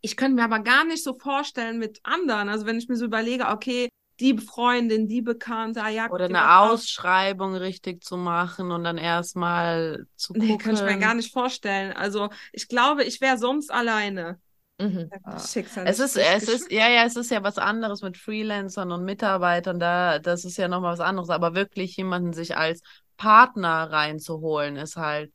ich 0.00 0.16
könnte 0.16 0.36
mir 0.36 0.44
aber 0.44 0.60
gar 0.60 0.84
nicht 0.84 1.04
so 1.04 1.18
vorstellen 1.18 1.78
mit 1.78 2.00
anderen. 2.04 2.48
Also 2.48 2.66
wenn 2.66 2.78
ich 2.78 2.88
mir 2.88 2.96
so 2.96 3.04
überlege, 3.04 3.48
okay, 3.48 3.88
die 4.20 4.36
Freundin, 4.38 5.08
die 5.08 5.22
Bekannte, 5.22 5.82
ah 5.82 5.88
ja. 5.88 6.10
Oder 6.10 6.26
eine 6.26 6.58
Ausschreibung 6.58 7.54
richtig 7.54 8.02
zu 8.02 8.16
machen 8.16 8.72
und 8.72 8.84
dann 8.84 8.98
erstmal 8.98 10.06
zu 10.16 10.32
gucken. 10.32 10.48
Nee, 10.48 10.58
kann 10.58 10.74
ich 10.74 10.82
mir 10.82 10.98
gar 10.98 11.14
nicht 11.14 11.32
vorstellen. 11.32 11.92
Also 11.92 12.28
ich 12.52 12.68
glaube, 12.68 13.04
ich 13.04 13.20
wäre 13.20 13.38
sonst 13.38 13.70
alleine. 13.70 14.40
Mhm. 14.80 15.10
Schicksal 15.44 15.88
es 15.88 15.98
ist, 15.98 16.16
es 16.16 16.48
ist, 16.48 16.70
ja, 16.70 16.88
ja, 16.88 17.04
es 17.04 17.16
ist 17.16 17.32
ja 17.32 17.42
was 17.42 17.58
anderes 17.58 18.02
mit 18.02 18.16
Freelancern 18.16 18.92
und 18.92 19.04
Mitarbeitern, 19.04 19.80
da, 19.80 20.20
das 20.20 20.44
ist 20.44 20.56
ja 20.56 20.68
nochmal 20.68 20.92
was 20.92 21.00
anderes, 21.00 21.30
aber 21.30 21.54
wirklich 21.56 21.96
jemanden 21.96 22.32
sich 22.32 22.56
als 22.56 22.82
Partner 23.16 23.90
reinzuholen, 23.90 24.76
ist 24.76 24.96
halt, 24.96 25.32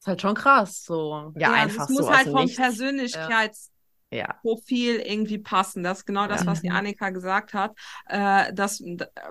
ist 0.00 0.06
halt 0.06 0.20
schon 0.20 0.34
krass, 0.34 0.84
so. 0.84 1.32
Ja, 1.34 1.48
ja 1.48 1.52
einfach 1.52 1.88
es 1.88 1.96
so. 1.96 2.02
muss 2.02 2.10
halt 2.14 2.28
vom 2.28 2.46
Persönlichkeits, 2.46 3.70
ja. 4.10 4.34
Profil 4.42 4.96
irgendwie 4.96 5.38
passen. 5.38 5.82
Das 5.82 5.98
ist 5.98 6.06
genau 6.06 6.26
das, 6.26 6.46
was 6.46 6.62
die. 6.62 6.70
Annika 6.70 7.10
gesagt 7.10 7.54
hat. 7.54 7.76
Äh, 8.06 8.52
das, 8.54 8.82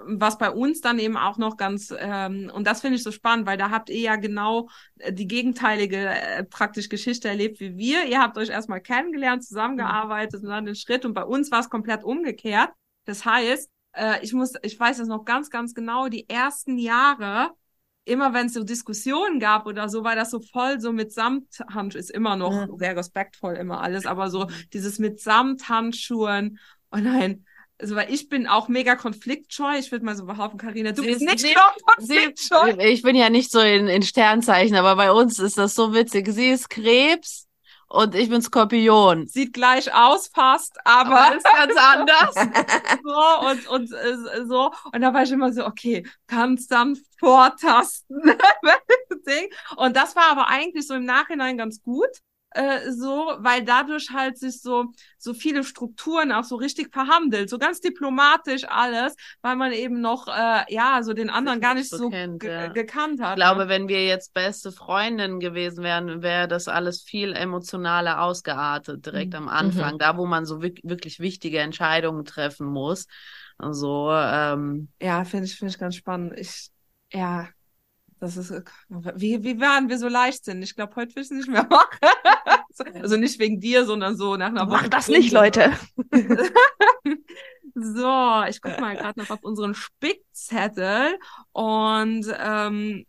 was 0.06 0.38
bei 0.38 0.52
uns 0.52 0.82
dann 0.82 1.00
eben 1.00 1.18
auch 1.18 1.38
noch 1.38 1.58
ganz, 1.58 1.94
ähm, 1.98 2.52
und 2.54 2.68
das 2.68 2.82
finde 2.82 2.98
ich 2.98 3.04
so 3.04 3.12
spannend, 3.12 3.48
weil 3.48 3.58
da 3.58 3.70
habt 3.70 3.90
ihr 3.90 4.00
ja 4.00 4.16
genau 4.16 4.70
äh, 5.00 5.14
die 5.14 5.28
gegenteilige 5.28 6.10
äh, 6.10 6.44
praktisch 6.44 6.90
Geschichte 6.90 7.28
erlebt 7.28 7.60
wie 7.60 7.78
wir. 7.78 8.06
Ihr 8.06 8.22
habt 8.22 8.38
euch 8.38 8.50
erstmal 8.50 8.82
kennengelernt, 8.82 9.44
zusammengearbeitet 9.44 10.44
und 10.44 10.50
dann 10.50 10.66
den 10.66 10.76
Schritt. 10.76 11.06
Und 11.06 11.14
bei 11.14 11.24
uns 11.24 11.52
war 11.52 11.60
es 11.60 11.70
komplett 11.70 12.04
umgekehrt. 12.04 12.70
Das 13.06 13.26
heißt, 13.26 13.70
äh, 13.94 14.24
ich 14.24 14.34
muss, 14.34 14.54
ich 14.62 14.80
weiß 14.80 15.00
es 15.00 15.08
noch 15.08 15.26
ganz, 15.26 15.50
ganz 15.50 15.74
genau, 15.74 16.08
die 16.08 16.30
ersten 16.30 16.78
Jahre 16.78 17.52
immer 18.08 18.34
wenn 18.34 18.48
es 18.48 18.54
so 18.54 18.64
Diskussionen 18.64 19.40
gab 19.40 19.66
oder 19.66 19.90
so, 19.90 20.04
war 20.04 20.16
das 20.16 20.32
so 20.32 20.40
voll 20.40 20.80
so 20.80 20.92
mit 20.92 21.12
Samthandschuhen, 21.12 22.00
ist 22.00 22.12
immer 22.12 22.36
noch 22.36 22.54
ja. 22.54 22.68
sehr 22.78 22.96
respektvoll 22.96 23.56
immer 23.56 23.82
alles, 23.82 24.06
aber 24.06 24.30
so 24.30 24.48
dieses 24.74 25.00
mit 25.00 25.20
Samthandschuhen 25.20 26.60
und 26.90 27.04
nein, 27.04 27.46
also 27.80 27.96
weil 27.96 28.12
ich 28.12 28.30
bin 28.30 28.48
auch 28.48 28.70
mega 28.70 28.96
konfliktscheu. 28.96 29.78
Ich 29.78 29.92
würde 29.92 30.04
mal 30.04 30.16
so 30.16 30.26
behaupten, 30.26 30.58
Karina, 30.58 30.94
du 30.94 31.04
sie 31.04 31.10
bist 31.10 31.22
nicht 31.22 31.40
sie, 31.40 31.56
konfliktscheu. 31.86 32.74
Sie, 32.74 32.88
ich 32.88 33.04
bin 33.04 33.16
ja 33.16 33.30
nicht 33.30 33.52
so 33.52 33.60
in, 33.60 33.88
in 33.88 34.02
Sternzeichen, 34.02 34.76
aber 34.76 34.96
bei 34.96 35.12
uns 35.12 35.38
ist 35.38 35.58
das 35.58 35.76
so 35.76 35.94
witzig. 35.94 36.28
Sie 36.30 36.50
ist 36.50 36.70
Krebs 36.70 37.47
und 37.90 38.16
ich 38.16 38.30
bin 38.30 38.42
Skorpion. 38.42 39.28
Sieht 39.28 39.54
gleich 39.54 39.94
aus 39.94 40.28
fast, 40.28 40.78
aber, 40.84 41.20
aber 41.20 41.36
ist 41.38 41.46
ganz 41.46 41.76
anders. 41.78 42.36
so 43.04 43.48
und 43.50 43.68
und 43.68 43.94
äh, 43.94 44.46
so 44.46 44.72
und 44.92 45.02
da 45.02 45.14
war 45.14 45.24
ich 45.24 45.32
immer 45.32 45.52
so, 45.54 45.66
okay, 45.66 46.06
ganz 46.28 46.68
sanft 46.68 47.06
vortasten. 47.20 48.22
und 49.78 49.96
das 49.96 50.16
war 50.16 50.32
aber 50.32 50.48
eigentlich 50.48 50.88
so 50.88 50.96
im 50.96 51.06
Nachhinein 51.06 51.58
ganz 51.58 51.82
gut 51.82 52.10
äh, 52.52 52.92
so, 52.92 53.34
weil 53.40 53.64
dadurch 53.64 54.10
halt 54.12 54.38
sich 54.38 54.62
so, 54.62 54.86
so 55.18 55.34
viele 55.34 55.64
Strukturen 55.64 56.32
auch 56.32 56.44
so 56.44 56.56
richtig 56.56 56.94
verhandelt, 56.94 57.50
so 57.50 57.58
ganz 57.58 57.82
diplomatisch 57.82 58.64
alles, 58.68 59.16
weil 59.42 59.56
man 59.56 59.74
eben 59.74 60.02
noch, 60.02 60.28
äh, 60.28 60.64
ja, 60.70 61.04
so 61.04 61.14
den 61.14 61.30
anderen 61.30 61.60
gar 61.60 61.74
nicht 61.74 61.90
so, 61.90 61.98
so 61.98 62.10
kennt, 62.10 62.44
ja. 62.44 62.68
gekannt 62.68 63.22
hat. 63.22 63.38
Ich 63.38 63.44
glaube, 63.44 63.66
ne? 63.66 63.70
wenn 63.70 63.88
wir 63.88 64.06
jetzt 64.06 64.34
beste 64.34 64.72
Freundinnen 64.72 65.40
gewesen 65.40 65.84
wären, 65.84 66.22
wäre 66.22 66.48
das 66.48 66.68
alles 66.68 67.02
viel 67.02 67.34
emotionaler 67.34 68.22
ausgeartet, 68.22 69.06
direkt 69.06 69.34
mhm. 69.34 69.40
am 69.40 69.50
Anfang, 69.50 69.94
mhm. 69.96 70.00
da 70.00 70.18
wo 70.18 70.26
man 70.26 70.46
so 70.46 70.62
wirklich 70.62 71.20
wichtige 71.20 71.60
Entscheidungen 71.60 72.26
treffen 72.26 72.68
muss. 72.68 73.08
Also, 73.58 74.12
ähm, 74.12 74.90
ja, 75.02 75.26
finde 75.26 75.46
ich, 75.46 75.56
finde 75.56 75.74
ich 75.74 75.80
ganz 75.80 75.96
spannend. 75.96 76.34
Ich, 76.38 76.70
ja, 77.12 77.50
das 78.20 78.38
ist, 78.38 78.52
wie, 78.90 79.44
wie 79.44 79.60
waren 79.60 79.90
wir 79.90 79.98
so 79.98 80.08
leicht 80.08 80.46
sind? 80.46 80.62
Ich 80.64 80.76
glaube, 80.76 80.96
heute 80.96 81.16
will 81.16 81.24
ich 81.24 81.32
es 81.32 81.38
nicht 81.38 81.50
mehr 81.50 81.68
machen. 81.70 82.00
also 83.02 83.18
nicht 83.18 83.40
wegen 83.40 83.60
dir, 83.60 83.86
sondern 83.86 84.16
so 84.16 84.36
nach 84.36 84.48
einer 84.48 84.68
Woche. 84.68 84.84
Mach 84.84 84.88
das 84.90 85.08
nicht, 85.08 85.32
Leute. 85.32 85.72
so, 87.74 88.44
ich 88.50 88.62
gucke 88.62 88.82
mal 88.82 88.96
gerade 88.96 89.20
noch 89.20 89.30
auf 89.30 89.44
unseren 89.44 89.76
Spickzettel 89.76 91.18
und 91.52 92.26
ähm, 92.40 93.06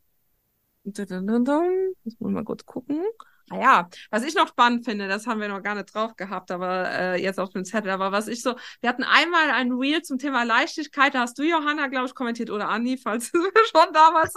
muss 0.85 2.21
man 2.21 2.33
mal 2.33 2.45
kurz 2.45 2.65
gucken. 2.65 3.03
Ah 3.51 3.61
ja, 3.61 3.89
was 4.11 4.25
ich 4.25 4.35
noch 4.35 4.49
spannend 4.49 4.85
finde, 4.85 5.09
das 5.09 5.27
haben 5.27 5.41
wir 5.41 5.49
noch 5.49 5.63
gar 5.63 5.75
nicht 5.75 5.95
drauf 5.95 6.17
gehabt, 6.17 6.51
aber 6.51 6.91
äh, 6.91 7.23
jetzt 7.23 7.41
auf 7.41 7.51
dem 7.51 7.65
Zettel, 7.65 7.91
aber 7.91 8.13
was 8.13 8.29
ich 8.29 8.43
so, 8.43 8.57
wir 8.81 8.91
hatten 8.91 9.05
einmal 9.05 9.51
ein 9.51 9.73
Reel 9.73 10.03
zum 10.03 10.19
Thema 10.19 10.43
Leichtigkeit, 10.45 11.15
da 11.15 11.21
hast 11.21 11.39
du, 11.39 11.45
Johanna, 11.45 11.87
glaube 11.87 12.07
ich, 12.07 12.15
kommentiert 12.15 12.51
oder 12.51 12.69
Anni, 12.69 12.99
falls 12.99 13.33
es 13.33 13.33
schon 13.71 13.93
damals 13.95 14.35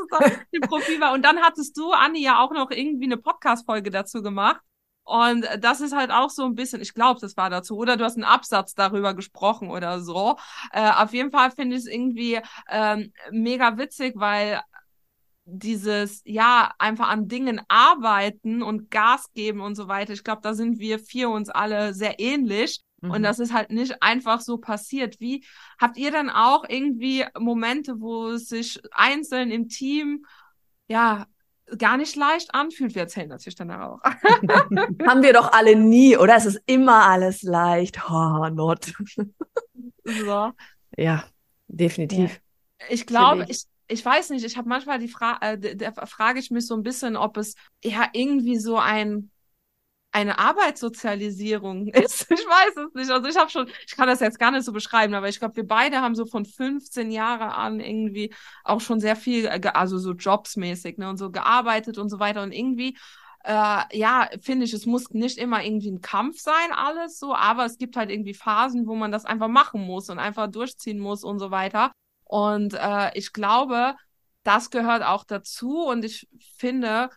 im 0.51 0.61
Profil 0.61 1.01
war. 1.01 1.13
Und 1.13 1.23
dann 1.23 1.41
hattest 1.41 1.77
du, 1.77 1.91
Anni, 1.91 2.23
ja 2.23 2.39
auch 2.39 2.51
noch 2.51 2.71
irgendwie 2.71 3.05
eine 3.05 3.17
Podcast-Folge 3.17 3.89
dazu 3.89 4.21
gemacht. 4.21 4.61
Und 5.03 5.45
das 5.59 5.81
ist 5.81 5.93
halt 5.93 6.11
auch 6.11 6.29
so 6.29 6.45
ein 6.45 6.55
bisschen, 6.55 6.81
ich 6.81 6.93
glaube, 6.93 7.19
das 7.19 7.35
war 7.35 7.49
dazu. 7.49 7.75
Oder 7.75 7.97
du 7.97 8.05
hast 8.05 8.15
einen 8.15 8.23
Absatz 8.23 8.75
darüber 8.75 9.13
gesprochen 9.13 9.69
oder 9.69 9.99
so. 9.99 10.37
Äh, 10.71 10.89
auf 10.89 11.13
jeden 11.13 11.31
Fall 11.31 11.51
finde 11.51 11.75
ich 11.75 11.81
es 11.83 11.87
irgendwie 11.87 12.39
ähm, 12.69 13.11
mega 13.31 13.77
witzig, 13.77 14.13
weil 14.15 14.61
dieses, 15.51 16.21
ja, 16.25 16.71
einfach 16.79 17.09
an 17.09 17.27
Dingen 17.27 17.61
arbeiten 17.67 18.63
und 18.63 18.89
Gas 18.89 19.31
geben 19.33 19.61
und 19.61 19.75
so 19.75 19.87
weiter. 19.87 20.13
Ich 20.13 20.23
glaube, 20.23 20.41
da 20.41 20.53
sind 20.53 20.79
wir 20.79 20.99
vier 20.99 21.29
uns 21.29 21.49
alle 21.49 21.93
sehr 21.93 22.19
ähnlich. 22.19 22.81
Mhm. 23.01 23.11
Und 23.11 23.23
das 23.23 23.39
ist 23.39 23.53
halt 23.53 23.71
nicht 23.71 24.01
einfach 24.01 24.39
so 24.39 24.57
passiert. 24.57 25.19
Wie 25.19 25.43
habt 25.79 25.97
ihr 25.97 26.11
dann 26.11 26.29
auch 26.29 26.63
irgendwie 26.67 27.25
Momente, 27.37 27.99
wo 27.99 28.29
es 28.29 28.47
sich 28.47 28.79
einzeln 28.91 29.51
im 29.51 29.67
Team 29.67 30.25
ja 30.87 31.27
gar 31.77 31.97
nicht 31.97 32.15
leicht 32.15 32.53
anfühlt? 32.53 32.95
Wir 32.95 33.03
erzählen 33.03 33.29
natürlich 33.29 33.55
dann 33.55 33.71
auch. 33.71 33.99
Haben 34.03 35.23
wir 35.23 35.33
doch 35.33 35.51
alle 35.51 35.75
nie, 35.75 36.15
oder? 36.15 36.35
Es 36.35 36.45
ist 36.45 36.61
immer 36.65 37.07
alles 37.07 37.41
leicht. 37.41 37.99
Oh, 38.09 38.47
not. 38.49 38.93
so. 40.05 40.51
Ja, 40.97 41.25
definitiv. 41.67 42.33
Ja. 42.33 42.85
Ich 42.89 43.05
glaube, 43.05 43.45
ich, 43.47 43.65
ich 43.91 44.03
weiß 44.03 44.29
nicht, 44.31 44.45
ich 44.45 44.57
habe 44.57 44.69
manchmal 44.69 44.99
die 44.99 45.07
Frage, 45.07 45.45
äh, 45.45 45.75
da 45.75 46.05
frage 46.05 46.39
ich 46.39 46.51
mich 46.51 46.67
so 46.67 46.75
ein 46.75 46.83
bisschen, 46.83 47.15
ob 47.17 47.37
es 47.37 47.55
ja 47.83 48.07
irgendwie 48.13 48.57
so 48.57 48.77
ein 48.77 49.31
eine 50.11 50.39
Arbeitssozialisierung 50.39 51.87
ist. 51.93 52.29
Ich 52.29 52.39
weiß 52.45 52.77
es 52.77 52.93
nicht. 52.93 53.09
Also 53.09 53.27
ich 53.29 53.37
habe 53.37 53.49
schon, 53.49 53.69
ich 53.87 53.95
kann 53.95 54.07
das 54.07 54.19
jetzt 54.19 54.39
gar 54.39 54.51
nicht 54.51 54.65
so 54.65 54.73
beschreiben, 54.73 55.13
aber 55.13 55.29
ich 55.29 55.39
glaube, 55.39 55.55
wir 55.55 55.67
beide 55.67 56.01
haben 56.01 56.15
so 56.15 56.25
von 56.25 56.45
15 56.45 57.11
Jahren 57.11 57.49
an 57.49 57.79
irgendwie 57.79 58.33
auch 58.63 58.81
schon 58.81 58.99
sehr 58.99 59.15
viel, 59.15 59.45
äh, 59.45 59.61
also 59.73 59.97
so 59.97 60.11
jobsmäßig, 60.13 60.97
ne, 60.97 61.09
und 61.09 61.17
so 61.17 61.31
gearbeitet 61.31 61.97
und 61.97 62.09
so 62.09 62.19
weiter. 62.19 62.43
Und 62.43 62.51
irgendwie, 62.51 62.97
äh, 63.43 63.97
ja, 63.97 64.29
finde 64.41 64.65
ich, 64.65 64.73
es 64.73 64.85
muss 64.85 65.09
nicht 65.11 65.37
immer 65.37 65.63
irgendwie 65.63 65.91
ein 65.91 66.01
Kampf 66.01 66.39
sein, 66.39 66.71
alles 66.75 67.17
so, 67.17 67.33
aber 67.33 67.65
es 67.65 67.77
gibt 67.77 67.95
halt 67.95 68.11
irgendwie 68.11 68.33
Phasen, 68.33 68.87
wo 68.87 68.95
man 68.95 69.11
das 69.11 69.25
einfach 69.25 69.47
machen 69.47 69.81
muss 69.81 70.09
und 70.09 70.19
einfach 70.19 70.47
durchziehen 70.47 70.99
muss 70.99 71.23
und 71.23 71.39
so 71.39 71.51
weiter. 71.51 71.91
Und 72.31 72.75
äh, 72.75 73.11
ich 73.15 73.33
glaube, 73.33 73.93
das 74.43 74.69
gehört 74.69 75.03
auch 75.03 75.25
dazu 75.25 75.83
und 75.83 76.05
ich 76.05 76.29
finde, 76.55 77.09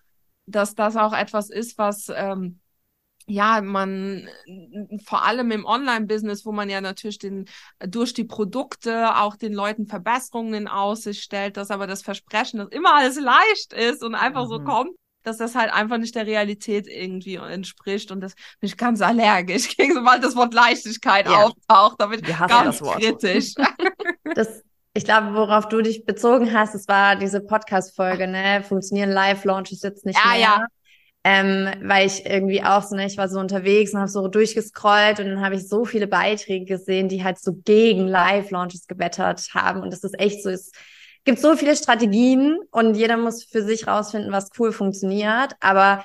dass 0.46 0.74
das 0.74 0.96
auch 0.96 1.12
etwas 1.12 1.50
ist, 1.50 1.78
was 1.78 2.10
ähm, 2.12 2.58
ja, 3.26 3.60
man 3.62 4.28
vor 5.04 5.24
allem 5.24 5.52
im 5.52 5.66
Online-Business, 5.66 6.44
wo 6.44 6.50
man 6.50 6.68
ja 6.68 6.80
natürlich 6.80 7.18
den 7.18 7.44
durch 7.78 8.12
die 8.12 8.24
Produkte 8.24 9.16
auch 9.16 9.36
den 9.36 9.52
Leuten 9.52 9.86
Verbesserungen 9.86 10.54
in 10.54 10.68
Aussicht 10.68 11.22
stellt, 11.22 11.58
dass 11.58 11.70
aber 11.70 11.86
das 11.86 12.02
Versprechen, 12.02 12.58
dass 12.58 12.68
immer 12.70 12.96
alles 12.96 13.18
leicht 13.18 13.72
ist 13.72 14.02
und 14.02 14.16
einfach 14.16 14.46
mhm. 14.46 14.48
so 14.48 14.64
kommt, 14.64 14.96
dass 15.22 15.36
das 15.38 15.54
halt 15.54 15.72
einfach 15.72 15.98
nicht 15.98 16.16
der 16.16 16.26
Realität 16.26 16.88
irgendwie 16.88 17.36
entspricht 17.36 18.10
und 18.10 18.20
das 18.20 18.34
bin 18.58 18.66
ich 18.66 18.76
ganz 18.76 19.00
allergisch 19.00 19.68
gegen 19.76 19.94
sobald 19.94 20.24
das 20.24 20.34
Wort 20.34 20.54
Leichtigkeit 20.54 21.26
ja. 21.26 21.44
auftaucht, 21.44 22.00
da 22.00 22.06
bin 22.06 22.18
ich 22.18 22.36
ganz 22.36 22.80
kritisch. 22.80 23.54
das 24.34 24.64
ich 24.94 25.04
glaube, 25.04 25.34
worauf 25.34 25.68
du 25.68 25.82
dich 25.82 26.04
bezogen 26.04 26.52
hast, 26.52 26.74
es 26.74 26.86
war 26.86 27.16
diese 27.16 27.40
Podcast-Folge, 27.40 28.28
ne? 28.28 28.62
Funktionieren 28.62 29.10
Live-Launches 29.10 29.82
jetzt 29.82 30.06
nicht 30.06 30.18
ja, 30.24 30.30
mehr? 30.30 30.40
Ja, 30.40 30.66
ähm, 31.24 31.68
weil 31.82 32.06
ich 32.06 32.24
irgendwie 32.26 32.62
auch 32.62 32.82
so, 32.82 32.94
ne, 32.94 33.06
ich 33.06 33.16
war 33.16 33.28
so 33.28 33.40
unterwegs 33.40 33.92
und 33.92 34.00
habe 34.00 34.10
so 34.10 34.28
durchgescrollt 34.28 35.18
und 35.18 35.26
dann 35.26 35.40
habe 35.40 35.56
ich 35.56 35.66
so 35.66 35.84
viele 35.84 36.06
Beiträge 36.06 36.66
gesehen, 36.66 37.08
die 37.08 37.24
halt 37.24 37.40
so 37.40 37.54
gegen 37.64 38.06
Live-Launches 38.06 38.86
gebettert 38.86 39.48
haben 39.54 39.80
und 39.80 39.92
das 39.92 40.04
ist 40.04 40.18
echt 40.20 40.42
so, 40.42 40.50
es 40.50 40.70
gibt 41.24 41.40
so 41.40 41.56
viele 41.56 41.74
Strategien 41.74 42.58
und 42.70 42.94
jeder 42.94 43.16
muss 43.16 43.44
für 43.44 43.62
sich 43.62 43.86
rausfinden, 43.86 44.32
was 44.32 44.50
cool 44.58 44.70
funktioniert, 44.70 45.54
aber 45.60 46.04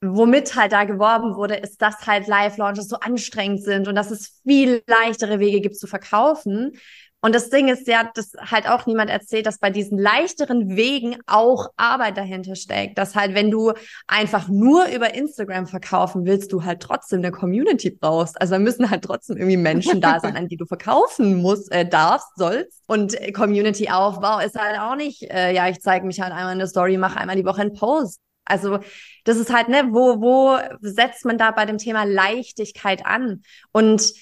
womit 0.00 0.54
halt 0.56 0.72
da 0.72 0.84
geworben 0.84 1.36
wurde, 1.36 1.54
ist, 1.54 1.80
dass 1.80 2.06
halt 2.06 2.26
Live-Launches 2.26 2.88
so 2.88 2.96
anstrengend 2.96 3.62
sind 3.62 3.88
und 3.88 3.94
dass 3.94 4.10
es 4.10 4.40
viel 4.44 4.82
leichtere 4.86 5.38
Wege 5.38 5.60
gibt 5.60 5.76
zu 5.76 5.86
verkaufen. 5.86 6.72
Und 7.20 7.34
das 7.34 7.50
Ding 7.50 7.66
ist 7.68 7.88
ja, 7.88 8.08
dass 8.14 8.32
halt 8.38 8.68
auch 8.68 8.86
niemand 8.86 9.10
erzählt, 9.10 9.46
dass 9.46 9.58
bei 9.58 9.70
diesen 9.70 9.98
leichteren 9.98 10.76
Wegen 10.76 11.16
auch 11.26 11.68
Arbeit 11.76 12.16
dahinter 12.16 12.54
steckt. 12.54 12.96
Dass 12.96 13.16
halt, 13.16 13.34
wenn 13.34 13.50
du 13.50 13.72
einfach 14.06 14.48
nur 14.48 14.86
über 14.86 15.14
Instagram 15.14 15.66
verkaufen 15.66 16.26
willst, 16.26 16.52
du 16.52 16.64
halt 16.64 16.80
trotzdem 16.80 17.18
eine 17.18 17.32
Community 17.32 17.90
brauchst. 17.90 18.40
Also 18.40 18.54
da 18.54 18.60
müssen 18.60 18.88
halt 18.88 19.02
trotzdem 19.02 19.36
irgendwie 19.36 19.56
Menschen 19.56 20.00
da 20.00 20.20
sein, 20.20 20.36
an 20.36 20.46
die 20.46 20.56
du 20.56 20.66
verkaufen 20.66 21.42
musst, 21.42 21.72
äh, 21.72 21.88
darfst, 21.88 22.28
sollst. 22.36 22.82
Und 22.86 23.16
Community-Aufbau 23.34 24.38
ist 24.38 24.56
halt 24.56 24.78
auch 24.78 24.94
nicht, 24.94 25.22
äh, 25.22 25.52
ja, 25.52 25.68
ich 25.68 25.80
zeige 25.80 26.06
mich 26.06 26.20
halt 26.20 26.32
einmal 26.32 26.52
in 26.52 26.58
der 26.58 26.68
Story, 26.68 26.98
mache 26.98 27.18
einmal 27.18 27.36
die 27.36 27.44
Woche 27.44 27.62
einen 27.62 27.72
Post. 27.72 28.20
Also 28.44 28.78
das 29.24 29.36
ist 29.36 29.52
halt, 29.52 29.68
ne, 29.68 29.88
wo, 29.90 30.20
wo 30.20 30.58
setzt 30.80 31.24
man 31.24 31.36
da 31.36 31.50
bei 31.50 31.66
dem 31.66 31.78
Thema 31.78 32.04
Leichtigkeit 32.04 33.04
an? 33.04 33.42
Und 33.72 34.12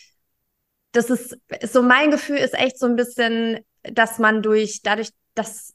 das 0.97 1.11
ist 1.11 1.37
so 1.63 1.83
mein 1.83 2.11
Gefühl 2.11 2.39
ist 2.39 2.55
echt 2.55 2.79
so 2.79 2.87
ein 2.87 2.97
bisschen, 2.97 3.61
dass 3.83 4.19
man 4.19 4.43
durch 4.43 4.81
dadurch, 4.83 5.11
dass 5.35 5.75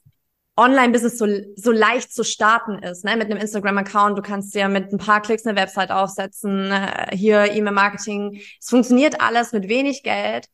Online-Business 0.56 1.16
so, 1.16 1.26
so 1.56 1.72
leicht 1.72 2.12
zu 2.12 2.24
starten 2.24 2.78
ist, 2.80 3.04
ne? 3.04 3.16
mit 3.16 3.30
einem 3.30 3.40
Instagram-Account. 3.40 4.18
Du 4.18 4.22
kannst 4.22 4.54
dir 4.54 4.68
mit 4.68 4.92
ein 4.92 4.98
paar 4.98 5.22
Klicks 5.22 5.46
eine 5.46 5.58
Website 5.58 5.90
aufsetzen, 5.90 6.70
äh, 6.70 7.16
hier 7.16 7.50
E-Mail-Marketing. 7.52 8.40
Es 8.60 8.68
funktioniert 8.68 9.20
alles 9.20 9.52
mit 9.52 9.68
wenig 9.68 10.02
Geld. 10.02 10.46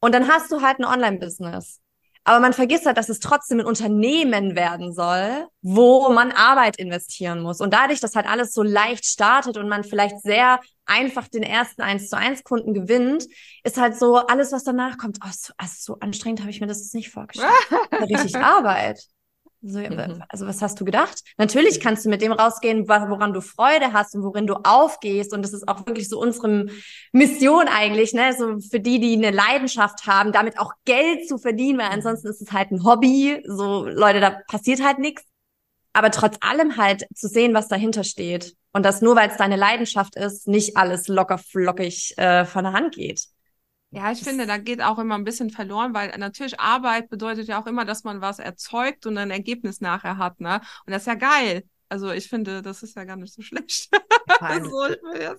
Und 0.00 0.14
dann 0.14 0.28
hast 0.28 0.50
du 0.50 0.62
halt 0.62 0.80
ein 0.80 0.84
Online-Business. 0.84 1.80
Aber 2.30 2.38
man 2.38 2.52
vergisst 2.52 2.86
halt, 2.86 2.96
dass 2.96 3.08
es 3.08 3.18
trotzdem 3.18 3.58
ein 3.58 3.66
Unternehmen 3.66 4.54
werden 4.54 4.92
soll, 4.92 5.48
wo 5.62 6.10
man 6.10 6.30
Arbeit 6.30 6.76
investieren 6.76 7.42
muss. 7.42 7.60
Und 7.60 7.74
dadurch, 7.74 7.98
dass 7.98 8.14
halt 8.14 8.28
alles 8.28 8.52
so 8.52 8.62
leicht 8.62 9.04
startet 9.04 9.56
und 9.56 9.68
man 9.68 9.82
vielleicht 9.82 10.22
sehr 10.22 10.60
einfach 10.86 11.26
den 11.26 11.42
ersten 11.42 11.82
1 11.82 12.08
zu 12.08 12.16
1 12.16 12.44
Kunden 12.44 12.72
gewinnt, 12.72 13.26
ist 13.64 13.78
halt 13.78 13.98
so 13.98 14.14
alles, 14.14 14.52
was 14.52 14.62
danach 14.62 14.96
kommt, 14.96 15.18
oh, 15.24 15.30
so, 15.32 15.52
also 15.56 15.74
so 15.76 15.98
anstrengend 15.98 16.38
habe 16.38 16.52
ich 16.52 16.60
mir 16.60 16.68
das 16.68 16.94
nicht 16.94 17.10
vorgestellt. 17.10 17.50
richtig 18.00 18.36
Arbeit. 18.36 19.00
So, 19.62 19.78
mhm. 19.78 20.22
Also 20.28 20.46
was 20.46 20.62
hast 20.62 20.80
du 20.80 20.86
gedacht? 20.86 21.22
Natürlich 21.36 21.80
kannst 21.80 22.04
du 22.04 22.08
mit 22.08 22.22
dem 22.22 22.32
rausgehen, 22.32 22.88
woran 22.88 23.34
du 23.34 23.42
Freude 23.42 23.92
hast 23.92 24.14
und 24.14 24.22
worin 24.22 24.46
du 24.46 24.54
aufgehst. 24.54 25.34
Und 25.34 25.42
das 25.42 25.52
ist 25.52 25.68
auch 25.68 25.86
wirklich 25.86 26.08
so 26.08 26.18
unsere 26.18 26.66
Mission 27.12 27.68
eigentlich, 27.68 28.14
ne? 28.14 28.32
So 28.32 28.58
für 28.58 28.80
die, 28.80 29.00
die 29.00 29.14
eine 29.14 29.30
Leidenschaft 29.30 30.06
haben, 30.06 30.32
damit 30.32 30.58
auch 30.58 30.72
Geld 30.86 31.28
zu 31.28 31.36
verdienen, 31.36 31.78
weil 31.78 31.90
ansonsten 31.90 32.28
ist 32.28 32.40
es 32.40 32.52
halt 32.52 32.70
ein 32.70 32.84
Hobby. 32.84 33.42
So, 33.46 33.86
Leute, 33.86 34.20
da 34.20 34.30
passiert 34.48 34.82
halt 34.82 34.98
nichts. 34.98 35.24
Aber 35.92 36.10
trotz 36.10 36.36
allem 36.40 36.76
halt 36.76 37.06
zu 37.14 37.28
sehen, 37.28 37.52
was 37.52 37.68
dahinter 37.68 38.04
steht. 38.04 38.54
Und 38.72 38.84
dass 38.84 39.02
nur 39.02 39.16
weil 39.16 39.28
es 39.28 39.36
deine 39.36 39.56
Leidenschaft 39.56 40.16
ist, 40.16 40.48
nicht 40.48 40.76
alles 40.76 41.08
locker 41.08 41.36
flockig 41.36 42.16
äh, 42.16 42.44
von 42.44 42.64
der 42.64 42.72
Hand 42.72 42.94
geht. 42.94 43.26
Ja, 43.92 44.12
ich 44.12 44.22
finde, 44.22 44.46
da 44.46 44.56
geht 44.56 44.80
auch 44.82 44.98
immer 44.98 45.16
ein 45.16 45.24
bisschen 45.24 45.50
verloren, 45.50 45.94
weil 45.94 46.16
natürlich 46.16 46.60
Arbeit 46.60 47.08
bedeutet 47.08 47.48
ja 47.48 47.60
auch 47.60 47.66
immer, 47.66 47.84
dass 47.84 48.04
man 48.04 48.20
was 48.20 48.38
erzeugt 48.38 49.04
und 49.06 49.18
ein 49.18 49.32
Ergebnis 49.32 49.80
nachher 49.80 50.16
hat, 50.16 50.40
ne? 50.40 50.60
Und 50.86 50.92
das 50.92 51.02
ist 51.02 51.06
ja 51.06 51.14
geil. 51.14 51.64
Also 51.88 52.12
ich 52.12 52.28
finde, 52.28 52.62
das 52.62 52.84
ist 52.84 52.94
ja 52.94 53.02
gar 53.02 53.16
nicht 53.16 53.34
so 53.34 53.42
schlecht. 53.42 53.90
so, 54.62 54.86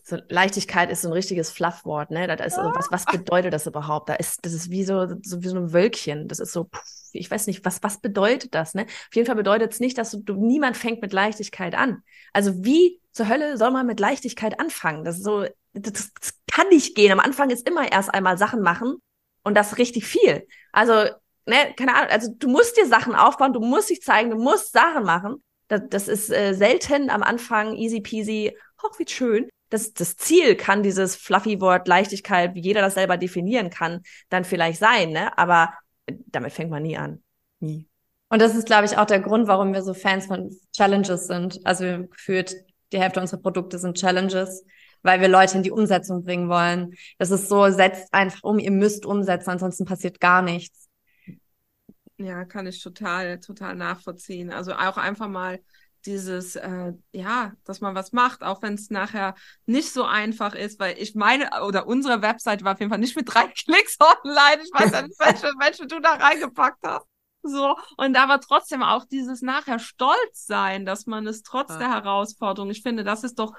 so, 0.03 0.17
Leichtigkeit 0.27 0.91
ist 0.91 1.01
so 1.01 1.07
ein 1.07 1.13
richtiges 1.13 1.49
Fluffwort, 1.49 2.11
ne? 2.11 2.27
Das 2.27 2.45
ist, 2.45 2.59
also, 2.59 2.75
was, 2.75 2.91
was 2.91 3.05
bedeutet 3.05 3.53
das 3.53 3.67
überhaupt? 3.67 4.09
Da 4.09 4.15
ist, 4.15 4.45
das 4.45 4.51
ist 4.51 4.69
wie 4.69 4.83
so, 4.83 5.07
so 5.21 5.41
wie 5.41 5.47
so 5.47 5.55
ein 5.55 5.71
Wölkchen. 5.71 6.27
Das 6.27 6.39
ist 6.39 6.51
so, 6.51 6.69
ich 7.13 7.31
weiß 7.31 7.47
nicht, 7.47 7.63
was, 7.63 7.81
was 7.83 8.01
bedeutet 8.01 8.53
das, 8.53 8.73
ne? 8.73 8.83
Auf 8.83 9.15
jeden 9.15 9.27
Fall 9.27 9.37
bedeutet 9.37 9.71
es 9.71 9.79
nicht, 9.79 9.97
dass 9.97 10.11
du, 10.11 10.19
du, 10.19 10.33
niemand 10.35 10.75
fängt 10.75 11.01
mit 11.01 11.13
Leichtigkeit 11.13 11.73
an. 11.73 12.03
Also 12.33 12.65
wie 12.65 12.99
zur 13.13 13.29
Hölle 13.29 13.57
soll 13.57 13.71
man 13.71 13.87
mit 13.87 14.01
Leichtigkeit 14.01 14.59
anfangen? 14.59 15.05
Das 15.05 15.17
ist 15.17 15.23
so, 15.23 15.45
das, 15.73 16.13
das 16.13 16.33
kann 16.51 16.67
nicht 16.69 16.95
gehen. 16.95 17.11
Am 17.11 17.19
Anfang 17.19 17.49
ist 17.49 17.67
immer 17.67 17.91
erst 17.91 18.13
einmal 18.13 18.37
Sachen 18.37 18.61
machen 18.61 18.97
und 19.43 19.55
das 19.55 19.77
richtig 19.77 20.05
viel. 20.05 20.47
Also, 20.71 20.93
ne, 21.45 21.73
keine 21.77 21.95
Ahnung, 21.95 22.09
also 22.09 22.31
du 22.37 22.49
musst 22.49 22.77
dir 22.77 22.85
Sachen 22.87 23.15
aufbauen, 23.15 23.53
du 23.53 23.59
musst 23.59 23.89
dich 23.89 24.01
zeigen, 24.01 24.31
du 24.31 24.37
musst 24.37 24.73
Sachen 24.73 25.03
machen. 25.03 25.43
Das, 25.67 25.81
das 25.89 26.07
ist 26.07 26.29
äh, 26.29 26.53
selten 26.53 27.09
am 27.09 27.23
Anfang 27.23 27.75
easy 27.75 28.01
peasy, 28.01 28.57
hoch 28.81 28.99
wie 28.99 29.07
schön. 29.07 29.49
Das, 29.69 29.93
das 29.93 30.17
Ziel 30.17 30.55
kann 30.55 30.83
dieses 30.83 31.15
fluffy 31.15 31.61
Wort 31.61 31.87
Leichtigkeit, 31.87 32.55
wie 32.55 32.61
jeder 32.61 32.81
das 32.81 32.95
selber 32.95 33.15
definieren 33.15 33.69
kann, 33.69 34.01
dann 34.29 34.43
vielleicht 34.43 34.79
sein, 34.79 35.11
ne? 35.11 35.37
Aber 35.37 35.73
damit 36.07 36.51
fängt 36.51 36.71
man 36.71 36.83
nie 36.83 36.97
an. 36.97 37.23
Nie. 37.59 37.87
Und 38.27 38.41
das 38.41 38.55
ist, 38.55 38.65
glaube 38.65 38.85
ich, 38.85 38.97
auch 38.97 39.05
der 39.05 39.19
Grund, 39.19 39.47
warum 39.47 39.73
wir 39.73 39.81
so 39.81 39.93
Fans 39.93 40.25
von 40.25 40.55
Challenges 40.75 41.27
sind. 41.27 41.59
Also 41.65 41.85
gefühlt 42.09 42.55
die 42.91 42.99
Hälfte 42.99 43.21
unserer 43.21 43.41
Produkte 43.41 43.77
sind 43.77 43.97
Challenges, 43.97 44.65
weil 45.03 45.21
wir 45.21 45.27
Leute 45.27 45.57
in 45.57 45.63
die 45.63 45.71
Umsetzung 45.71 46.23
bringen 46.23 46.49
wollen. 46.49 46.93
Das 47.17 47.31
ist 47.31 47.49
so, 47.49 47.69
setzt 47.69 48.13
einfach 48.13 48.43
um, 48.43 48.59
ihr 48.59 48.71
müsst 48.71 49.05
umsetzen, 49.05 49.49
ansonsten 49.49 49.85
passiert 49.85 50.19
gar 50.19 50.41
nichts. 50.41 50.89
Ja, 52.17 52.45
kann 52.45 52.67
ich 52.67 52.81
total, 52.83 53.39
total 53.39 53.75
nachvollziehen. 53.75 54.51
Also 54.51 54.73
auch 54.73 54.97
einfach 54.97 55.27
mal 55.27 55.59
dieses, 56.05 56.55
äh, 56.55 56.93
ja, 57.11 57.53
dass 57.63 57.81
man 57.81 57.95
was 57.95 58.11
macht, 58.11 58.43
auch 58.43 58.61
wenn 58.61 58.73
es 58.73 58.89
nachher 58.89 59.35
nicht 59.65 59.91
so 59.91 60.03
einfach 60.03 60.55
ist, 60.55 60.79
weil 60.79 60.97
ich 60.97 61.15
meine, 61.15 61.49
oder 61.63 61.87
unsere 61.87 62.21
Website 62.21 62.63
war 62.63 62.73
auf 62.73 62.79
jeden 62.79 62.89
Fall 62.89 62.99
nicht 62.99 63.15
mit 63.15 63.31
drei 63.31 63.47
Klicks 63.65 63.97
online. 63.99 64.63
Ich 64.63 64.71
weiß 64.73 64.91
ja 64.91 65.01
nicht, 65.03 65.19
welche, 65.19 65.47
welche 65.59 65.87
du 65.87 65.99
da 65.99 66.13
reingepackt 66.13 66.79
hast. 66.83 67.10
So, 67.43 67.75
und 67.97 68.17
aber 68.17 68.39
trotzdem 68.39 68.83
auch 68.83 69.05
dieses 69.05 69.41
nachher 69.41 69.79
Stolz 69.79 70.45
sein, 70.45 70.85
dass 70.85 71.07
man 71.07 71.25
es 71.25 71.41
trotz 71.41 71.69
ja. 71.71 71.77
der 71.79 71.89
Herausforderung, 71.89 72.69
ich 72.69 72.83
finde, 72.83 73.03
das 73.03 73.23
ist 73.23 73.39
doch 73.39 73.53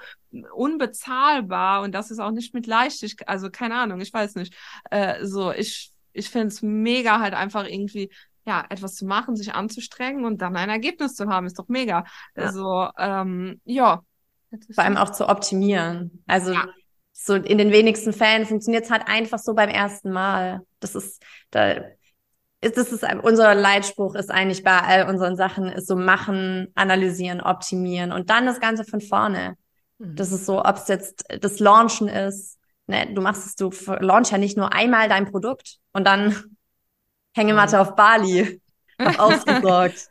unbezahlbar 0.53 1.81
und 1.81 1.93
das 1.93 2.09
ist 2.09 2.19
auch 2.19 2.31
nicht 2.31 2.53
mit 2.53 2.65
Leichtigkeit, 2.65 3.27
also 3.27 3.49
keine 3.49 3.75
Ahnung, 3.75 3.99
ich 3.99 4.13
weiß 4.13 4.35
nicht. 4.35 4.55
Äh, 4.89 5.25
so, 5.25 5.51
ich, 5.51 5.91
ich 6.13 6.29
finde 6.29 6.47
es 6.47 6.61
mega 6.61 7.19
halt 7.19 7.33
einfach 7.33 7.65
irgendwie, 7.65 8.09
ja, 8.45 8.65
etwas 8.69 8.95
zu 8.95 9.05
machen, 9.05 9.35
sich 9.35 9.53
anzustrengen 9.53 10.23
und 10.23 10.41
dann 10.41 10.55
ein 10.55 10.69
Ergebnis 10.69 11.15
zu 11.15 11.27
haben, 11.27 11.45
ist 11.45 11.59
doch 11.59 11.67
mega. 11.67 12.05
Ja. 12.35 12.43
Also, 12.43 12.89
ähm, 12.97 13.61
ja. 13.65 14.01
Vor 14.73 14.83
allem 14.83 14.97
auch 14.97 15.09
zu 15.09 15.27
optimieren. 15.27 16.23
Also 16.27 16.53
ja. 16.53 16.67
so 17.11 17.33
in 17.33 17.57
den 17.57 17.71
wenigsten 17.71 18.13
Fällen 18.13 18.45
funktioniert 18.45 18.85
es 18.85 18.91
halt 18.91 19.07
einfach 19.07 19.39
so 19.39 19.55
beim 19.55 19.69
ersten 19.69 20.11
Mal. 20.11 20.61
Das 20.79 20.95
ist, 20.95 21.23
da 21.49 21.81
ist, 22.63 22.77
das 22.77 22.91
ist 22.91 23.05
unser 23.21 23.53
Leitspruch 23.55 24.15
ist 24.15 24.31
eigentlich 24.31 24.63
bei 24.63 24.77
all 24.79 25.09
unseren 25.09 25.35
Sachen 25.35 25.67
ist 25.67 25.87
so 25.87 25.95
machen, 25.95 26.67
analysieren, 26.75 27.41
optimieren 27.41 28.11
und 28.11 28.29
dann 28.29 28.45
das 28.45 28.59
Ganze 28.59 28.83
von 28.85 29.01
vorne. 29.01 29.55
Mhm. 29.99 30.15
Das 30.15 30.31
ist 30.31 30.45
so, 30.45 30.63
ob 30.63 30.77
es 30.77 30.87
jetzt 30.87 31.25
das 31.41 31.59
Launchen 31.59 32.07
ist. 32.07 32.57
Ne, 32.87 33.13
du 33.13 33.21
machst 33.21 33.45
es, 33.45 33.55
du 33.55 33.71
launch 33.99 34.31
ja 34.31 34.37
nicht 34.37 34.57
nur 34.57 34.73
einmal 34.73 35.07
dein 35.07 35.29
Produkt 35.29 35.77
und 35.93 36.05
dann 36.05 36.35
Hängematte 37.35 37.77
mhm. 37.77 37.81
auf 37.81 37.95
Bali 37.95 38.61
ausgesorgt. 39.17 40.09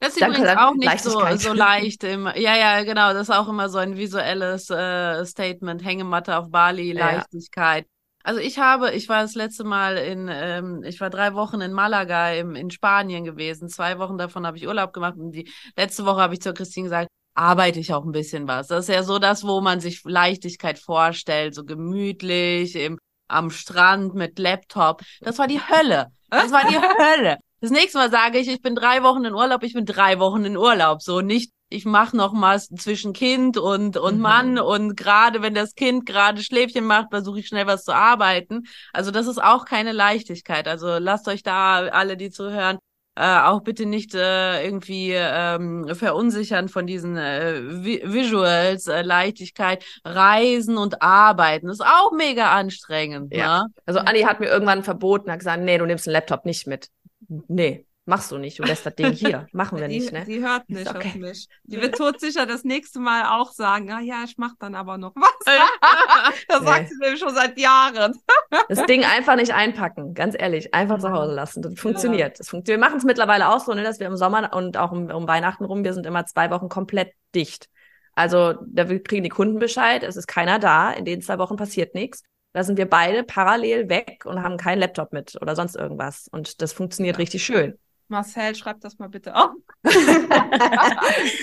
Das 0.00 0.16
ist 0.16 0.20
übrigens 0.20 0.56
auch 0.56 0.74
nicht 0.74 1.00
so, 1.00 1.36
so 1.36 1.52
leicht. 1.52 2.04
Im, 2.04 2.26
ja, 2.26 2.56
ja, 2.56 2.84
genau. 2.84 3.12
Das 3.12 3.28
ist 3.28 3.34
auch 3.34 3.48
immer 3.48 3.68
so 3.68 3.78
ein 3.78 3.96
visuelles 3.96 4.70
äh, 4.70 5.24
Statement. 5.24 5.84
Hängematte 5.84 6.36
auf 6.36 6.50
Bali, 6.50 6.92
Leichtigkeit. 6.92 7.86
Also 8.24 8.40
ich 8.40 8.58
habe, 8.58 8.92
ich 8.92 9.08
war 9.08 9.22
das 9.22 9.34
letzte 9.34 9.64
Mal 9.64 9.96
in, 9.96 10.28
ähm, 10.30 10.82
ich 10.82 11.00
war 11.00 11.08
drei 11.10 11.34
Wochen 11.34 11.60
in 11.60 11.72
Malaga 11.72 12.32
im, 12.32 12.54
in 12.54 12.70
Spanien 12.70 13.24
gewesen. 13.24 13.68
Zwei 13.68 13.98
Wochen 13.98 14.18
davon 14.18 14.46
habe 14.46 14.56
ich 14.56 14.66
Urlaub 14.66 14.92
gemacht 14.92 15.16
und 15.16 15.32
die 15.32 15.50
letzte 15.76 16.04
Woche 16.04 16.20
habe 16.20 16.34
ich 16.34 16.40
zur 16.40 16.54
Christine 16.54 16.84
gesagt, 16.84 17.08
arbeite 17.34 17.78
ich 17.78 17.94
auch 17.94 18.04
ein 18.04 18.12
bisschen 18.12 18.48
was. 18.48 18.66
Das 18.66 18.88
ist 18.88 18.94
ja 18.94 19.02
so 19.02 19.18
das, 19.18 19.44
wo 19.44 19.60
man 19.60 19.80
sich 19.80 20.02
Leichtigkeit 20.04 20.78
vorstellt, 20.78 21.54
so 21.54 21.64
gemütlich 21.64 22.74
im, 22.74 22.98
am 23.28 23.50
Strand 23.50 24.14
mit 24.14 24.38
Laptop. 24.38 25.02
Das 25.20 25.38
war 25.38 25.46
die 25.46 25.60
Hölle. 25.60 26.08
Das 26.28 26.50
war 26.50 26.66
die 26.68 26.76
Hölle. 26.76 27.38
Das 27.60 27.70
nächste 27.70 27.98
Mal 27.98 28.10
sage 28.10 28.38
ich, 28.38 28.48
ich 28.48 28.62
bin 28.62 28.74
drei 28.74 29.02
Wochen 29.02 29.24
in 29.24 29.34
Urlaub, 29.34 29.62
ich 29.62 29.74
bin 29.74 29.84
drei 29.84 30.18
Wochen 30.18 30.44
in 30.44 30.56
Urlaub. 30.56 31.02
So 31.02 31.20
nicht 31.20 31.52
ich 31.70 31.84
mache 31.84 32.16
noch 32.16 32.32
mal 32.32 32.58
zwischen 32.58 33.12
Kind 33.12 33.58
und 33.58 33.96
und 33.96 34.16
mhm. 34.16 34.22
Mann 34.22 34.58
und 34.58 34.96
gerade 34.96 35.42
wenn 35.42 35.54
das 35.54 35.74
Kind 35.74 36.06
gerade 36.06 36.42
Schläfchen 36.42 36.84
macht, 36.84 37.10
versuche 37.10 37.40
ich 37.40 37.48
schnell 37.48 37.66
was 37.66 37.84
zu 37.84 37.92
arbeiten. 37.94 38.62
Also 38.92 39.10
das 39.10 39.26
ist 39.26 39.42
auch 39.42 39.64
keine 39.64 39.92
Leichtigkeit. 39.92 40.66
Also 40.66 40.98
lasst 40.98 41.28
euch 41.28 41.42
da 41.42 41.86
alle, 41.88 42.16
die 42.16 42.30
zuhören, 42.30 42.78
äh, 43.18 43.40
auch 43.40 43.62
bitte 43.62 43.84
nicht 43.84 44.14
äh, 44.14 44.64
irgendwie 44.64 45.12
ähm, 45.12 45.92
verunsichern 45.94 46.68
von 46.68 46.86
diesen 46.86 47.16
äh, 47.16 47.60
Visuals, 47.82 48.86
äh, 48.86 49.02
Leichtigkeit, 49.02 49.84
Reisen 50.04 50.78
und 50.78 51.02
Arbeiten. 51.02 51.66
Das 51.66 51.80
ist 51.80 51.86
auch 51.86 52.12
mega 52.12 52.52
anstrengend. 52.52 53.34
Ja. 53.34 53.64
Ne? 53.64 53.66
Also 53.86 53.98
Anni 53.98 54.20
hat 54.22 54.38
mir 54.38 54.46
irgendwann 54.46 54.84
verboten, 54.84 55.32
hat 55.32 55.40
gesagt, 55.40 55.62
nee, 55.62 55.78
du 55.78 55.84
nimmst 55.84 56.06
den 56.06 56.12
Laptop 56.12 56.44
nicht 56.44 56.68
mit. 56.68 56.90
Nee, 57.28 57.86
Machst 58.08 58.32
du 58.32 58.38
nicht. 58.38 58.58
Du 58.58 58.62
lässt 58.62 58.86
das 58.86 58.94
Ding 58.94 59.12
hier. 59.12 59.46
Machen 59.52 59.78
wir 59.78 59.86
die, 59.86 59.98
nicht, 59.98 60.12
ne? 60.12 60.24
Die 60.24 60.40
hört 60.40 60.70
nicht 60.70 60.88
okay. 60.88 61.08
auf 61.08 61.14
mich. 61.16 61.46
Die 61.64 61.78
wird 61.78 61.94
todsicher 61.94 62.46
das 62.46 62.64
nächste 62.64 63.00
Mal 63.00 63.24
auch 63.38 63.52
sagen, 63.52 63.92
ah 63.92 64.00
ja, 64.00 64.24
ich 64.24 64.38
mach 64.38 64.54
dann 64.58 64.74
aber 64.74 64.96
noch 64.96 65.14
was. 65.14 65.28
das 66.48 66.60
nee. 66.60 66.66
sagt 66.66 66.88
sie 66.88 66.96
nämlich 66.98 67.20
schon 67.20 67.34
seit 67.34 67.58
Jahren. 67.58 68.18
das 68.70 68.86
Ding 68.86 69.04
einfach 69.04 69.36
nicht 69.36 69.52
einpacken, 69.52 70.14
ganz 70.14 70.34
ehrlich. 70.38 70.72
Einfach 70.72 70.98
zu 71.00 71.10
Hause 71.10 71.34
lassen. 71.34 71.60
Das 71.60 71.78
funktioniert. 71.78 72.30
Ja. 72.30 72.38
Das 72.38 72.48
funktioniert. 72.48 72.80
Wir 72.80 72.86
machen 72.88 72.96
es 72.96 73.04
mittlerweile 73.04 73.50
auch 73.50 73.60
so, 73.60 73.74
ne, 73.74 73.82
dass 73.82 74.00
wir 74.00 74.06
im 74.06 74.16
Sommer 74.16 74.54
und 74.54 74.78
auch 74.78 74.90
um, 74.90 75.10
um 75.10 75.28
Weihnachten 75.28 75.66
rum, 75.66 75.84
wir 75.84 75.92
sind 75.92 76.06
immer 76.06 76.24
zwei 76.24 76.50
Wochen 76.50 76.70
komplett 76.70 77.12
dicht. 77.34 77.68
Also 78.14 78.54
da 78.66 78.86
kriegen 78.86 79.22
die 79.22 79.28
Kunden 79.28 79.58
Bescheid, 79.58 80.02
es 80.02 80.16
ist 80.16 80.26
keiner 80.26 80.58
da, 80.58 80.92
in 80.92 81.04
den 81.04 81.20
zwei 81.20 81.36
Wochen 81.38 81.56
passiert 81.56 81.94
nichts. 81.94 82.22
Da 82.52 82.64
sind 82.64 82.78
wir 82.78 82.88
beide 82.88 83.24
parallel 83.24 83.88
weg 83.88 84.24
und 84.24 84.42
haben 84.42 84.56
keinen 84.56 84.80
Laptop 84.80 85.12
mit 85.12 85.36
oder 85.40 85.54
sonst 85.54 85.76
irgendwas. 85.76 86.28
Und 86.30 86.62
das 86.62 86.72
funktioniert 86.72 87.16
ja. 87.16 87.20
richtig 87.20 87.44
schön. 87.44 87.78
Marcel, 88.08 88.54
schreib 88.54 88.80
das 88.80 88.98
mal 88.98 89.08
bitte 89.08 89.34
auf. 89.34 89.50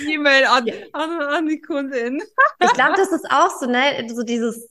E-Mail 0.08 0.44
an, 0.46 0.68
an, 0.92 1.22
an, 1.22 1.46
die 1.46 1.60
Kundin. 1.60 2.20
ich 2.60 2.72
glaube, 2.72 2.94
das 2.96 3.12
ist 3.12 3.26
auch 3.30 3.50
so, 3.60 3.66
ne, 3.66 4.04
so 4.12 4.24
dieses, 4.24 4.68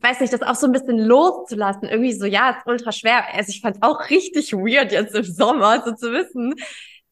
weiß 0.00 0.20
nicht, 0.20 0.32
das 0.32 0.42
auch 0.42 0.54
so 0.54 0.66
ein 0.66 0.72
bisschen 0.72 0.98
loszulassen. 0.98 1.88
Irgendwie 1.88 2.12
so, 2.12 2.26
ja, 2.26 2.50
ist 2.50 2.66
ultra 2.66 2.92
schwer. 2.92 3.34
Also 3.34 3.50
ich 3.50 3.60
fand 3.60 3.76
es 3.76 3.82
auch 3.82 4.08
richtig 4.08 4.52
weird 4.52 4.92
jetzt 4.92 5.16
im 5.16 5.24
Sommer, 5.24 5.82
so 5.84 5.92
zu 5.94 6.12
wissen. 6.12 6.54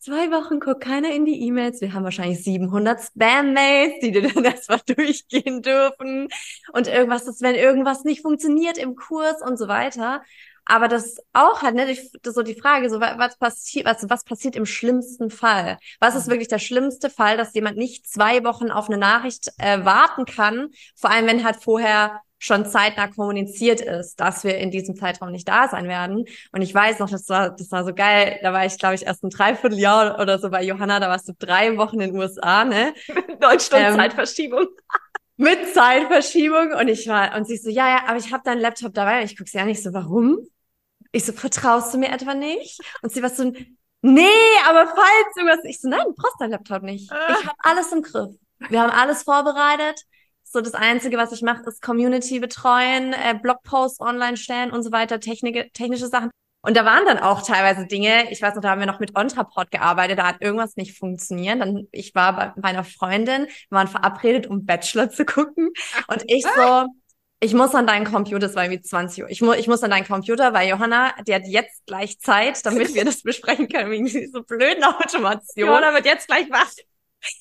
Zwei 0.04 0.30
Wochen 0.30 0.60
guckt 0.60 0.82
keiner 0.82 1.14
in 1.14 1.24
die 1.24 1.46
E-Mails. 1.46 1.80
Wir 1.80 1.94
haben 1.94 2.04
wahrscheinlich 2.04 2.44
700 2.44 3.00
Spam-Mails, 3.00 4.00
die 4.02 4.12
dir 4.12 4.28
dann 4.34 4.44
erstmal 4.44 4.80
durchgehen 4.84 5.62
dürfen. 5.62 6.28
Und 6.74 6.88
irgendwas, 6.88 7.24
dass 7.24 7.40
wenn 7.40 7.54
irgendwas 7.54 8.04
nicht 8.04 8.20
funktioniert 8.20 8.76
im 8.76 8.96
Kurs 8.96 9.40
und 9.40 9.56
so 9.58 9.66
weiter. 9.66 10.22
Aber 10.66 10.88
das 10.88 11.16
auch 11.32 11.62
halt, 11.62 11.74
ne, 11.74 11.96
so 12.22 12.42
die 12.42 12.54
Frage, 12.54 12.90
so 12.90 13.00
was 13.00 13.38
passiert, 13.38 13.86
was, 13.86 14.06
was 14.10 14.24
passiert 14.24 14.56
im 14.56 14.66
schlimmsten 14.66 15.30
Fall? 15.30 15.78
Was 16.00 16.14
ist 16.14 16.26
mhm. 16.26 16.32
wirklich 16.32 16.48
der 16.48 16.58
schlimmste 16.58 17.08
Fall, 17.08 17.38
dass 17.38 17.54
jemand 17.54 17.78
nicht 17.78 18.06
zwei 18.06 18.44
Wochen 18.44 18.70
auf 18.70 18.90
eine 18.90 18.98
Nachricht 18.98 19.52
äh, 19.56 19.86
warten 19.86 20.26
kann? 20.26 20.68
Vor 20.96 21.10
allem, 21.10 21.26
wenn 21.26 21.44
halt 21.44 21.56
vorher 21.62 22.20
schon 22.44 22.66
zeitnah 22.66 23.08
kommuniziert 23.08 23.80
ist, 23.80 24.20
dass 24.20 24.44
wir 24.44 24.58
in 24.58 24.70
diesem 24.70 24.96
Zeitraum 24.96 25.30
nicht 25.30 25.48
da 25.48 25.68
sein 25.68 25.88
werden. 25.88 26.24
Und 26.52 26.62
ich 26.62 26.74
weiß 26.74 26.98
noch, 26.98 27.08
das 27.08 27.28
war, 27.28 27.50
das 27.50 27.70
war 27.70 27.84
so 27.84 27.94
geil. 27.94 28.38
Da 28.42 28.52
war 28.52 28.66
ich, 28.66 28.78
glaube 28.78 28.96
ich, 28.96 29.06
erst 29.06 29.24
ein 29.24 29.30
Dreivierteljahr 29.30 30.20
oder 30.20 30.38
so 30.38 30.50
bei 30.50 30.62
Johanna. 30.62 31.00
Da 31.00 31.08
warst 31.08 31.28
du 31.28 31.32
drei 31.38 31.76
Wochen 31.78 32.00
in 32.00 32.12
den 32.12 32.20
USA, 32.20 32.64
ne? 32.64 32.92
Deutschland 33.40 33.86
ähm, 33.86 33.96
Zeitverschiebung. 33.96 34.66
mit 35.36 35.72
Zeitverschiebung 35.72 36.72
und 36.78 36.88
ich 36.88 37.08
war 37.08 37.36
und 37.36 37.46
sie 37.46 37.56
so 37.56 37.68
ja 37.68 37.88
ja 37.88 38.02
aber 38.06 38.18
ich 38.18 38.32
habe 38.32 38.44
deinen 38.44 38.60
Laptop 38.60 38.94
dabei 38.94 39.18
und 39.18 39.24
ich 39.24 39.36
gucke 39.36 39.50
sie 39.50 39.58
ja 39.58 39.64
nicht 39.64 39.82
so 39.82 39.92
warum 39.92 40.46
ich 41.14 41.24
so, 41.24 41.32
vertraust 41.32 41.94
du 41.94 41.98
mir 41.98 42.10
etwa 42.10 42.34
nicht? 42.34 42.80
Und 43.02 43.12
sie 43.12 43.22
war 43.22 43.30
so, 43.30 43.44
nee, 44.02 44.26
aber 44.68 44.86
falls 44.86 45.36
irgendwas. 45.36 45.64
Ich 45.64 45.80
so, 45.80 45.88
nein, 45.88 46.02
du 46.04 46.14
brauchst 46.14 46.40
deinen 46.40 46.50
Laptop 46.50 46.82
nicht. 46.82 47.04
Ich 47.04 47.46
habe 47.46 47.56
alles 47.58 47.92
im 47.92 48.02
Griff. 48.02 48.34
Wir 48.68 48.82
haben 48.82 48.90
alles 48.90 49.22
vorbereitet. 49.22 50.02
So, 50.54 50.60
das 50.60 50.74
Einzige, 50.74 51.16
was 51.16 51.32
ich 51.32 51.42
mache, 51.42 51.64
ist 51.68 51.82
Community 51.82 52.38
betreuen, 52.38 53.12
äh, 53.12 53.34
Blogposts 53.34 53.98
online 54.00 54.36
stellen 54.36 54.70
und 54.70 54.84
so 54.84 54.92
weiter, 54.92 55.18
Technik, 55.18 55.74
technische 55.74 56.06
Sachen. 56.06 56.30
Und 56.62 56.76
da 56.76 56.84
waren 56.84 57.04
dann 57.06 57.18
auch 57.18 57.42
teilweise 57.42 57.88
Dinge, 57.88 58.30
ich 58.30 58.40
weiß 58.40 58.54
noch, 58.54 58.62
da 58.62 58.70
haben 58.70 58.78
wir 58.78 58.86
noch 58.86 59.00
mit 59.00 59.16
Ontrapod 59.16 59.72
gearbeitet, 59.72 60.20
da 60.20 60.28
hat 60.28 60.36
irgendwas 60.38 60.76
nicht 60.76 60.96
funktioniert. 60.96 61.60
Dann, 61.60 61.88
ich 61.90 62.14
war 62.14 62.36
bei 62.36 62.52
meiner 62.62 62.84
Freundin, 62.84 63.46
wir 63.46 63.78
waren 63.78 63.88
verabredet, 63.88 64.46
um 64.46 64.64
Bachelor 64.64 65.10
zu 65.10 65.24
gucken. 65.24 65.72
Und 66.06 66.22
ich 66.28 66.44
so, 66.44 66.86
ich 67.40 67.52
muss 67.52 67.74
an 67.74 67.88
deinen 67.88 68.04
Computer, 68.04 68.46
es 68.46 68.54
war 68.54 68.62
irgendwie 68.62 68.82
20 68.82 69.24
Uhr. 69.24 69.30
Ich, 69.30 69.42
mu 69.42 69.54
ich 69.54 69.66
muss 69.66 69.82
an 69.82 69.90
deinen 69.90 70.06
Computer, 70.06 70.52
weil 70.52 70.68
Johanna, 70.68 71.14
die 71.26 71.34
hat 71.34 71.48
jetzt 71.48 71.84
gleich 71.84 72.20
Zeit, 72.20 72.64
damit 72.64 72.94
wir 72.94 73.04
das 73.04 73.22
besprechen 73.22 73.68
können, 73.68 73.90
wegen 73.90 74.06
dieser 74.06 74.44
blöden 74.44 74.84
Automation. 74.84 75.66
Johanna 75.66 75.92
wird 75.94 76.06
jetzt 76.06 76.28
gleich 76.28 76.48
was. 76.48 76.76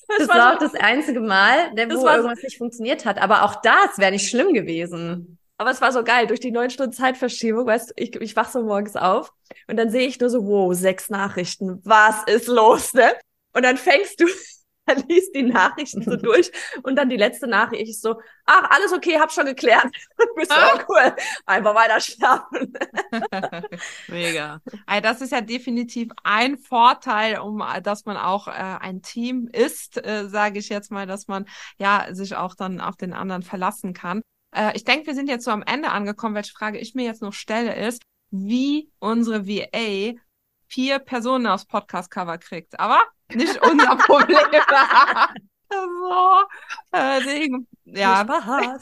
Das, 0.08 0.18
das 0.18 0.28
war, 0.28 0.54
auch 0.54 0.58
das 0.58 0.74
einzige 0.74 1.20
Mal, 1.20 1.70
wo 1.72 2.08
irgendwas 2.08 2.42
nicht 2.42 2.58
funktioniert 2.58 3.04
hat. 3.04 3.18
Aber 3.18 3.42
auch 3.42 3.60
das 3.62 3.98
wäre 3.98 4.12
nicht 4.12 4.28
schlimm 4.28 4.54
gewesen. 4.54 5.38
Aber 5.56 5.70
es 5.70 5.80
war 5.80 5.92
so 5.92 6.02
geil, 6.02 6.26
durch 6.26 6.40
die 6.40 6.50
neun 6.50 6.70
Stunden 6.70 6.92
Zeitverschiebung, 6.92 7.66
weißt 7.66 7.90
du, 7.90 7.94
ich, 7.96 8.16
ich 8.16 8.36
wach 8.36 8.50
so 8.50 8.62
morgens 8.62 8.96
auf 8.96 9.32
und 9.68 9.76
dann 9.76 9.90
sehe 9.90 10.06
ich 10.06 10.18
nur 10.18 10.28
so, 10.28 10.44
wow, 10.46 10.74
sechs 10.74 11.10
Nachrichten, 11.10 11.80
was 11.84 12.24
ist 12.26 12.48
los, 12.48 12.92
ne? 12.92 13.12
Und 13.52 13.62
dann 13.62 13.76
fängst 13.76 14.20
du 14.20 14.26
er 14.86 14.96
liest 15.08 15.34
die 15.34 15.42
Nachrichten 15.42 16.02
so 16.02 16.16
durch 16.24 16.50
und 16.82 16.96
dann 16.96 17.08
die 17.08 17.16
letzte 17.16 17.46
Nachricht 17.46 17.88
ist 17.88 18.02
so, 18.02 18.20
ach, 18.44 18.70
alles 18.70 18.92
okay, 18.92 19.18
hab 19.18 19.32
schon 19.32 19.46
geklärt. 19.46 19.86
Bist 20.36 20.50
du 20.50 20.54
auch 20.54 20.84
cool. 20.88 21.14
Einfach 21.46 21.74
weiter 21.74 22.00
schlafen. 22.00 22.72
Mega. 24.08 24.60
Also 24.86 25.02
das 25.02 25.20
ist 25.20 25.32
ja 25.32 25.40
definitiv 25.40 26.10
ein 26.22 26.58
Vorteil, 26.58 27.38
um 27.38 27.62
dass 27.82 28.04
man 28.04 28.16
auch 28.16 28.48
äh, 28.48 28.50
ein 28.52 29.02
Team 29.02 29.48
ist, 29.52 30.04
äh, 30.04 30.28
sage 30.28 30.58
ich 30.58 30.68
jetzt 30.68 30.90
mal, 30.90 31.06
dass 31.06 31.28
man 31.28 31.46
ja 31.78 32.08
sich 32.12 32.36
auch 32.36 32.54
dann 32.54 32.80
auf 32.80 32.96
den 32.96 33.12
anderen 33.12 33.42
verlassen 33.42 33.94
kann. 33.94 34.22
Äh, 34.54 34.76
ich 34.76 34.84
denke, 34.84 35.06
wir 35.06 35.14
sind 35.14 35.28
jetzt 35.28 35.44
so 35.44 35.50
am 35.50 35.62
Ende 35.62 35.90
angekommen. 35.90 36.34
Welche 36.34 36.52
Frage 36.52 36.78
ich 36.78 36.94
mir 36.94 37.04
jetzt 37.04 37.22
noch 37.22 37.32
stelle, 37.32 37.74
ist, 37.74 38.02
wie 38.30 38.90
unsere 38.98 39.46
VA 39.46 40.14
vier 40.74 40.98
Personen 40.98 41.46
aufs 41.46 41.66
Podcast-Cover 41.66 42.38
kriegt. 42.38 42.80
Aber 42.80 42.98
nicht 43.32 43.60
unser 43.62 43.96
Problem. 44.06 44.40
so, 45.70 46.42
äh, 46.90 47.22
Ding. 47.22 47.68
Ja. 47.84 48.26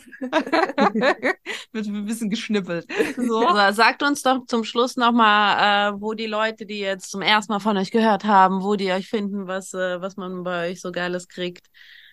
Wird 1.72 1.86
ein 1.86 2.07
bisschen 2.07 2.30
geschnippelt. 2.30 2.86
So. 3.18 3.47
Also, 3.47 3.76
sagt 3.76 4.03
uns 4.03 4.22
doch 4.22 4.47
zum 4.47 4.64
Schluss 4.64 4.97
nochmal, 4.97 5.93
äh, 5.93 6.01
wo 6.01 6.14
die 6.14 6.26
Leute, 6.26 6.64
die 6.64 6.78
jetzt 6.78 7.11
zum 7.11 7.20
ersten 7.20 7.53
Mal 7.53 7.61
von 7.61 7.76
euch 7.76 7.90
gehört 7.90 8.24
haben, 8.24 8.62
wo 8.62 8.74
die 8.74 8.90
euch 8.90 9.09
finden, 9.09 9.47
was, 9.47 9.74
äh, 9.74 10.01
was 10.01 10.16
man 10.16 10.45
bei 10.45 10.70
euch 10.70 10.80
so 10.80 10.93
Geiles 10.93 11.28
kriegt. 11.28 11.66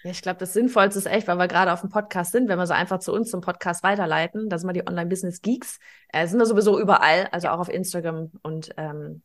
Ja, 0.04 0.12
ich 0.12 0.22
glaube, 0.22 0.40
das 0.40 0.52
Sinnvollste 0.52 1.00
ist 1.00 1.06
echt, 1.06 1.28
weil 1.28 1.38
wir 1.38 1.48
gerade 1.48 1.72
auf 1.72 1.82
dem 1.82 1.90
Podcast 1.90 2.34
sind, 2.34 2.50
wenn 2.50 2.60
wir 2.60 2.68
so 2.68 2.74
einfach 2.74 3.00
zu 3.00 3.14
uns 3.14 3.32
zum 3.32 3.40
Podcast 3.40 3.82
weiterleiten. 3.84 4.50
Da 4.50 4.58
sind 4.58 4.68
wir 4.68 4.74
die 4.74 4.88
Online-Business-Geeks. 4.88 5.80
Äh, 6.10 6.28
sind 6.28 6.40
wir 6.40 6.46
sowieso 6.46 6.80
überall, 6.80 7.30
also 7.32 7.48
auch 7.50 7.60
auf 7.60 7.70
Instagram 7.70 8.32
und 8.42 8.72
ähm, 8.78 9.24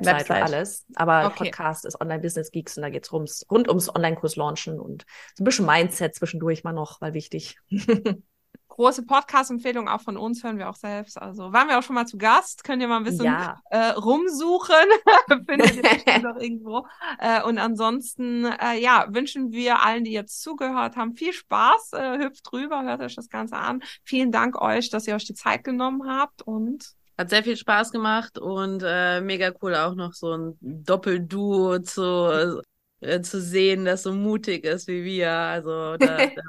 Website, 0.00 0.28
Website. 0.28 0.42
alles. 0.42 0.86
Aber 0.94 1.26
okay. 1.26 1.44
Podcast 1.44 1.84
ist 1.84 2.00
Online 2.00 2.20
Business 2.20 2.50
Geeks 2.50 2.76
und 2.76 2.82
da 2.82 2.90
geht's 2.90 3.12
rums, 3.12 3.46
rund 3.50 3.68
ums 3.68 3.94
Online-Kurs 3.94 4.36
launchen 4.36 4.80
und 4.80 5.04
so 5.34 5.42
ein 5.42 5.44
bisschen 5.44 5.66
Mindset 5.66 6.14
zwischendurch 6.14 6.64
mal 6.64 6.72
noch, 6.72 7.00
weil 7.00 7.14
wichtig. 7.14 7.56
große 8.74 9.06
Podcast-Empfehlung 9.06 9.88
auch 9.88 10.00
von 10.00 10.16
uns, 10.16 10.42
hören 10.42 10.58
wir 10.58 10.68
auch 10.68 10.74
selbst. 10.74 11.20
Also 11.20 11.52
waren 11.52 11.68
wir 11.68 11.78
auch 11.78 11.82
schon 11.82 11.94
mal 11.94 12.06
zu 12.06 12.18
Gast, 12.18 12.64
könnt 12.64 12.82
ihr 12.82 12.88
mal 12.88 12.96
ein 12.96 13.04
bisschen 13.04 13.26
ja. 13.26 13.60
äh, 13.70 13.90
rumsuchen, 13.90 14.74
findet 15.46 15.76
ihr 15.76 16.18
noch 16.22 16.36
irgendwo. 16.36 16.86
Äh, 17.20 17.42
und 17.42 17.58
ansonsten, 17.58 18.44
äh, 18.44 18.80
ja, 18.80 19.06
wünschen 19.10 19.52
wir 19.52 19.84
allen, 19.84 20.02
die 20.02 20.12
jetzt 20.12 20.42
zugehört 20.42 20.96
haben, 20.96 21.14
viel 21.14 21.32
Spaß, 21.32 21.92
äh, 21.92 22.18
hüpft 22.18 22.50
drüber, 22.50 22.82
hört 22.82 23.00
euch 23.00 23.14
das 23.14 23.28
Ganze 23.28 23.56
an. 23.56 23.80
Vielen 24.02 24.32
Dank 24.32 24.60
euch, 24.60 24.90
dass 24.90 25.06
ihr 25.06 25.14
euch 25.14 25.24
die 25.24 25.34
Zeit 25.34 25.62
genommen 25.62 26.08
habt 26.08 26.42
und 26.42 26.94
hat 27.16 27.30
sehr 27.30 27.44
viel 27.44 27.56
Spaß 27.56 27.92
gemacht 27.92 28.38
und 28.38 28.82
äh, 28.84 29.20
mega 29.20 29.52
cool 29.62 29.74
auch 29.74 29.94
noch 29.94 30.12
so 30.14 30.36
ein 30.36 30.56
Doppelduo 30.60 31.78
zu, 31.78 32.62
äh, 33.00 33.20
zu 33.20 33.40
sehen, 33.40 33.84
das 33.84 34.02
so 34.02 34.12
mutig 34.12 34.64
ist 34.64 34.88
wie 34.88 35.04
wir. 35.04 35.30
Also 35.30 35.96
da, 35.96 36.16
da 36.26 36.42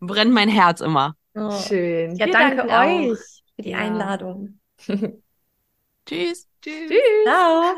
brennt 0.00 0.32
mein 0.32 0.48
Herz 0.48 0.80
immer. 0.80 1.14
Oh. 1.34 1.50
Schön. 1.52 2.16
Ja, 2.16 2.26
Wir 2.26 2.32
danke 2.32 2.68
euch 2.68 3.18
für 3.56 3.62
die 3.62 3.70
ja. 3.70 3.78
Einladung. 3.78 4.58
Tschüss. 4.86 5.18
Tschüss. 6.06 6.48
Tschüss. 6.62 7.24
Ciao. 7.24 7.74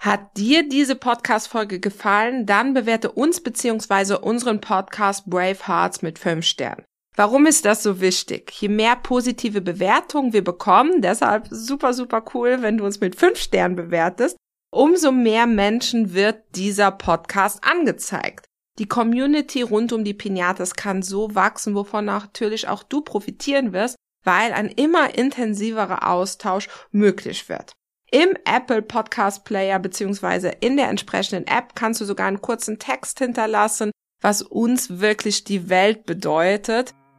Hat 0.00 0.38
dir 0.38 0.66
diese 0.66 0.96
Podcast-Folge 0.96 1.78
gefallen? 1.78 2.46
Dann 2.46 2.72
bewerte 2.72 3.12
uns 3.12 3.42
beziehungsweise 3.42 4.18
unseren 4.18 4.60
Podcast 4.60 5.28
Brave 5.28 5.66
Hearts 5.66 6.00
mit 6.00 6.18
fünf 6.18 6.46
Sternen. 6.46 6.84
Warum 7.20 7.44
ist 7.44 7.66
das 7.66 7.82
so 7.82 8.00
wichtig? 8.00 8.50
Je 8.62 8.68
mehr 8.70 8.96
positive 8.96 9.60
Bewertungen 9.60 10.32
wir 10.32 10.42
bekommen, 10.42 11.02
deshalb 11.02 11.48
super, 11.50 11.92
super 11.92 12.24
cool, 12.32 12.62
wenn 12.62 12.78
du 12.78 12.86
uns 12.86 13.00
mit 13.00 13.14
fünf 13.14 13.38
Sternen 13.38 13.76
bewertest, 13.76 14.38
umso 14.72 15.12
mehr 15.12 15.46
Menschen 15.46 16.14
wird 16.14 16.42
dieser 16.54 16.90
Podcast 16.90 17.62
angezeigt. 17.62 18.46
Die 18.78 18.88
Community 18.88 19.60
rund 19.60 19.92
um 19.92 20.02
die 20.02 20.14
Pinatas 20.14 20.72
kann 20.72 21.02
so 21.02 21.34
wachsen, 21.34 21.74
wovon 21.74 22.06
natürlich 22.06 22.68
auch 22.68 22.82
du 22.82 23.02
profitieren 23.02 23.74
wirst, 23.74 23.96
weil 24.24 24.54
ein 24.54 24.68
immer 24.68 25.14
intensiverer 25.14 26.08
Austausch 26.08 26.68
möglich 26.90 27.50
wird. 27.50 27.72
Im 28.10 28.30
Apple 28.46 28.80
Podcast 28.80 29.44
Player 29.44 29.78
beziehungsweise 29.78 30.48
in 30.60 30.78
der 30.78 30.88
entsprechenden 30.88 31.46
App 31.46 31.74
kannst 31.74 32.00
du 32.00 32.06
sogar 32.06 32.28
einen 32.28 32.40
kurzen 32.40 32.78
Text 32.78 33.18
hinterlassen, 33.18 33.90
was 34.22 34.40
uns 34.40 35.00
wirklich 35.00 35.44
die 35.44 35.68
Welt 35.68 36.06
bedeutet. 36.06 36.94